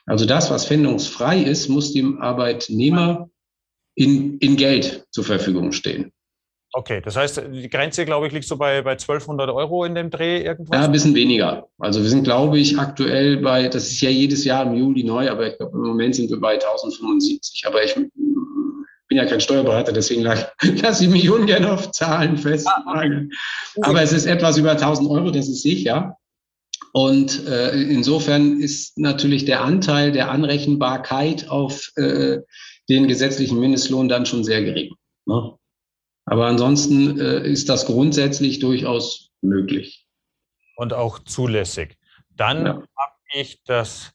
Also 0.07 0.26
das, 0.26 0.51
was 0.51 0.66
fändungsfrei 0.66 1.42
ist, 1.42 1.68
muss 1.68 1.92
dem 1.92 2.20
Arbeitnehmer 2.20 3.30
in, 3.95 4.38
in 4.38 4.57
Geld 4.57 5.07
zur 5.11 5.24
Verfügung 5.24 5.72
stehen. 5.72 6.12
Okay, 6.76 7.01
das 7.01 7.14
heißt, 7.14 7.40
die 7.53 7.70
Grenze, 7.70 8.05
glaube 8.05 8.26
ich, 8.26 8.32
liegt 8.32 8.47
so 8.47 8.57
bei, 8.57 8.82
bei 8.82 8.92
1200 8.92 9.49
Euro 9.51 9.84
in 9.84 9.95
dem 9.95 10.11
Dreh 10.11 10.42
irgendwas? 10.42 10.76
Ja, 10.76 10.86
ein 10.86 10.92
bisschen 10.92 11.14
weniger. 11.14 11.68
Also 11.78 12.03
wir 12.03 12.11
sind, 12.11 12.24
glaube 12.24 12.59
ich, 12.59 12.76
aktuell 12.76 13.36
bei, 13.36 13.68
das 13.68 13.92
ist 13.92 14.01
ja 14.01 14.11
jedes 14.11 14.45
Jahr 14.45 14.66
im 14.66 14.74
Juli 14.74 15.05
neu, 15.05 15.30
aber 15.30 15.47
ich 15.47 15.57
glaube, 15.57 15.78
im 15.78 15.84
Moment 15.84 16.16
sind 16.16 16.30
wir 16.30 16.40
bei 16.40 16.55
1075. 16.55 17.62
Aber 17.68 17.84
ich 17.84 17.95
bin 19.14 19.22
ja 19.22 19.30
kein 19.30 19.40
Steuerberater, 19.40 19.92
deswegen 19.92 20.22
lasse 20.82 21.04
ich 21.04 21.10
mich 21.10 21.30
ungern 21.30 21.64
auf 21.64 21.92
Zahlen 21.92 22.36
festnageln. 22.36 23.30
Aber 23.82 24.02
es 24.02 24.12
ist 24.12 24.26
etwas 24.26 24.58
über 24.58 24.72
1000 24.72 25.08
Euro, 25.08 25.30
das 25.30 25.48
ist 25.48 25.62
sicher. 25.62 26.16
Und 26.92 27.46
äh, 27.46 27.80
insofern 27.80 28.60
ist 28.60 28.98
natürlich 28.98 29.44
der 29.44 29.62
Anteil 29.62 30.10
der 30.10 30.32
Anrechenbarkeit 30.32 31.48
auf 31.48 31.92
äh, 31.96 32.40
den 32.88 33.06
gesetzlichen 33.06 33.60
Mindestlohn 33.60 34.08
dann 34.08 34.26
schon 34.26 34.42
sehr 34.42 34.64
gering. 34.64 34.92
Ne? 35.26 35.56
Aber 36.24 36.46
ansonsten 36.46 37.20
äh, 37.20 37.48
ist 37.48 37.68
das 37.68 37.86
grundsätzlich 37.86 38.58
durchaus 38.58 39.30
möglich. 39.42 40.06
Und 40.76 40.92
auch 40.92 41.20
zulässig. 41.20 41.96
Dann 42.30 42.66
ja. 42.66 42.72
habe 42.96 43.14
ich 43.32 43.62
das 43.64 44.12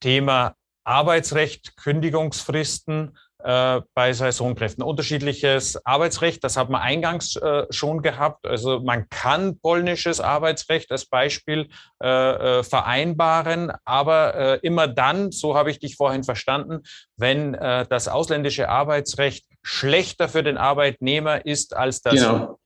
Thema 0.00 0.56
Arbeitsrecht, 0.84 1.76
Kündigungsfristen 1.76 3.16
äh, 3.44 3.80
bei 3.94 4.12
Saisonkräften. 4.12 4.84
Unterschiedliches 4.84 5.84
Arbeitsrecht, 5.84 6.44
das 6.44 6.56
hat 6.56 6.70
man 6.70 6.80
eingangs 6.80 7.36
äh, 7.36 7.66
schon 7.70 8.02
gehabt. 8.02 8.46
Also 8.46 8.80
man 8.80 9.08
kann 9.08 9.58
polnisches 9.58 10.20
Arbeitsrecht 10.20 10.90
als 10.90 11.06
Beispiel 11.06 11.68
äh, 12.02 12.08
äh 12.08 12.62
vereinbaren, 12.62 13.72
aber 13.84 14.34
äh, 14.34 14.58
immer 14.62 14.86
dann, 14.86 15.32
so 15.32 15.56
habe 15.56 15.70
ich 15.70 15.80
dich 15.80 15.96
vorhin 15.96 16.24
verstanden, 16.24 16.82
wenn 17.16 17.54
äh, 17.54 17.86
das 17.88 18.08
ausländische 18.08 18.68
Arbeitsrecht 18.68 19.46
schlechter 19.62 20.28
für 20.28 20.42
den 20.42 20.56
Arbeitnehmer 20.56 21.44
ist 21.44 21.74
als 21.74 22.00
das 22.02 22.14
genau 22.14 22.58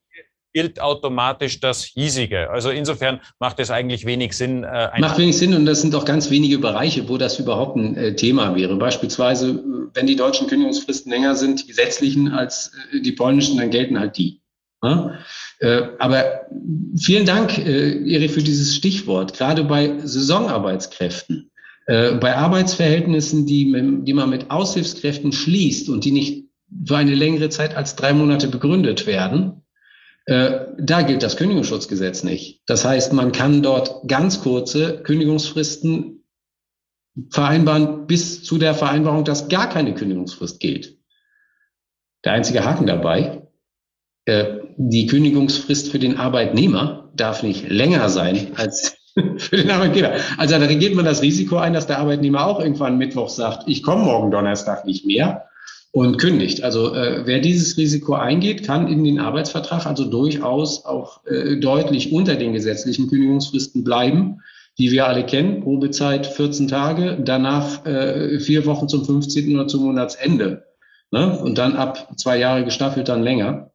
gilt 0.56 0.80
automatisch 0.80 1.60
das 1.60 1.84
hiesige. 1.84 2.48
Also 2.48 2.70
insofern 2.70 3.20
macht 3.38 3.60
es 3.60 3.70
eigentlich 3.70 4.06
wenig 4.06 4.32
Sinn. 4.32 4.64
Äh, 4.64 4.88
macht 4.98 5.18
wenig 5.18 5.36
Sinn 5.36 5.52
und 5.52 5.66
das 5.66 5.82
sind 5.82 5.94
auch 5.94 6.06
ganz 6.06 6.30
wenige 6.30 6.56
Bereiche, 6.56 7.10
wo 7.10 7.18
das 7.18 7.38
überhaupt 7.38 7.76
ein 7.76 7.94
äh, 7.94 8.16
Thema 8.16 8.56
wäre. 8.56 8.74
Beispielsweise, 8.76 9.62
wenn 9.92 10.06
die 10.06 10.16
deutschen 10.16 10.46
Kündigungsfristen 10.46 11.12
länger 11.12 11.34
sind, 11.34 11.62
die 11.62 11.66
gesetzlichen 11.66 12.32
als 12.32 12.72
äh, 12.90 13.02
die 13.02 13.12
polnischen, 13.12 13.58
dann 13.58 13.68
gelten 13.68 14.00
halt 14.00 14.16
die. 14.16 14.40
Ja? 14.82 15.18
Äh, 15.58 15.82
aber 15.98 16.46
vielen 16.96 17.26
Dank, 17.26 17.58
äh, 17.58 18.14
Erich, 18.14 18.32
für 18.32 18.42
dieses 18.42 18.74
Stichwort. 18.74 19.34
Gerade 19.34 19.62
bei 19.62 19.92
Saisonarbeitskräften, 19.98 21.50
äh, 21.84 22.12
bei 22.12 22.34
Arbeitsverhältnissen, 22.34 23.44
die, 23.44 23.70
die 24.04 24.14
man 24.14 24.30
mit 24.30 24.50
Aushilfskräften 24.50 25.32
schließt 25.32 25.90
und 25.90 26.06
die 26.06 26.12
nicht 26.12 26.46
für 26.86 26.96
eine 26.96 27.14
längere 27.14 27.50
Zeit 27.50 27.76
als 27.76 27.94
drei 27.94 28.14
Monate 28.14 28.48
begründet 28.48 29.06
werden, 29.06 29.52
äh, 29.52 29.65
da 30.28 31.02
gilt 31.02 31.22
das 31.22 31.36
Kündigungsschutzgesetz 31.36 32.24
nicht. 32.24 32.62
Das 32.66 32.84
heißt, 32.84 33.12
man 33.12 33.30
kann 33.30 33.62
dort 33.62 34.08
ganz 34.08 34.40
kurze 34.40 35.00
Kündigungsfristen 35.02 36.24
vereinbaren 37.30 38.06
bis 38.06 38.42
zu 38.42 38.58
der 38.58 38.74
Vereinbarung, 38.74 39.24
dass 39.24 39.48
gar 39.48 39.68
keine 39.68 39.94
Kündigungsfrist 39.94 40.60
gilt. 40.60 40.98
Der 42.24 42.32
einzige 42.32 42.64
Haken 42.64 42.86
dabei, 42.86 43.46
äh, 44.26 44.58
die 44.76 45.06
Kündigungsfrist 45.06 45.90
für 45.90 45.98
den 45.98 46.18
Arbeitnehmer 46.18 47.10
darf 47.14 47.42
nicht 47.42 47.68
länger 47.68 48.08
sein 48.08 48.52
als 48.56 48.96
für 49.38 49.56
den 49.56 49.70
Arbeitgeber. 49.70 50.12
Also 50.36 50.58
da 50.58 50.66
geht 50.66 50.94
man 50.94 51.04
das 51.04 51.22
Risiko 51.22 51.56
ein, 51.56 51.72
dass 51.72 51.86
der 51.86 51.98
Arbeitnehmer 51.98 52.46
auch 52.46 52.60
irgendwann 52.60 52.98
Mittwoch 52.98 53.28
sagt, 53.28 53.68
ich 53.68 53.82
komme 53.82 54.04
morgen 54.04 54.30
Donnerstag 54.30 54.84
nicht 54.84 55.06
mehr 55.06 55.45
und 55.96 56.18
kündigt. 56.18 56.62
Also 56.62 56.94
äh, 56.94 57.22
wer 57.24 57.40
dieses 57.40 57.78
Risiko 57.78 58.12
eingeht, 58.12 58.66
kann 58.66 58.86
in 58.86 59.02
den 59.02 59.18
Arbeitsvertrag 59.18 59.86
also 59.86 60.04
durchaus 60.04 60.84
auch 60.84 61.24
äh, 61.24 61.56
deutlich 61.56 62.12
unter 62.12 62.34
den 62.34 62.52
gesetzlichen 62.52 63.08
Kündigungsfristen 63.08 63.82
bleiben, 63.82 64.42
die 64.76 64.90
wir 64.90 65.06
alle 65.06 65.24
kennen. 65.24 65.62
Probezeit 65.62 66.26
14 66.26 66.68
Tage, 66.68 67.18
danach 67.24 67.86
äh, 67.86 68.38
vier 68.40 68.66
Wochen 68.66 68.90
zum 68.90 69.06
15. 69.06 69.54
oder 69.54 69.68
zum 69.68 69.84
Monatsende. 69.84 70.66
Ne? 71.12 71.38
Und 71.38 71.56
dann 71.56 71.76
ab 71.76 72.12
zwei 72.18 72.36
Jahre 72.36 72.66
gestaffelt 72.66 73.08
dann 73.08 73.22
länger. 73.22 73.70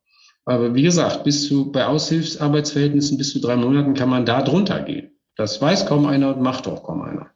Aber 0.46 0.76
wie 0.76 0.84
gesagt, 0.84 1.24
bis 1.24 1.48
zu 1.48 1.72
bei 1.72 1.88
Aushilfsarbeitsverhältnissen 1.88 3.18
bis 3.18 3.32
zu 3.32 3.42
drei 3.42 3.56
Monaten 3.56 3.96
kann 3.96 4.10
man 4.10 4.28
da 4.28 4.44
drunter 4.44 4.84
gehen. 4.84 5.10
Das 5.38 5.60
weiß 5.60 5.88
kaum 5.88 6.06
einer 6.06 6.36
und 6.36 6.44
macht 6.44 6.68
auch 6.68 6.84
kaum 6.84 7.02
einer. 7.02 7.32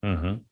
Mhm. 0.00 0.46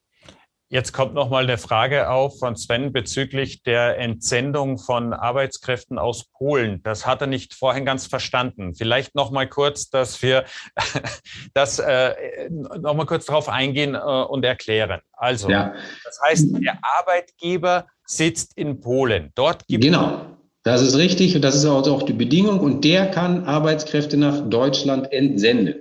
Jetzt 0.69 0.93
kommt 0.93 1.15
noch 1.15 1.31
mal 1.31 1.45
eine 1.45 1.59
Frage 1.59 2.11
auf 2.11 2.41
von 2.41 2.57
Sven 2.57 2.93
bezüglich 2.93 3.63
der 3.63 3.99
Entsendung 3.99 4.79
von 4.79 5.13
Arbeitskräften 5.13 5.97
aus 5.97 6.25
Polen. 6.25 6.83
Das 6.83 7.07
hat 7.07 7.21
er 7.21 7.29
nicht 7.29 7.55
vorhin 7.55 7.85
ganz 7.85 8.09
verstanden. 8.09 8.75
Vielleicht 8.75 9.15
noch 9.15 9.31
mal 9.31 9.49
kurz, 9.49 9.91
dass 9.91 10.23
wir 10.23 10.45
das 11.55 11.79
äh, 11.79 12.49
noch 12.51 12.95
mal 12.95 13.07
kurz 13.07 13.27
darauf 13.27 13.49
eingehen 13.49 13.95
äh, 13.95 13.99
und 13.99 14.45
erklären. 14.45 15.01
Also, 15.13 15.49
ja. 15.49 15.73
das 16.03 16.19
heißt, 16.27 16.49
der 16.61 16.79
Arbeitgeber 16.99 17.87
sitzt 18.05 18.59
in 18.59 18.81
Polen. 18.81 19.31
Dort 19.37 19.69
gibt 19.69 19.85
genau. 19.85 20.27
Das 20.65 20.83
ist 20.83 20.97
richtig 20.97 21.37
und 21.37 21.43
das 21.43 21.55
ist 21.55 21.65
auch 21.65 22.03
die 22.03 22.13
Bedingung 22.13 22.59
und 22.59 22.85
der 22.85 23.13
kann 23.13 23.45
Arbeitskräfte 23.45 24.17
nach 24.17 24.41
Deutschland 24.51 25.13
entsenden. 25.13 25.77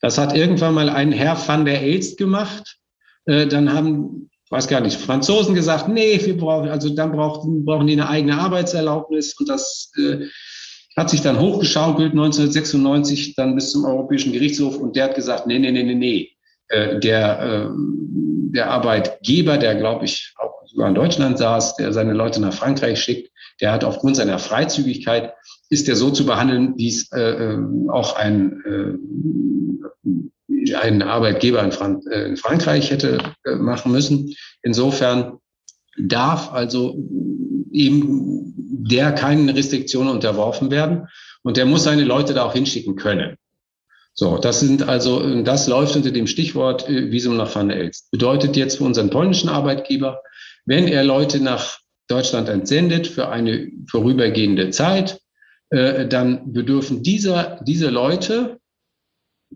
Das 0.00 0.16
hat 0.16 0.36
irgendwann 0.36 0.74
mal 0.74 0.88
ein 0.88 1.10
Herr 1.10 1.36
van 1.36 1.64
der 1.64 1.82
Elst 1.82 2.16
gemacht 2.16 2.79
äh, 3.26 3.46
dann 3.46 3.72
haben, 3.72 4.30
weiß 4.50 4.68
gar 4.68 4.80
nicht, 4.80 4.96
Franzosen 4.96 5.54
gesagt, 5.54 5.88
nee, 5.88 6.20
wir 6.24 6.36
brauchen, 6.36 6.68
also 6.68 6.90
dann 6.94 7.12
brauchen, 7.12 7.64
brauchen 7.64 7.86
die 7.86 7.94
eine 7.94 8.08
eigene 8.08 8.38
Arbeitserlaubnis 8.38 9.34
und 9.38 9.48
das 9.48 9.92
äh, 9.96 10.26
hat 10.96 11.10
sich 11.10 11.22
dann 11.22 11.38
hochgeschaukelt 11.38 12.12
1996 12.12 13.34
dann 13.36 13.54
bis 13.54 13.70
zum 13.70 13.84
Europäischen 13.84 14.32
Gerichtshof 14.32 14.76
und 14.76 14.96
der 14.96 15.04
hat 15.04 15.14
gesagt, 15.14 15.46
nee, 15.46 15.58
nee, 15.58 15.70
nee, 15.70 15.84
nee, 15.84 15.94
nee. 15.94 16.30
Äh, 16.68 17.00
der, 17.00 17.40
äh, 17.40 17.68
der 18.52 18.70
Arbeitgeber, 18.70 19.58
der 19.58 19.76
glaube 19.76 20.04
ich 20.04 20.34
auch 20.38 20.66
sogar 20.66 20.88
in 20.88 20.94
Deutschland 20.94 21.38
saß, 21.38 21.76
der 21.76 21.92
seine 21.92 22.12
Leute 22.12 22.40
nach 22.40 22.52
Frankreich 22.52 23.02
schickt, 23.02 23.30
der 23.60 23.72
hat 23.72 23.84
aufgrund 23.84 24.16
seiner 24.16 24.38
Freizügigkeit, 24.38 25.34
ist 25.68 25.88
der 25.88 25.96
so 25.96 26.10
zu 26.10 26.26
behandeln, 26.26 26.74
wie 26.76 26.88
es 26.88 27.10
äh, 27.12 27.20
äh 27.20 27.58
auch 27.88 28.16
ein 28.16 28.62
äh, 28.64 30.10
ein 30.76 31.02
Arbeitgeber 31.02 31.62
in, 31.62 31.72
Frank 31.72 32.04
äh, 32.10 32.26
in 32.26 32.36
Frankreich 32.36 32.90
hätte 32.90 33.18
äh, 33.44 33.54
machen 33.54 33.92
müssen. 33.92 34.34
Insofern 34.62 35.38
darf 35.98 36.52
also 36.52 36.96
eben 37.72 38.54
der 38.56 39.12
keinen 39.12 39.48
Restriktionen 39.48 40.12
unterworfen 40.12 40.70
werden 40.70 41.08
und 41.42 41.56
der 41.56 41.66
muss 41.66 41.84
seine 41.84 42.04
Leute 42.04 42.34
da 42.34 42.44
auch 42.44 42.52
hinschicken 42.52 42.96
können. 42.96 43.36
So, 44.12 44.38
das 44.38 44.60
sind 44.60 44.88
also, 44.88 45.42
das 45.42 45.68
läuft 45.68 45.96
unter 45.96 46.10
dem 46.10 46.26
Stichwort 46.26 46.88
äh, 46.88 47.10
Visum 47.10 47.36
nach 47.36 47.54
Van 47.54 47.68
der 47.68 47.78
Elst. 47.78 48.10
Bedeutet 48.10 48.56
jetzt 48.56 48.78
für 48.78 48.84
unseren 48.84 49.10
polnischen 49.10 49.48
Arbeitgeber, 49.48 50.22
wenn 50.66 50.88
er 50.88 51.04
Leute 51.04 51.40
nach 51.40 51.78
Deutschland 52.08 52.48
entsendet 52.48 53.06
für 53.06 53.28
eine 53.28 53.70
vorübergehende 53.88 54.70
Zeit, 54.70 55.20
dann 55.70 56.52
bedürfen 56.52 57.04
dieser, 57.04 57.60
diese 57.64 57.88
Leute 57.88 58.59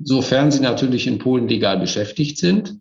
sofern 0.03 0.51
sie 0.51 0.61
natürlich 0.61 1.07
in 1.07 1.19
Polen 1.19 1.49
legal 1.49 1.79
beschäftigt 1.79 2.39
sind, 2.39 2.79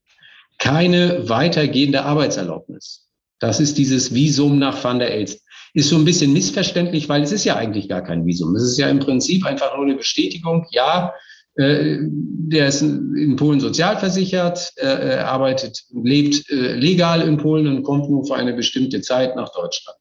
keine 0.58 1.30
weitergehende 1.30 2.04
Arbeitserlaubnis. 2.04 3.08
Das 3.40 3.60
ist 3.60 3.78
dieses 3.78 4.14
Visum 4.14 4.60
nach 4.60 4.84
Van 4.84 5.00
der 5.00 5.14
Elst. 5.14 5.42
Ist 5.74 5.90
so 5.90 5.98
ein 5.98 6.06
bisschen 6.06 6.34
missverständlich, 6.34 7.10
weil 7.10 7.24
es 7.24 7.32
ist 7.32 7.46
ja 7.46 7.56
eigentlich 7.56 7.90
gar 7.90 8.04
kein 8.04 8.26
Visum. 8.26 8.56
Es 8.56 8.64
ist 8.64 8.78
ja 8.78 8.90
im 8.90 9.00
Prinzip 9.00 9.46
einfach 9.46 9.76
nur 9.76 9.86
eine 9.86 9.96
Bestätigung, 9.96 10.66
ja, 10.72 11.14
äh, 11.56 11.98
der 12.00 12.68
ist 12.68 12.82
in 12.82 13.36
Polen 13.36 13.60
sozialversichert, 13.60 14.72
äh, 14.78 15.18
arbeitet, 15.18 15.84
lebt 15.92 16.50
äh, 16.50 16.74
legal 16.74 17.22
in 17.22 17.38
Polen 17.38 17.68
und 17.68 17.84
kommt 17.84 18.10
nur 18.10 18.26
für 18.26 18.36
eine 18.36 18.54
bestimmte 18.54 19.02
Zeit 19.02 19.36
nach 19.36 19.52
Deutschland. 19.52 19.98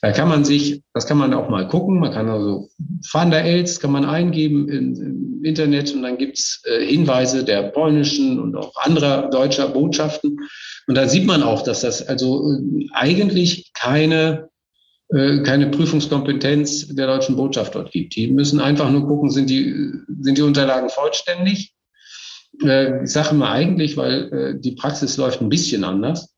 Da 0.00 0.12
kann 0.12 0.28
man 0.28 0.44
sich, 0.44 0.82
das 0.92 1.06
kann 1.06 1.18
man 1.18 1.32
auch 1.32 1.48
mal 1.48 1.66
gucken, 1.66 1.98
man 1.98 2.12
kann 2.12 2.28
also 2.28 2.68
Van 3.10 3.30
der 3.30 3.44
Elst 3.44 3.80
kann 3.80 3.92
man 3.92 4.04
eingeben 4.04 4.68
im, 4.68 4.94
im 4.94 5.44
Internet 5.44 5.94
und 5.94 6.02
dann 6.02 6.18
gibt's 6.18 6.62
äh, 6.64 6.84
Hinweise 6.84 7.44
der 7.44 7.64
polnischen 7.64 8.38
und 8.38 8.56
auch 8.56 8.74
anderer 8.76 9.30
deutscher 9.30 9.68
Botschaften. 9.68 10.38
Und 10.86 10.94
da 10.94 11.08
sieht 11.08 11.26
man 11.26 11.42
auch, 11.42 11.62
dass 11.62 11.80
das 11.80 12.06
also 12.06 12.52
äh, 12.52 12.86
eigentlich 12.92 13.72
keine, 13.74 14.48
äh, 15.08 15.40
keine 15.42 15.68
Prüfungskompetenz 15.68 16.94
der 16.94 17.06
deutschen 17.06 17.36
Botschaft 17.36 17.74
dort 17.74 17.90
gibt. 17.90 18.16
Die 18.16 18.30
müssen 18.30 18.60
einfach 18.60 18.90
nur 18.90 19.06
gucken, 19.06 19.30
sind 19.30 19.48
die, 19.48 19.92
sind 20.20 20.38
die 20.38 20.42
Unterlagen 20.42 20.90
vollständig. 20.90 21.74
Äh, 22.62 23.04
ich 23.04 23.10
sage 23.10 23.34
mal 23.34 23.52
eigentlich, 23.52 23.96
weil 23.96 24.32
äh, 24.32 24.60
die 24.60 24.72
Praxis 24.72 25.16
läuft 25.16 25.40
ein 25.40 25.48
bisschen 25.48 25.84
anders. 25.84 26.33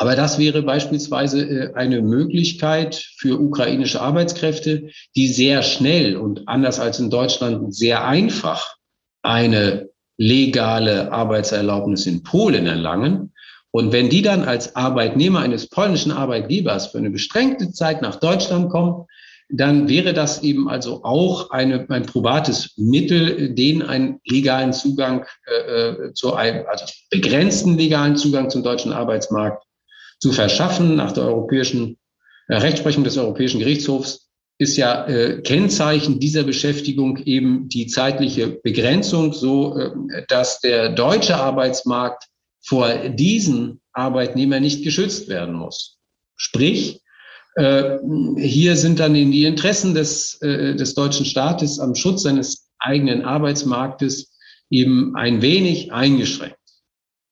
Aber 0.00 0.16
das 0.16 0.38
wäre 0.38 0.62
beispielsweise 0.62 1.42
äh, 1.42 1.74
eine 1.74 2.00
Möglichkeit 2.00 2.94
für 3.18 3.38
ukrainische 3.38 4.00
Arbeitskräfte, 4.00 4.88
die 5.14 5.28
sehr 5.28 5.62
schnell 5.62 6.16
und 6.16 6.48
anders 6.48 6.80
als 6.80 7.00
in 7.00 7.10
Deutschland 7.10 7.74
sehr 7.74 8.06
einfach 8.06 8.76
eine 9.20 9.90
legale 10.16 11.12
Arbeitserlaubnis 11.12 12.06
in 12.06 12.22
Polen 12.22 12.66
erlangen. 12.66 13.34
Und 13.72 13.92
wenn 13.92 14.08
die 14.08 14.22
dann 14.22 14.44
als 14.44 14.74
Arbeitnehmer 14.74 15.40
eines 15.40 15.68
polnischen 15.68 16.12
Arbeitgebers 16.12 16.86
für 16.86 16.98
eine 16.98 17.10
beschränkte 17.10 17.70
Zeit 17.70 18.00
nach 18.00 18.16
Deutschland 18.16 18.70
kommen, 18.70 19.04
dann 19.50 19.86
wäre 19.90 20.14
das 20.14 20.42
eben 20.42 20.70
also 20.70 21.04
auch 21.04 21.50
eine, 21.50 21.84
ein 21.90 22.06
probates 22.06 22.72
Mittel, 22.78 23.54
denen 23.54 23.82
einen 23.82 24.18
legalen 24.24 24.72
Zugang 24.72 25.26
äh, 25.44 25.88
äh, 25.90 26.12
zu 26.14 26.32
einem, 26.32 26.64
also 26.70 26.86
begrenzten 27.10 27.76
legalen 27.76 28.16
Zugang 28.16 28.48
zum 28.48 28.62
deutschen 28.62 28.94
Arbeitsmarkt 28.94 29.62
zu 30.20 30.32
verschaffen. 30.32 30.96
Nach 30.96 31.12
der 31.12 31.24
europäischen 31.24 31.98
äh, 32.48 32.56
Rechtsprechung 32.56 33.04
des 33.04 33.18
Europäischen 33.18 33.58
Gerichtshofs 33.60 34.28
ist 34.58 34.76
ja 34.76 35.06
äh, 35.06 35.40
Kennzeichen 35.40 36.20
dieser 36.20 36.44
Beschäftigung 36.44 37.16
eben 37.24 37.68
die 37.68 37.86
zeitliche 37.86 38.48
Begrenzung, 38.48 39.32
so 39.32 39.76
äh, 39.78 40.24
dass 40.28 40.60
der 40.60 40.90
deutsche 40.90 41.36
Arbeitsmarkt 41.36 42.24
vor 42.62 43.08
diesen 43.08 43.80
Arbeitnehmern 43.92 44.62
nicht 44.62 44.84
geschützt 44.84 45.28
werden 45.28 45.54
muss. 45.54 45.98
Sprich, 46.36 47.00
äh, 47.56 47.98
hier 48.36 48.76
sind 48.76 49.00
dann 49.00 49.14
die 49.14 49.44
Interessen 49.44 49.94
des, 49.94 50.40
äh, 50.42 50.76
des 50.76 50.94
deutschen 50.94 51.24
Staates 51.24 51.80
am 51.80 51.94
Schutz 51.94 52.22
seines 52.22 52.70
eigenen 52.78 53.24
Arbeitsmarktes 53.24 54.36
eben 54.70 55.16
ein 55.16 55.42
wenig 55.42 55.92
eingeschränkt. 55.92 56.56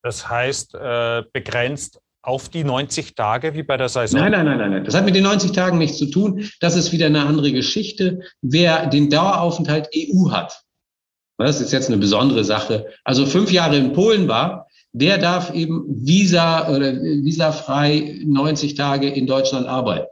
Das 0.03 0.29
heißt, 0.29 0.75
äh, 0.75 1.23
begrenzt 1.33 2.01
auf 2.29 2.51
die 2.51 2.63
90 2.63 3.15
Tage 3.15 3.55
wie 3.55 3.63
bei 3.63 3.79
der 3.79 3.89
Saison? 3.89 4.21
Nein, 4.21 4.33
nein, 4.33 4.45
nein, 4.45 4.59
nein, 4.59 4.71
nein. 4.71 4.85
Das 4.85 4.95
hat 4.95 5.07
mit 5.07 5.17
den 5.17 5.23
90 5.25 5.53
Tagen 5.53 5.79
nichts 5.79 5.97
zu 5.97 6.07
tun. 6.07 6.47
Das 6.61 6.77
ist 6.77 6.93
wieder 6.93 7.07
eine 7.07 7.25
andere 7.25 7.53
Geschichte. 7.53 8.21
Wer 8.43 8.87
den 8.87 9.09
Daueraufenthalt 9.09 9.89
EU 9.97 10.31
hat, 10.31 10.63
das 11.39 11.63
ist 11.63 11.73
jetzt 11.73 11.89
eine 11.89 11.97
besondere 11.97 12.45
Sache. 12.45 12.87
Also 13.03 13.25
fünf 13.25 13.51
Jahre 13.51 13.79
in 13.79 13.95
Polen 13.95 14.29
war, 14.29 14.67
der 14.93 15.17
darf 15.17 15.55
eben 15.55 15.85
visa 15.89 16.69
oder 16.69 16.93
visafrei 16.93 18.21
90 18.27 18.75
Tage 18.75 19.09
in 19.09 19.27
Deutschland 19.27 19.67
arbeiten. 19.67 20.09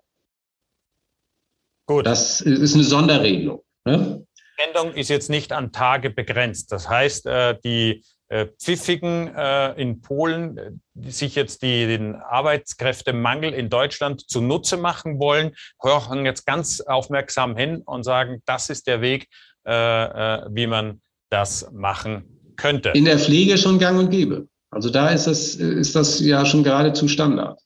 Gut. 1.87 2.07
Das 2.07 2.41
ist 2.41 2.75
eine 2.75 2.85
Sonderregelung. 2.85 3.63
Ne? 3.85 4.27
Die 4.59 4.63
Endung 4.63 4.95
ist 4.95 5.11
jetzt 5.11 5.29
nicht 5.29 5.53
an 5.53 5.71
Tage 5.71 6.09
begrenzt. 6.09 6.73
Das 6.73 6.89
heißt, 6.89 7.27
äh, 7.27 7.59
die 7.63 8.03
Pfiffigen 8.29 9.35
äh, 9.35 9.81
in 9.81 10.01
Polen, 10.01 10.83
die 10.95 11.11
sich 11.11 11.35
jetzt 11.35 11.63
die, 11.63 11.87
den 11.87 12.17
Arbeitskräftemangel 12.17 13.53
in 13.53 13.71
Deutschland 13.71 14.29
zunutze 14.29 14.77
machen 14.77 15.19
wollen, 15.19 15.53
hören 15.83 16.25
jetzt 16.25 16.45
ganz 16.45 16.81
aufmerksam 16.81 17.57
hin 17.57 17.83
und 17.85 18.03
sagen, 18.03 18.43
das 18.47 18.71
ist 18.71 18.87
der 18.87 19.01
Weg, 19.01 19.29
wie 19.65 20.67
man 20.69 21.01
das 21.29 21.69
machen 21.73 22.55
könnte. 22.57 22.91
In 22.91 23.05
der 23.05 23.19
Pflege 23.19 23.59
schon 23.59 23.81
gang 23.81 23.99
und 23.99 24.11
gäbe. 24.11 24.47
Also 24.71 24.91
da 24.91 25.09
ist 25.09 25.27
das, 25.27 25.55
ist 25.57 25.97
das 25.97 26.21
ja 26.21 26.45
schon 26.45 26.65
geradezu 26.65 27.09
Standard. 27.09 27.59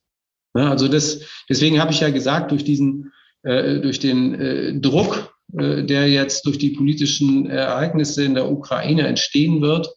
Ja, 0.56 0.70
also 0.70 0.88
das, 0.88 1.20
deswegen 1.48 1.80
habe 1.80 1.92
ich 1.92 2.00
ja 2.00 2.10
gesagt, 2.10 2.50
durch 2.50 2.64
diesen, 2.64 3.12
äh, 3.42 3.80
durch 3.80 4.00
den 4.00 4.34
äh, 4.34 4.80
Druck, 4.80 5.34
äh, 5.56 5.84
der 5.84 6.08
jetzt 6.08 6.46
durch 6.46 6.58
die 6.58 6.70
politischen 6.70 7.48
Ereignisse 7.48 8.24
in 8.24 8.34
der 8.34 8.50
Ukraine 8.50 9.06
entstehen 9.06 9.60
wird, 9.60 9.86
äh, 9.86 9.90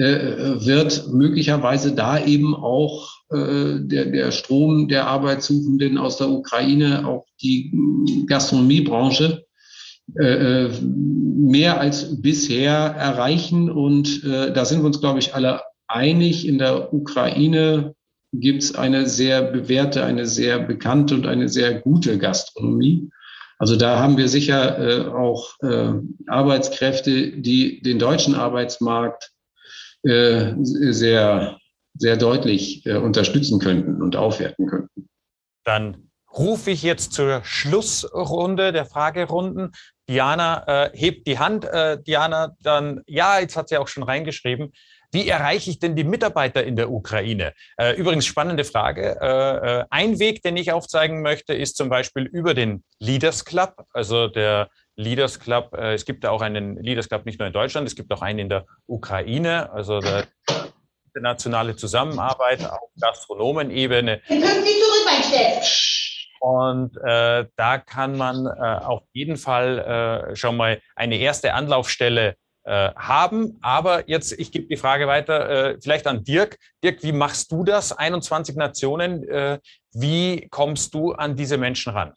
wird 0.00 1.08
möglicherweise 1.12 1.92
da 1.92 2.24
eben 2.24 2.54
auch 2.54 3.08
äh, 3.30 3.80
der, 3.80 4.06
der 4.06 4.30
Strom 4.30 4.88
der 4.88 5.06
Arbeitssuchenden 5.08 5.98
aus 5.98 6.18
der 6.18 6.30
Ukraine, 6.30 7.06
auch 7.06 7.26
die 7.42 8.24
Gastronomiebranche, 8.26 9.44
äh, 10.18 10.68
mehr 10.82 11.80
als 11.80 12.22
bisher 12.22 12.70
erreichen. 12.70 13.70
Und 13.70 14.24
da 14.24 14.64
sind 14.64 14.80
wir 14.80 14.86
uns, 14.86 15.00
glaube 15.00 15.18
ich, 15.18 15.34
alle 15.34 15.62
einig, 15.86 16.46
in 16.46 16.58
der 16.58 16.92
Ukraine 16.92 17.94
gibt 18.32 18.62
es 18.62 18.74
eine 18.74 19.06
sehr 19.06 19.42
bewährte, 19.42 20.04
eine 20.04 20.26
sehr 20.26 20.58
bekannte 20.58 21.14
und 21.14 21.26
eine 21.26 21.48
sehr 21.48 21.80
gute 21.80 22.18
Gastronomie. 22.18 23.10
Also 23.58 23.74
da 23.74 23.98
haben 23.98 24.16
wir 24.16 24.28
sicher 24.28 24.78
äh, 24.78 25.08
auch 25.08 25.54
äh, 25.62 25.92
Arbeitskräfte, 26.28 27.32
die 27.40 27.82
den 27.82 27.98
deutschen 27.98 28.34
Arbeitsmarkt 28.34 29.32
äh, 30.04 30.54
sehr, 30.60 31.58
sehr 31.94 32.16
deutlich 32.16 32.86
äh, 32.86 32.96
unterstützen 32.96 33.58
könnten 33.58 34.00
und 34.00 34.14
aufwerten 34.14 34.68
könnten. 34.68 35.08
Dann 35.64 36.10
rufe 36.32 36.70
ich 36.70 36.82
jetzt 36.82 37.12
zur 37.14 37.42
Schlussrunde 37.42 38.72
der 38.72 38.86
Fragerunden. 38.86 39.72
Diana 40.08 40.64
äh, 40.66 40.96
hebt 40.96 41.26
die 41.26 41.40
Hand. 41.40 41.64
Äh, 41.64 42.00
Diana, 42.00 42.54
dann, 42.60 43.02
ja, 43.06 43.40
jetzt 43.40 43.56
hat 43.56 43.68
sie 43.68 43.76
auch 43.76 43.88
schon 43.88 44.04
reingeschrieben. 44.04 44.72
Wie 45.10 45.28
erreiche 45.28 45.70
ich 45.70 45.80
denn 45.80 45.96
die 45.96 46.04
Mitarbeiter 46.04 46.62
in 46.62 46.76
der 46.76 46.90
Ukraine? 46.90 47.54
Übrigens 47.96 48.26
spannende 48.26 48.62
Frage. 48.62 49.86
Ein 49.88 50.18
Weg, 50.18 50.42
den 50.42 50.58
ich 50.58 50.70
aufzeigen 50.70 51.22
möchte, 51.22 51.54
ist 51.54 51.78
zum 51.78 51.88
Beispiel 51.88 52.24
über 52.24 52.52
den 52.52 52.84
Leaders 53.00 53.46
Club. 53.46 53.86
Also 53.94 54.28
der 54.28 54.68
Leaders 54.98 55.38
Club, 55.38 55.74
es 55.74 56.04
gibt 56.04 56.24
da 56.24 56.30
auch 56.30 56.42
einen 56.42 56.76
Leaders 56.76 57.08
Club 57.08 57.24
nicht 57.24 57.38
nur 57.38 57.46
in 57.46 57.52
Deutschland, 57.52 57.86
es 57.86 57.94
gibt 57.94 58.12
auch 58.12 58.20
einen 58.20 58.40
in 58.40 58.48
der 58.48 58.66
Ukraine. 58.86 59.70
Also 59.72 60.00
der 60.00 60.26
internationale 61.14 61.76
Zusammenarbeit 61.76 62.64
auf 62.64 62.90
Gastronomenebene. 63.00 64.20
Dann 64.28 64.40
können 64.40 64.64
Sie 64.64 64.80
zurück, 64.80 65.06
mein 65.06 65.22
Chef. 65.22 65.88
Und 66.40 66.96
äh, 66.98 67.46
da 67.56 67.78
kann 67.78 68.16
man 68.16 68.46
äh, 68.46 68.84
auf 68.84 69.02
jeden 69.12 69.36
Fall 69.36 70.30
äh, 70.30 70.36
schon 70.36 70.56
mal 70.56 70.80
eine 70.94 71.16
erste 71.16 71.54
Anlaufstelle 71.54 72.36
äh, 72.64 72.90
haben. 72.94 73.58
Aber 73.60 74.08
jetzt, 74.08 74.32
ich 74.38 74.52
gebe 74.52 74.68
die 74.68 74.76
Frage 74.76 75.08
weiter, 75.08 75.72
äh, 75.72 75.78
vielleicht 75.80 76.06
an 76.06 76.22
Dirk. 76.22 76.58
Dirk, 76.84 77.02
wie 77.02 77.12
machst 77.12 77.50
du 77.50 77.64
das? 77.64 77.92
21 77.92 78.54
Nationen, 78.54 79.28
äh, 79.28 79.58
wie 79.92 80.46
kommst 80.50 80.94
du 80.94 81.12
an 81.12 81.34
diese 81.34 81.58
Menschen 81.58 81.92
ran? 81.92 82.12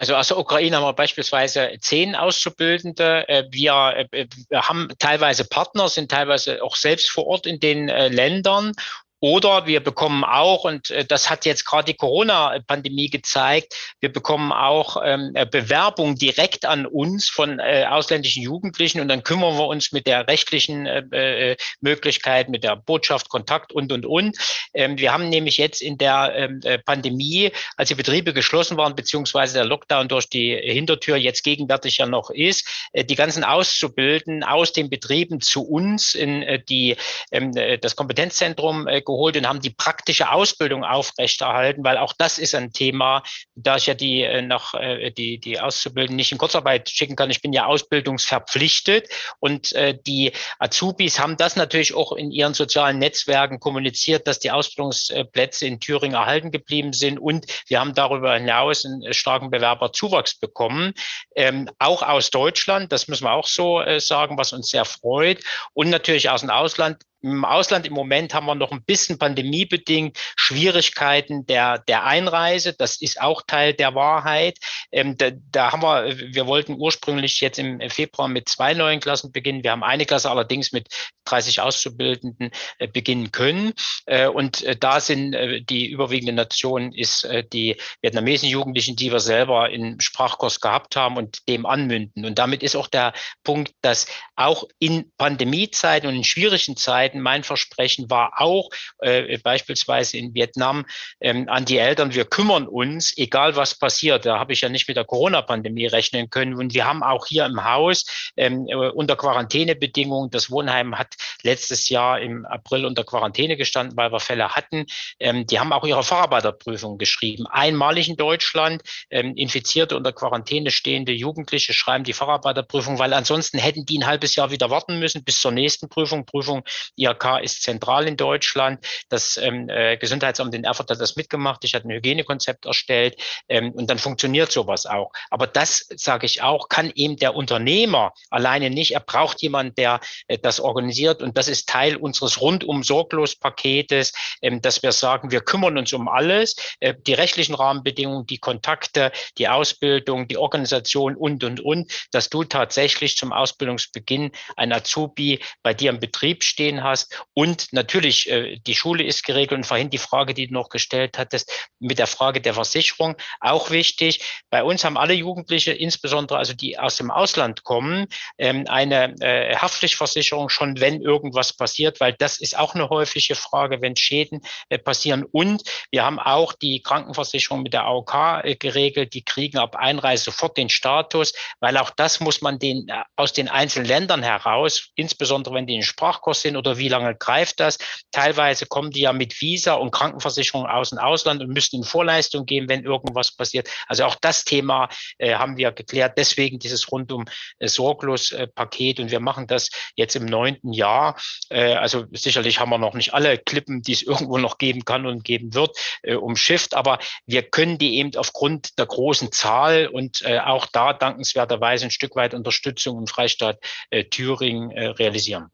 Also 0.00 0.16
aus 0.16 0.28
der 0.28 0.38
Ukraine 0.38 0.76
haben 0.76 0.84
wir 0.84 0.94
beispielsweise 0.94 1.76
zehn 1.78 2.16
Auszubildende. 2.16 3.28
Äh, 3.28 3.44
wir, 3.50 4.06
wir 4.10 4.62
haben 4.62 4.88
teilweise 4.98 5.44
Partner, 5.44 5.90
sind 5.90 6.10
teilweise 6.10 6.62
auch 6.62 6.74
selbst 6.74 7.10
vor 7.10 7.26
Ort 7.26 7.46
in 7.46 7.60
den 7.60 7.88
Ländern 7.88 8.72
oder 9.20 9.66
wir 9.66 9.80
bekommen 9.80 10.24
auch, 10.24 10.64
und 10.64 10.90
äh, 10.90 11.04
das 11.04 11.28
hat 11.28 11.44
jetzt 11.44 11.64
gerade 11.66 11.92
die 11.92 11.96
Corona-Pandemie 11.96 13.10
gezeigt, 13.10 13.76
wir 14.00 14.12
bekommen 14.12 14.50
auch 14.52 14.96
ähm, 15.04 15.32
äh, 15.34 15.46
Bewerbungen 15.46 16.16
direkt 16.16 16.64
an 16.64 16.86
uns 16.86 17.28
von 17.28 17.58
äh, 17.58 17.86
ausländischen 17.88 18.42
Jugendlichen 18.42 19.00
und 19.00 19.08
dann 19.08 19.22
kümmern 19.22 19.56
wir 19.56 19.66
uns 19.66 19.92
mit 19.92 20.06
der 20.06 20.26
rechtlichen 20.26 20.86
äh, 20.86 21.52
äh, 21.52 21.56
Möglichkeit, 21.80 22.48
mit 22.48 22.64
der 22.64 22.76
Botschaft, 22.76 23.28
Kontakt 23.28 23.72
und, 23.72 23.92
und, 23.92 24.06
und. 24.06 24.36
Ähm, 24.72 24.98
wir 24.98 25.12
haben 25.12 25.28
nämlich 25.28 25.58
jetzt 25.58 25.82
in 25.82 25.98
der 25.98 26.32
ähm, 26.34 26.60
äh, 26.64 26.78
Pandemie, 26.78 27.52
als 27.76 27.88
die 27.88 27.94
Betriebe 27.94 28.32
geschlossen 28.32 28.76
waren, 28.76 28.94
beziehungsweise 28.94 29.54
der 29.54 29.64
Lockdown 29.64 30.08
durch 30.08 30.28
die 30.28 30.56
Hintertür 30.56 31.16
jetzt 31.16 31.42
gegenwärtig 31.42 31.98
ja 31.98 32.06
noch 32.06 32.30
ist, 32.30 32.66
äh, 32.92 33.04
die 33.04 33.16
ganzen 33.16 33.44
Auszubildenden 33.44 34.44
aus 34.44 34.72
den 34.72 34.88
Betrieben 34.88 35.40
zu 35.40 35.62
uns 35.62 36.14
in 36.14 36.62
die, 36.68 36.96
ähm, 37.32 37.54
äh, 37.56 37.78
das 37.78 37.96
Kompetenzzentrum 37.96 38.86
äh, 38.86 39.02
geholt 39.10 39.36
und 39.36 39.46
haben 39.46 39.60
die 39.60 39.70
praktische 39.70 40.30
Ausbildung 40.30 40.84
aufrechterhalten, 40.84 41.84
weil 41.84 41.98
auch 41.98 42.12
das 42.16 42.38
ist 42.38 42.54
ein 42.54 42.72
Thema, 42.72 43.22
da 43.54 43.76
ich 43.76 43.86
ja 43.86 43.94
die 43.94 44.22
äh, 44.22 44.42
noch 44.42 44.74
äh, 44.74 45.10
die 45.10 45.38
die 45.38 45.60
Auszubildenden 45.60 46.16
nicht 46.16 46.32
in 46.32 46.38
Kurzarbeit 46.38 46.88
schicken 46.88 47.16
kann. 47.16 47.30
Ich 47.30 47.42
bin 47.42 47.52
ja 47.52 47.66
ausbildungsverpflichtet 47.66 49.08
und 49.38 49.72
äh, 49.72 49.96
die 50.06 50.32
Azubis 50.58 51.18
haben 51.18 51.36
das 51.36 51.56
natürlich 51.56 51.94
auch 51.94 52.12
in 52.12 52.30
ihren 52.30 52.54
sozialen 52.54 52.98
Netzwerken 52.98 53.60
kommuniziert, 53.60 54.26
dass 54.26 54.38
die 54.38 54.50
Ausbildungsplätze 54.50 55.66
in 55.66 55.80
Thüringen 55.80 56.14
erhalten 56.14 56.50
geblieben 56.50 56.92
sind 56.92 57.18
und 57.18 57.46
wir 57.66 57.80
haben 57.80 57.94
darüber 57.94 58.34
hinaus 58.34 58.84
einen 58.84 59.12
starken 59.12 59.50
Bewerberzuwachs 59.50 60.38
bekommen, 60.38 60.92
ähm, 61.36 61.68
auch 61.78 62.02
aus 62.02 62.30
Deutschland. 62.30 62.92
Das 62.92 63.08
müssen 63.08 63.24
wir 63.24 63.32
auch 63.32 63.46
so 63.46 63.82
sagen, 63.98 64.38
was 64.38 64.52
uns 64.52 64.68
sehr 64.68 64.84
freut 64.84 65.42
und 65.74 65.90
natürlich 65.90 66.30
aus 66.30 66.40
dem 66.40 66.50
Ausland 66.50 66.98
im 67.22 67.44
Ausland 67.44 67.86
im 67.86 67.92
Moment 67.92 68.34
haben 68.34 68.46
wir 68.46 68.54
noch 68.54 68.72
ein 68.72 68.82
bisschen 68.82 69.18
pandemiebedingt 69.18 70.18
Schwierigkeiten 70.36 71.46
der, 71.46 71.78
der 71.78 72.04
Einreise. 72.04 72.72
Das 72.72 73.00
ist 73.00 73.20
auch 73.20 73.42
Teil 73.46 73.74
der 73.74 73.94
Wahrheit. 73.94 74.58
Ähm, 74.92 75.16
da, 75.16 75.30
da 75.50 75.72
haben 75.72 75.82
wir, 75.82 76.16
wir 76.34 76.46
wollten 76.46 76.74
ursprünglich 76.74 77.40
jetzt 77.40 77.58
im 77.58 77.80
Februar 77.90 78.28
mit 78.28 78.48
zwei 78.48 78.74
neuen 78.74 79.00
Klassen 79.00 79.32
beginnen. 79.32 79.62
Wir 79.62 79.72
haben 79.72 79.82
eine 79.82 80.06
Klasse 80.06 80.30
allerdings 80.30 80.72
mit 80.72 80.88
30 81.24 81.60
Auszubildenden 81.60 82.50
äh, 82.78 82.88
beginnen 82.88 83.32
können. 83.32 83.72
Äh, 84.06 84.28
und 84.28 84.62
äh, 84.62 84.76
da 84.76 85.00
sind 85.00 85.34
äh, 85.34 85.62
die 85.62 85.88
überwiegende 85.90 86.32
Nation 86.32 86.92
ist 86.92 87.24
äh, 87.24 87.44
die 87.44 87.76
vietnamesischen 88.02 88.48
Jugendlichen, 88.48 88.96
die 88.96 89.12
wir 89.12 89.20
selber 89.20 89.70
im 89.70 90.00
Sprachkurs 90.00 90.60
gehabt 90.60 90.96
haben 90.96 91.16
und 91.16 91.48
dem 91.48 91.66
anmünden. 91.66 92.24
Und 92.24 92.38
damit 92.38 92.62
ist 92.62 92.76
auch 92.76 92.88
der 92.88 93.12
Punkt, 93.44 93.72
dass 93.82 94.06
auch 94.36 94.64
in 94.78 95.12
Pandemiezeiten 95.16 96.08
und 96.08 96.16
in 96.16 96.24
schwierigen 96.24 96.76
Zeiten 96.76 97.09
arbeiten. 97.10 97.20
Mein 97.20 97.42
Versprechen 97.42 98.10
war 98.10 98.40
auch 98.40 98.70
äh, 98.98 99.38
beispielsweise 99.38 100.16
in 100.18 100.34
Vietnam 100.34 100.84
ähm, 101.20 101.48
an 101.48 101.64
die 101.64 101.78
Eltern, 101.78 102.14
wir 102.14 102.24
kümmern 102.24 102.66
uns, 102.66 103.16
egal 103.16 103.56
was 103.56 103.78
passiert. 103.78 104.26
Da 104.26 104.38
habe 104.38 104.52
ich 104.52 104.60
ja 104.60 104.68
nicht 104.68 104.88
mit 104.88 104.96
der 104.96 105.04
Corona-Pandemie 105.04 105.86
rechnen 105.86 106.30
können. 106.30 106.54
Und 106.54 106.74
wir 106.74 106.86
haben 106.86 107.02
auch 107.02 107.26
hier 107.26 107.46
im 107.46 107.64
Haus 107.64 108.32
ähm, 108.36 108.66
äh, 108.68 108.74
unter 108.74 109.16
Quarantänebedingungen, 109.16 110.30
das 110.30 110.50
Wohnheim 110.50 110.98
hat 110.98 111.14
letztes 111.42 111.88
Jahr 111.88 112.20
im 112.20 112.46
April 112.46 112.84
unter 112.84 113.04
Quarantäne 113.04 113.56
gestanden, 113.56 113.96
weil 113.96 114.12
wir 114.12 114.20
Fälle 114.20 114.50
hatten. 114.50 114.86
Ähm, 115.18 115.46
die 115.46 115.58
haben 115.58 115.72
auch 115.72 115.84
ihre 115.84 116.02
Facharbeiterprüfung 116.02 116.98
geschrieben. 116.98 117.46
Einmalig 117.46 118.08
in 118.08 118.16
Deutschland, 118.16 118.82
ähm, 119.10 119.34
infizierte 119.36 119.96
unter 119.96 120.12
Quarantäne 120.12 120.70
stehende 120.70 121.12
Jugendliche 121.12 121.72
schreiben 121.72 122.04
die 122.04 122.12
Facharbeiterprüfung, 122.12 122.98
weil 122.98 123.12
ansonsten 123.12 123.58
hätten 123.58 123.86
die 123.86 123.98
ein 123.98 124.06
halbes 124.06 124.36
Jahr 124.36 124.50
wieder 124.50 124.70
warten 124.70 124.98
müssen 124.98 125.24
bis 125.24 125.40
zur 125.40 125.52
nächsten 125.52 125.88
Prüfung. 125.88 126.24
Prüfung 126.24 126.62
IHK 127.00 127.40
ist 127.42 127.62
zentral 127.62 128.06
in 128.06 128.16
Deutschland. 128.16 128.84
Das 129.08 129.36
ähm, 129.38 129.68
äh, 129.68 129.96
Gesundheitsamt 129.96 130.54
in 130.54 130.64
Erfurt 130.64 130.90
hat 130.90 131.00
das 131.00 131.16
mitgemacht. 131.16 131.64
Ich 131.64 131.74
hatte 131.74 131.88
ein 131.88 131.92
Hygienekonzept 131.92 132.66
erstellt 132.66 133.16
ähm, 133.48 133.72
und 133.72 133.88
dann 133.88 133.98
funktioniert 133.98 134.52
sowas 134.52 134.86
auch. 134.86 135.12
Aber 135.30 135.46
das, 135.46 135.86
sage 135.96 136.26
ich 136.26 136.42
auch, 136.42 136.68
kann 136.68 136.92
eben 136.94 137.16
der 137.16 137.34
Unternehmer 137.34 138.12
alleine 138.28 138.70
nicht. 138.70 138.92
Er 138.92 139.00
braucht 139.00 139.40
jemanden, 139.42 139.74
der 139.76 140.00
äh, 140.28 140.38
das 140.38 140.60
organisiert 140.60 141.22
und 141.22 141.36
das 141.38 141.48
ist 141.48 141.68
Teil 141.68 141.96
unseres 141.96 142.40
rundum 142.40 142.82
sorglos 142.82 143.34
Paketes, 143.34 144.12
ähm, 144.42 144.60
dass 144.60 144.82
wir 144.82 144.92
sagen, 144.92 145.30
wir 145.30 145.40
kümmern 145.40 145.78
uns 145.78 145.92
um 145.92 146.08
alles, 146.08 146.56
äh, 146.80 146.94
die 147.06 147.14
rechtlichen 147.14 147.54
Rahmenbedingungen, 147.54 148.26
die 148.26 148.38
Kontakte, 148.38 149.12
die 149.38 149.48
Ausbildung, 149.48 150.28
die 150.28 150.36
Organisation 150.36 151.16
und, 151.16 151.44
und, 151.44 151.60
und, 151.60 151.92
dass 152.12 152.28
du 152.28 152.44
tatsächlich 152.44 153.16
zum 153.16 153.32
Ausbildungsbeginn 153.32 154.32
ein 154.56 154.72
Azubi 154.72 155.40
bei 155.62 155.72
dir 155.72 155.90
im 155.90 156.00
Betrieb 156.00 156.44
stehen 156.44 156.82
hast 156.82 156.89
und 157.34 157.72
natürlich 157.72 158.28
äh, 158.30 158.58
die 158.66 158.74
Schule 158.74 159.04
ist 159.04 159.24
geregelt 159.24 159.58
und 159.58 159.66
vorhin 159.66 159.90
die 159.90 159.98
Frage, 159.98 160.34
die 160.34 160.48
du 160.48 160.54
noch 160.54 160.68
gestellt 160.68 161.18
hattest, 161.18 161.52
mit 161.78 161.98
der 161.98 162.06
Frage 162.06 162.40
der 162.40 162.54
Versicherung, 162.54 163.16
auch 163.40 163.70
wichtig. 163.70 164.24
Bei 164.50 164.62
uns 164.62 164.84
haben 164.84 164.96
alle 164.96 165.14
Jugendliche, 165.14 165.72
insbesondere 165.72 166.38
also 166.38 166.54
die 166.54 166.78
aus 166.78 166.96
dem 166.96 167.10
Ausland 167.10 167.64
kommen, 167.64 168.06
ähm, 168.38 168.64
eine 168.68 169.14
äh, 169.20 169.56
Haftpflichtversicherung 169.56 170.48
schon, 170.48 170.80
wenn 170.80 171.00
irgendwas 171.00 171.52
passiert, 171.52 172.00
weil 172.00 172.14
das 172.14 172.38
ist 172.38 172.58
auch 172.58 172.74
eine 172.74 172.88
häufige 172.88 173.34
Frage, 173.34 173.80
wenn 173.80 173.96
Schäden 173.96 174.40
äh, 174.68 174.78
passieren. 174.78 175.24
Und 175.24 175.62
wir 175.90 176.04
haben 176.04 176.18
auch 176.18 176.52
die 176.52 176.82
Krankenversicherung 176.82 177.62
mit 177.62 177.72
der 177.72 177.84
AOK 177.84 178.44
äh, 178.44 178.56
geregelt. 178.56 179.14
Die 179.14 179.24
kriegen 179.24 179.58
ab 179.58 179.76
Einreise 179.76 180.24
sofort 180.24 180.56
den 180.56 180.68
Status, 180.68 181.32
weil 181.60 181.76
auch 181.76 181.90
das 181.90 182.20
muss 182.20 182.42
man 182.42 182.58
den 182.58 182.88
äh, 182.88 183.02
aus 183.16 183.32
den 183.32 183.48
einzelnen 183.48 183.86
Ländern 183.86 184.22
heraus, 184.22 184.90
insbesondere 184.94 185.54
wenn 185.54 185.66
die 185.66 185.76
in 185.76 185.82
Sprachkurs 185.82 186.42
sind 186.42 186.56
oder 186.56 186.78
wie 186.80 186.88
lange 186.88 187.14
greift 187.14 187.60
das. 187.60 187.78
Teilweise 188.10 188.66
kommen 188.66 188.90
die 188.90 189.02
ja 189.02 189.12
mit 189.12 189.40
Visa 189.40 189.74
und 189.74 189.92
Krankenversicherung 189.92 190.66
aus 190.66 190.90
dem 190.90 190.98
Ausland 190.98 191.40
und 191.42 191.50
müssen 191.50 191.76
in 191.76 191.84
Vorleistung 191.84 192.46
gehen, 192.46 192.68
wenn 192.68 192.84
irgendwas 192.84 193.36
passiert. 193.36 193.68
Also 193.86 194.04
auch 194.04 194.16
das 194.16 194.44
Thema 194.44 194.88
äh, 195.18 195.34
haben 195.34 195.56
wir 195.56 195.70
geklärt. 195.70 196.14
Deswegen 196.16 196.58
dieses 196.58 196.90
rundum 196.90 197.26
äh, 197.58 197.68
sorglos 197.68 198.32
äh, 198.32 198.48
Paket 198.48 198.98
und 198.98 199.10
wir 199.10 199.20
machen 199.20 199.46
das 199.46 199.70
jetzt 199.94 200.16
im 200.16 200.24
neunten 200.24 200.72
Jahr. 200.72 201.16
Äh, 201.50 201.74
also 201.74 202.06
sicherlich 202.12 202.58
haben 202.58 202.70
wir 202.70 202.78
noch 202.78 202.94
nicht 202.94 203.14
alle 203.14 203.38
Klippen, 203.38 203.82
die 203.82 203.92
es 203.92 204.02
irgendwo 204.10 204.38
noch 204.38 204.58
geben 204.58 204.84
kann 204.84 205.06
und 205.06 205.22
geben 205.22 205.54
wird, 205.54 205.76
äh, 206.02 206.14
umschifft, 206.14 206.74
aber 206.74 206.98
wir 207.26 207.42
können 207.42 207.78
die 207.78 207.98
eben 207.98 208.10
aufgrund 208.16 208.78
der 208.78 208.86
großen 208.86 209.30
Zahl 209.32 209.86
und 209.86 210.22
äh, 210.22 210.40
auch 210.40 210.66
da 210.66 210.92
dankenswerterweise 210.92 211.84
ein 211.86 211.90
Stück 211.90 212.16
weit 212.16 212.34
Unterstützung 212.34 212.98
im 212.98 213.06
Freistaat 213.06 213.58
äh, 213.90 214.04
Thüringen 214.04 214.70
äh, 214.70 214.86
realisieren. 214.86 215.50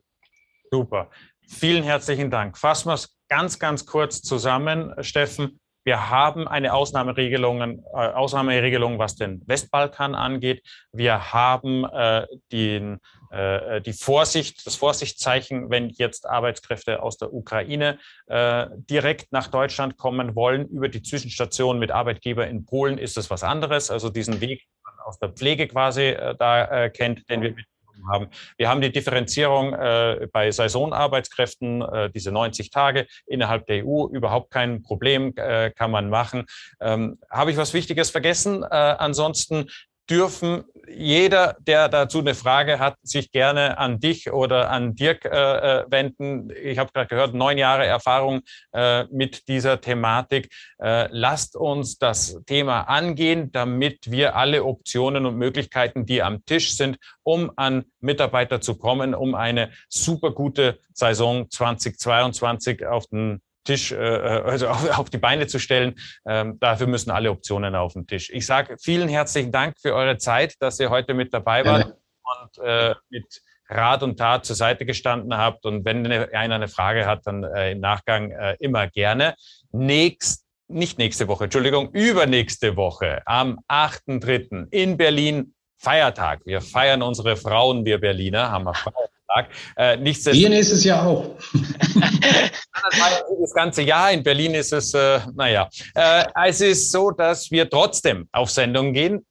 Super. 0.71 1.11
Vielen 1.49 1.85
herzlichen 1.85 2.31
Dank. 2.31 2.59
Fassen 2.59 2.89
wir 2.89 2.95
es 2.95 3.17
ganz, 3.29 3.59
ganz 3.59 3.87
kurz 3.87 4.23
zusammen, 4.23 4.93
Steffen. 5.01 5.61
Wir 5.87 6.11
haben 6.11 6.49
eine 6.49 6.75
Ausnahmeregelung, 6.75 7.61
äh, 7.61 7.97
Ausnahmeregelung, 7.97 8.99
was 8.99 9.15
den 9.15 9.41
Westbalkan 9.47 10.17
angeht. 10.17 10.65
Wir 10.91 11.33
haben 11.33 11.85
äh, 11.85 12.27
den, 12.51 12.99
äh, 13.31 13.81
die 13.81 13.93
Vorsicht, 13.93 14.67
das 14.67 14.75
Vorsichtszeichen, 14.75 15.71
wenn 15.71 15.91
jetzt 15.91 16.29
Arbeitskräfte 16.29 17.01
aus 17.01 17.19
der 17.19 17.33
Ukraine 17.33 18.01
äh, 18.27 18.67
direkt 18.91 19.31
nach 19.31 19.47
Deutschland 19.47 19.97
kommen 19.97 20.35
wollen. 20.35 20.67
Über 20.67 20.89
die 20.89 21.03
Zwischenstation 21.03 21.79
mit 21.79 21.93
Arbeitgeber 21.93 22.49
in 22.49 22.67
Polen 22.67 22.99
ist 22.99 23.17
es 23.17 23.31
was 23.31 23.45
anderes. 23.45 23.93
Also 23.93 24.11
diesen 24.11 24.41
Weg 24.41 24.67
aus 25.05 25.21
der 25.21 25.29
Pflege 25.29 25.69
quasi 25.69 26.03
äh, 26.03 26.35
da 26.37 26.65
äh, 26.65 26.91
kennt, 26.91 27.31
den 27.31 27.43
wir 27.43 27.55
mit 27.55 27.67
haben. 28.11 28.29
Wir 28.57 28.69
haben 28.69 28.81
die 28.81 28.93
Differenzierung 28.93 29.75
äh, 29.75 30.29
bei 30.33 30.51
Saisonarbeitskräften, 30.51 31.83
äh, 31.83 32.11
diese 32.11 32.33
90 32.33 32.71
Tage 32.71 33.07
innerhalb 33.27 33.67
der 33.67 33.85
EU, 33.87 34.07
überhaupt 34.09 34.51
kein 34.51 34.83
Problem, 34.83 35.33
äh, 35.37 35.71
kann 35.71 35.91
man 35.91 36.11
machen. 36.11 36.47
Ähm, 36.81 37.19
Habe 37.31 37.51
ich 37.51 37.57
was 37.57 37.75
Wichtiges 37.75 38.11
vergessen? 38.11 38.63
Äh, 38.63 38.67
ansonsten 38.69 39.69
dürfen 40.09 40.65
jeder, 40.89 41.57
der 41.61 41.89
dazu 41.89 42.21
eine 42.21 42.35
Frage 42.35 42.79
hat, 42.79 42.97
sich 43.03 43.31
gerne 43.31 43.79
an 43.79 44.01
dich 44.01 44.33
oder 44.33 44.71
an 44.71 44.95
Dirk 44.95 45.25
äh, 45.25 45.29
äh 45.29 45.85
wenden. 45.89 46.51
Ich 46.63 46.79
habe 46.79 46.91
gerade 46.93 47.09
gehört, 47.09 47.35
neun 47.35 47.59
Jahre 47.59 47.87
Erfahrung 47.87 48.43
äh, 48.73 49.05
mit 49.05 49.49
dieser 49.49 49.81
Thematik. 49.81 50.53
Äh, 50.79 51.09
lasst 51.11 51.57
uns 51.57 51.99
das 51.99 52.41
Thema 52.47 52.83
angehen, 52.83 53.51
damit 53.53 54.11
wir 54.11 54.37
alle 54.37 54.65
Optionen 54.65 55.27
und 55.27 55.37
Möglichkeiten, 55.37 56.07
die 56.07 56.23
am 56.23 56.45
Tisch 56.45 56.77
sind, 56.77 56.99
um 57.23 57.51
an 57.57 57.85
Mitarbeiter 58.01 58.61
zu 58.61 58.77
kommen, 58.77 59.15
um 59.15 59.35
eine 59.35 59.71
super 59.89 60.31
gute 60.31 60.79
Saison 60.93 61.51
2022 61.51 62.87
auf 62.87 63.07
den 63.09 63.41
Tisch, 63.67 63.93
äh, 63.93 63.97
äh, 63.97 64.43
also 64.43 64.69
auf, 64.69 64.99
auf 64.99 65.11
die 65.11 65.19
Beine 65.19 65.47
zu 65.47 65.59
stellen. 65.59 65.95
Ähm, 66.27 66.59
dafür 66.59 66.87
müssen 66.87 67.11
alle 67.11 67.31
Optionen 67.31 67.75
auf 67.75 67.93
den 67.93 68.07
Tisch. 68.07 68.31
Ich 68.33 68.47
sage 68.47 68.77
vielen 68.81 69.09
herzlichen 69.09 69.53
Dank 69.53 69.77
für 69.81 69.95
eure 69.95 70.17
Zeit, 70.17 70.55
dass 70.61 70.81
ihr 70.81 70.89
heute 70.89 71.13
mit 71.13 71.35
dabei 71.35 71.65
wart 71.65 71.93
und 72.23 72.65
äh, 72.65 72.95
mit 73.11 73.43
Rat 73.69 74.03
und 74.03 74.17
Tat 74.17 74.45
zur 74.45 74.57
Seite 74.57 74.87
gestanden 74.87 75.37
habt. 75.37 75.67
Und 75.67 75.85
wenn 75.85 76.07
einer 76.07 76.55
eine 76.55 76.69
Frage 76.69 77.07
hat, 77.07 77.27
dann 77.27 77.43
äh, 77.43 77.73
im 77.73 77.81
Nachgang 77.81 78.31
äh, 78.31 78.57
immer 78.61 78.87
gerne. 78.89 79.35
Nächst, 79.73 80.47
nicht 80.69 80.99
nächste 80.99 81.29
Woche, 81.29 81.45
Entschuldigung, 81.45 81.91
übernächste 81.93 82.77
Woche 82.77 83.23
am 83.27 83.59
8.3. 83.69 84.69
in 84.71 84.97
Berlin 84.97 85.55
Feiertag. 85.79 86.41
Wir 86.45 86.61
feiern 86.61 87.03
unsere 87.03 87.37
Frauen, 87.37 87.85
wir 87.85 87.99
Berliner, 88.01 88.51
haben 88.51 88.65
wir 88.65 88.75
Feiertag. 88.75 89.11
Tag. 89.27 89.49
Äh, 89.77 89.99
Hier 90.33 90.49
nächstes 90.49 90.85
Jahr 90.85 91.07
auch. 91.07 91.37
das 93.41 93.55
ganze 93.55 93.83
Jahr. 93.83 94.13
In 94.13 94.23
Berlin 94.23 94.55
ist 94.55 94.73
es, 94.73 94.95
äh, 94.95 95.21
naja. 95.35 95.69
Äh, 95.95 96.25
es 96.47 96.61
ist 96.61 96.93
so, 96.93 97.11
dass 97.11 97.51
wir 97.51 97.69
trotzdem 97.69 98.29
auf 98.33 98.51
Sendung 98.51 98.93
gehen. 98.93 99.25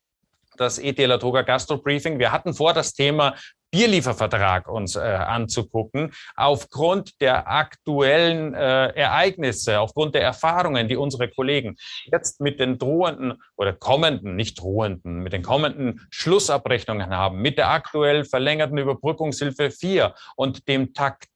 Das 0.58 0.80
ETL 0.80 1.18
Toga 1.20 1.42
Gastro 1.42 1.78
Briefing. 1.78 2.18
Wir 2.20 2.32
hatten 2.32 2.54
vor, 2.54 2.74
das 2.74 2.94
Thema 2.94 3.36
Bierliefervertrag 3.76 4.70
uns 4.70 4.96
äh, 4.96 5.02
anzugucken, 5.02 6.14
aufgrund 6.38 7.20
der 7.20 7.52
aktuellen 7.52 8.54
äh, 8.54 8.88
Ereignisse, 8.94 9.82
aufgrund 9.82 10.16
der 10.16 10.22
Erfahrungen, 10.22 10.88
die 10.88 10.96
unsere 10.96 11.28
Kollegen 11.28 11.76
jetzt 12.06 12.40
mit 12.40 12.62
den 12.62 12.78
drohenden 12.78 13.34
oder 13.58 13.74
kommenden, 13.74 14.38
nicht 14.38 14.62
drohenden, 14.62 15.24
mit 15.24 15.34
den 15.34 15.44
kommenden 15.44 16.08
Schlussabrechnungen 16.10 17.10
haben, 17.10 17.42
mit 17.42 17.58
der 17.58 17.70
aktuell 17.70 18.24
verlängerten 18.24 18.78
Überbrückungshilfe 18.78 19.70
4 19.72 20.16
und 20.38 20.70
dem 20.70 20.94
Takt 20.94 21.28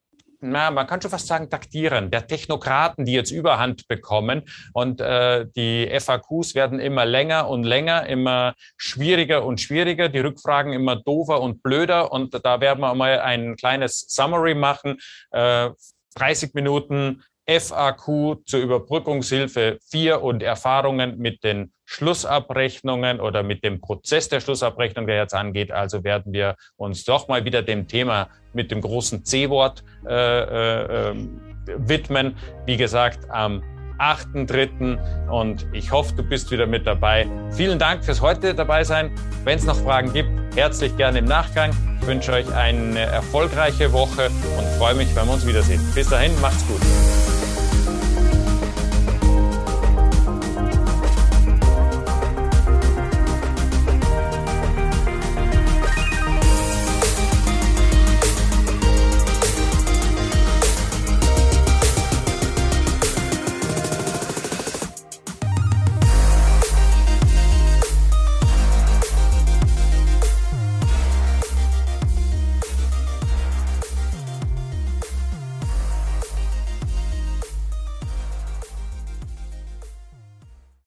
na, 0.41 0.71
man 0.71 0.87
kann 0.87 1.01
schon 1.01 1.11
fast 1.11 1.27
sagen, 1.27 1.49
taktieren, 1.49 2.11
der 2.11 2.27
Technokraten, 2.27 3.05
die 3.05 3.13
jetzt 3.13 3.31
Überhand 3.31 3.87
bekommen. 3.87 4.43
Und 4.73 5.01
äh, 5.01 5.45
die 5.55 5.89
FAQs 5.99 6.55
werden 6.55 6.79
immer 6.79 7.05
länger 7.05 7.49
und 7.49 7.63
länger, 7.63 8.07
immer 8.07 8.53
schwieriger 8.77 9.45
und 9.45 9.59
schwieriger, 9.59 10.09
die 10.09 10.19
Rückfragen 10.19 10.73
immer 10.73 10.95
doofer 10.95 11.41
und 11.41 11.61
blöder. 11.61 12.11
Und 12.11 12.33
da 12.43 12.61
werden 12.61 12.79
wir 12.79 12.93
mal 12.95 13.19
ein 13.19 13.55
kleines 13.55 14.05
Summary 14.07 14.55
machen. 14.55 14.97
Äh, 15.31 15.71
30 16.15 16.53
Minuten 16.53 17.23
FAQ 17.49 18.45
zur 18.45 18.59
Überbrückungshilfe 18.59 19.79
4 19.89 20.21
und 20.21 20.43
Erfahrungen 20.43 21.17
mit 21.17 21.43
den 21.43 21.71
Schlussabrechnungen 21.85 23.19
oder 23.19 23.41
mit 23.41 23.63
dem 23.63 23.81
Prozess 23.81 24.29
der 24.29 24.39
Schlussabrechnung, 24.39 25.07
der 25.07 25.17
jetzt 25.17 25.33
angeht. 25.33 25.71
Also 25.71 26.03
werden 26.03 26.31
wir 26.31 26.55
uns 26.77 27.03
doch 27.05 27.27
mal 27.27 27.45
wieder 27.45 27.63
dem 27.63 27.87
Thema 27.87 28.29
mit 28.53 28.69
dem 28.69 28.81
großen 28.81 29.25
C-Wort 29.25 29.83
äh, 30.07 30.13
äh, 30.13 31.09
ähm, 31.09 31.41
widmen. 31.65 32.35
Wie 32.67 32.77
gesagt, 32.77 33.29
am 33.31 33.63
8.3. 33.97 35.29
Und 35.29 35.67
ich 35.73 35.91
hoffe, 35.91 36.13
du 36.15 36.23
bist 36.23 36.51
wieder 36.51 36.67
mit 36.67 36.85
dabei. 36.85 37.27
Vielen 37.51 37.79
Dank 37.79 38.05
fürs 38.05 38.21
heute 38.21 38.53
dabei 38.53 38.83
sein. 38.83 39.11
Wenn 39.43 39.57
es 39.57 39.65
noch 39.65 39.77
Fragen 39.77 40.13
gibt, 40.13 40.29
herzlich 40.55 40.95
gerne 40.97 41.19
im 41.19 41.25
Nachgang. 41.25 41.71
Ich 42.01 42.07
wünsche 42.07 42.31
euch 42.31 42.51
eine 42.53 42.99
erfolgreiche 42.99 43.91
Woche 43.91 44.27
und 44.57 44.67
freue 44.77 44.95
mich, 44.95 45.15
wenn 45.15 45.25
wir 45.25 45.33
uns 45.33 45.45
wiedersehen. 45.45 45.81
Bis 45.93 46.09
dahin, 46.09 46.39
macht's 46.39 46.65
gut. 46.67 46.81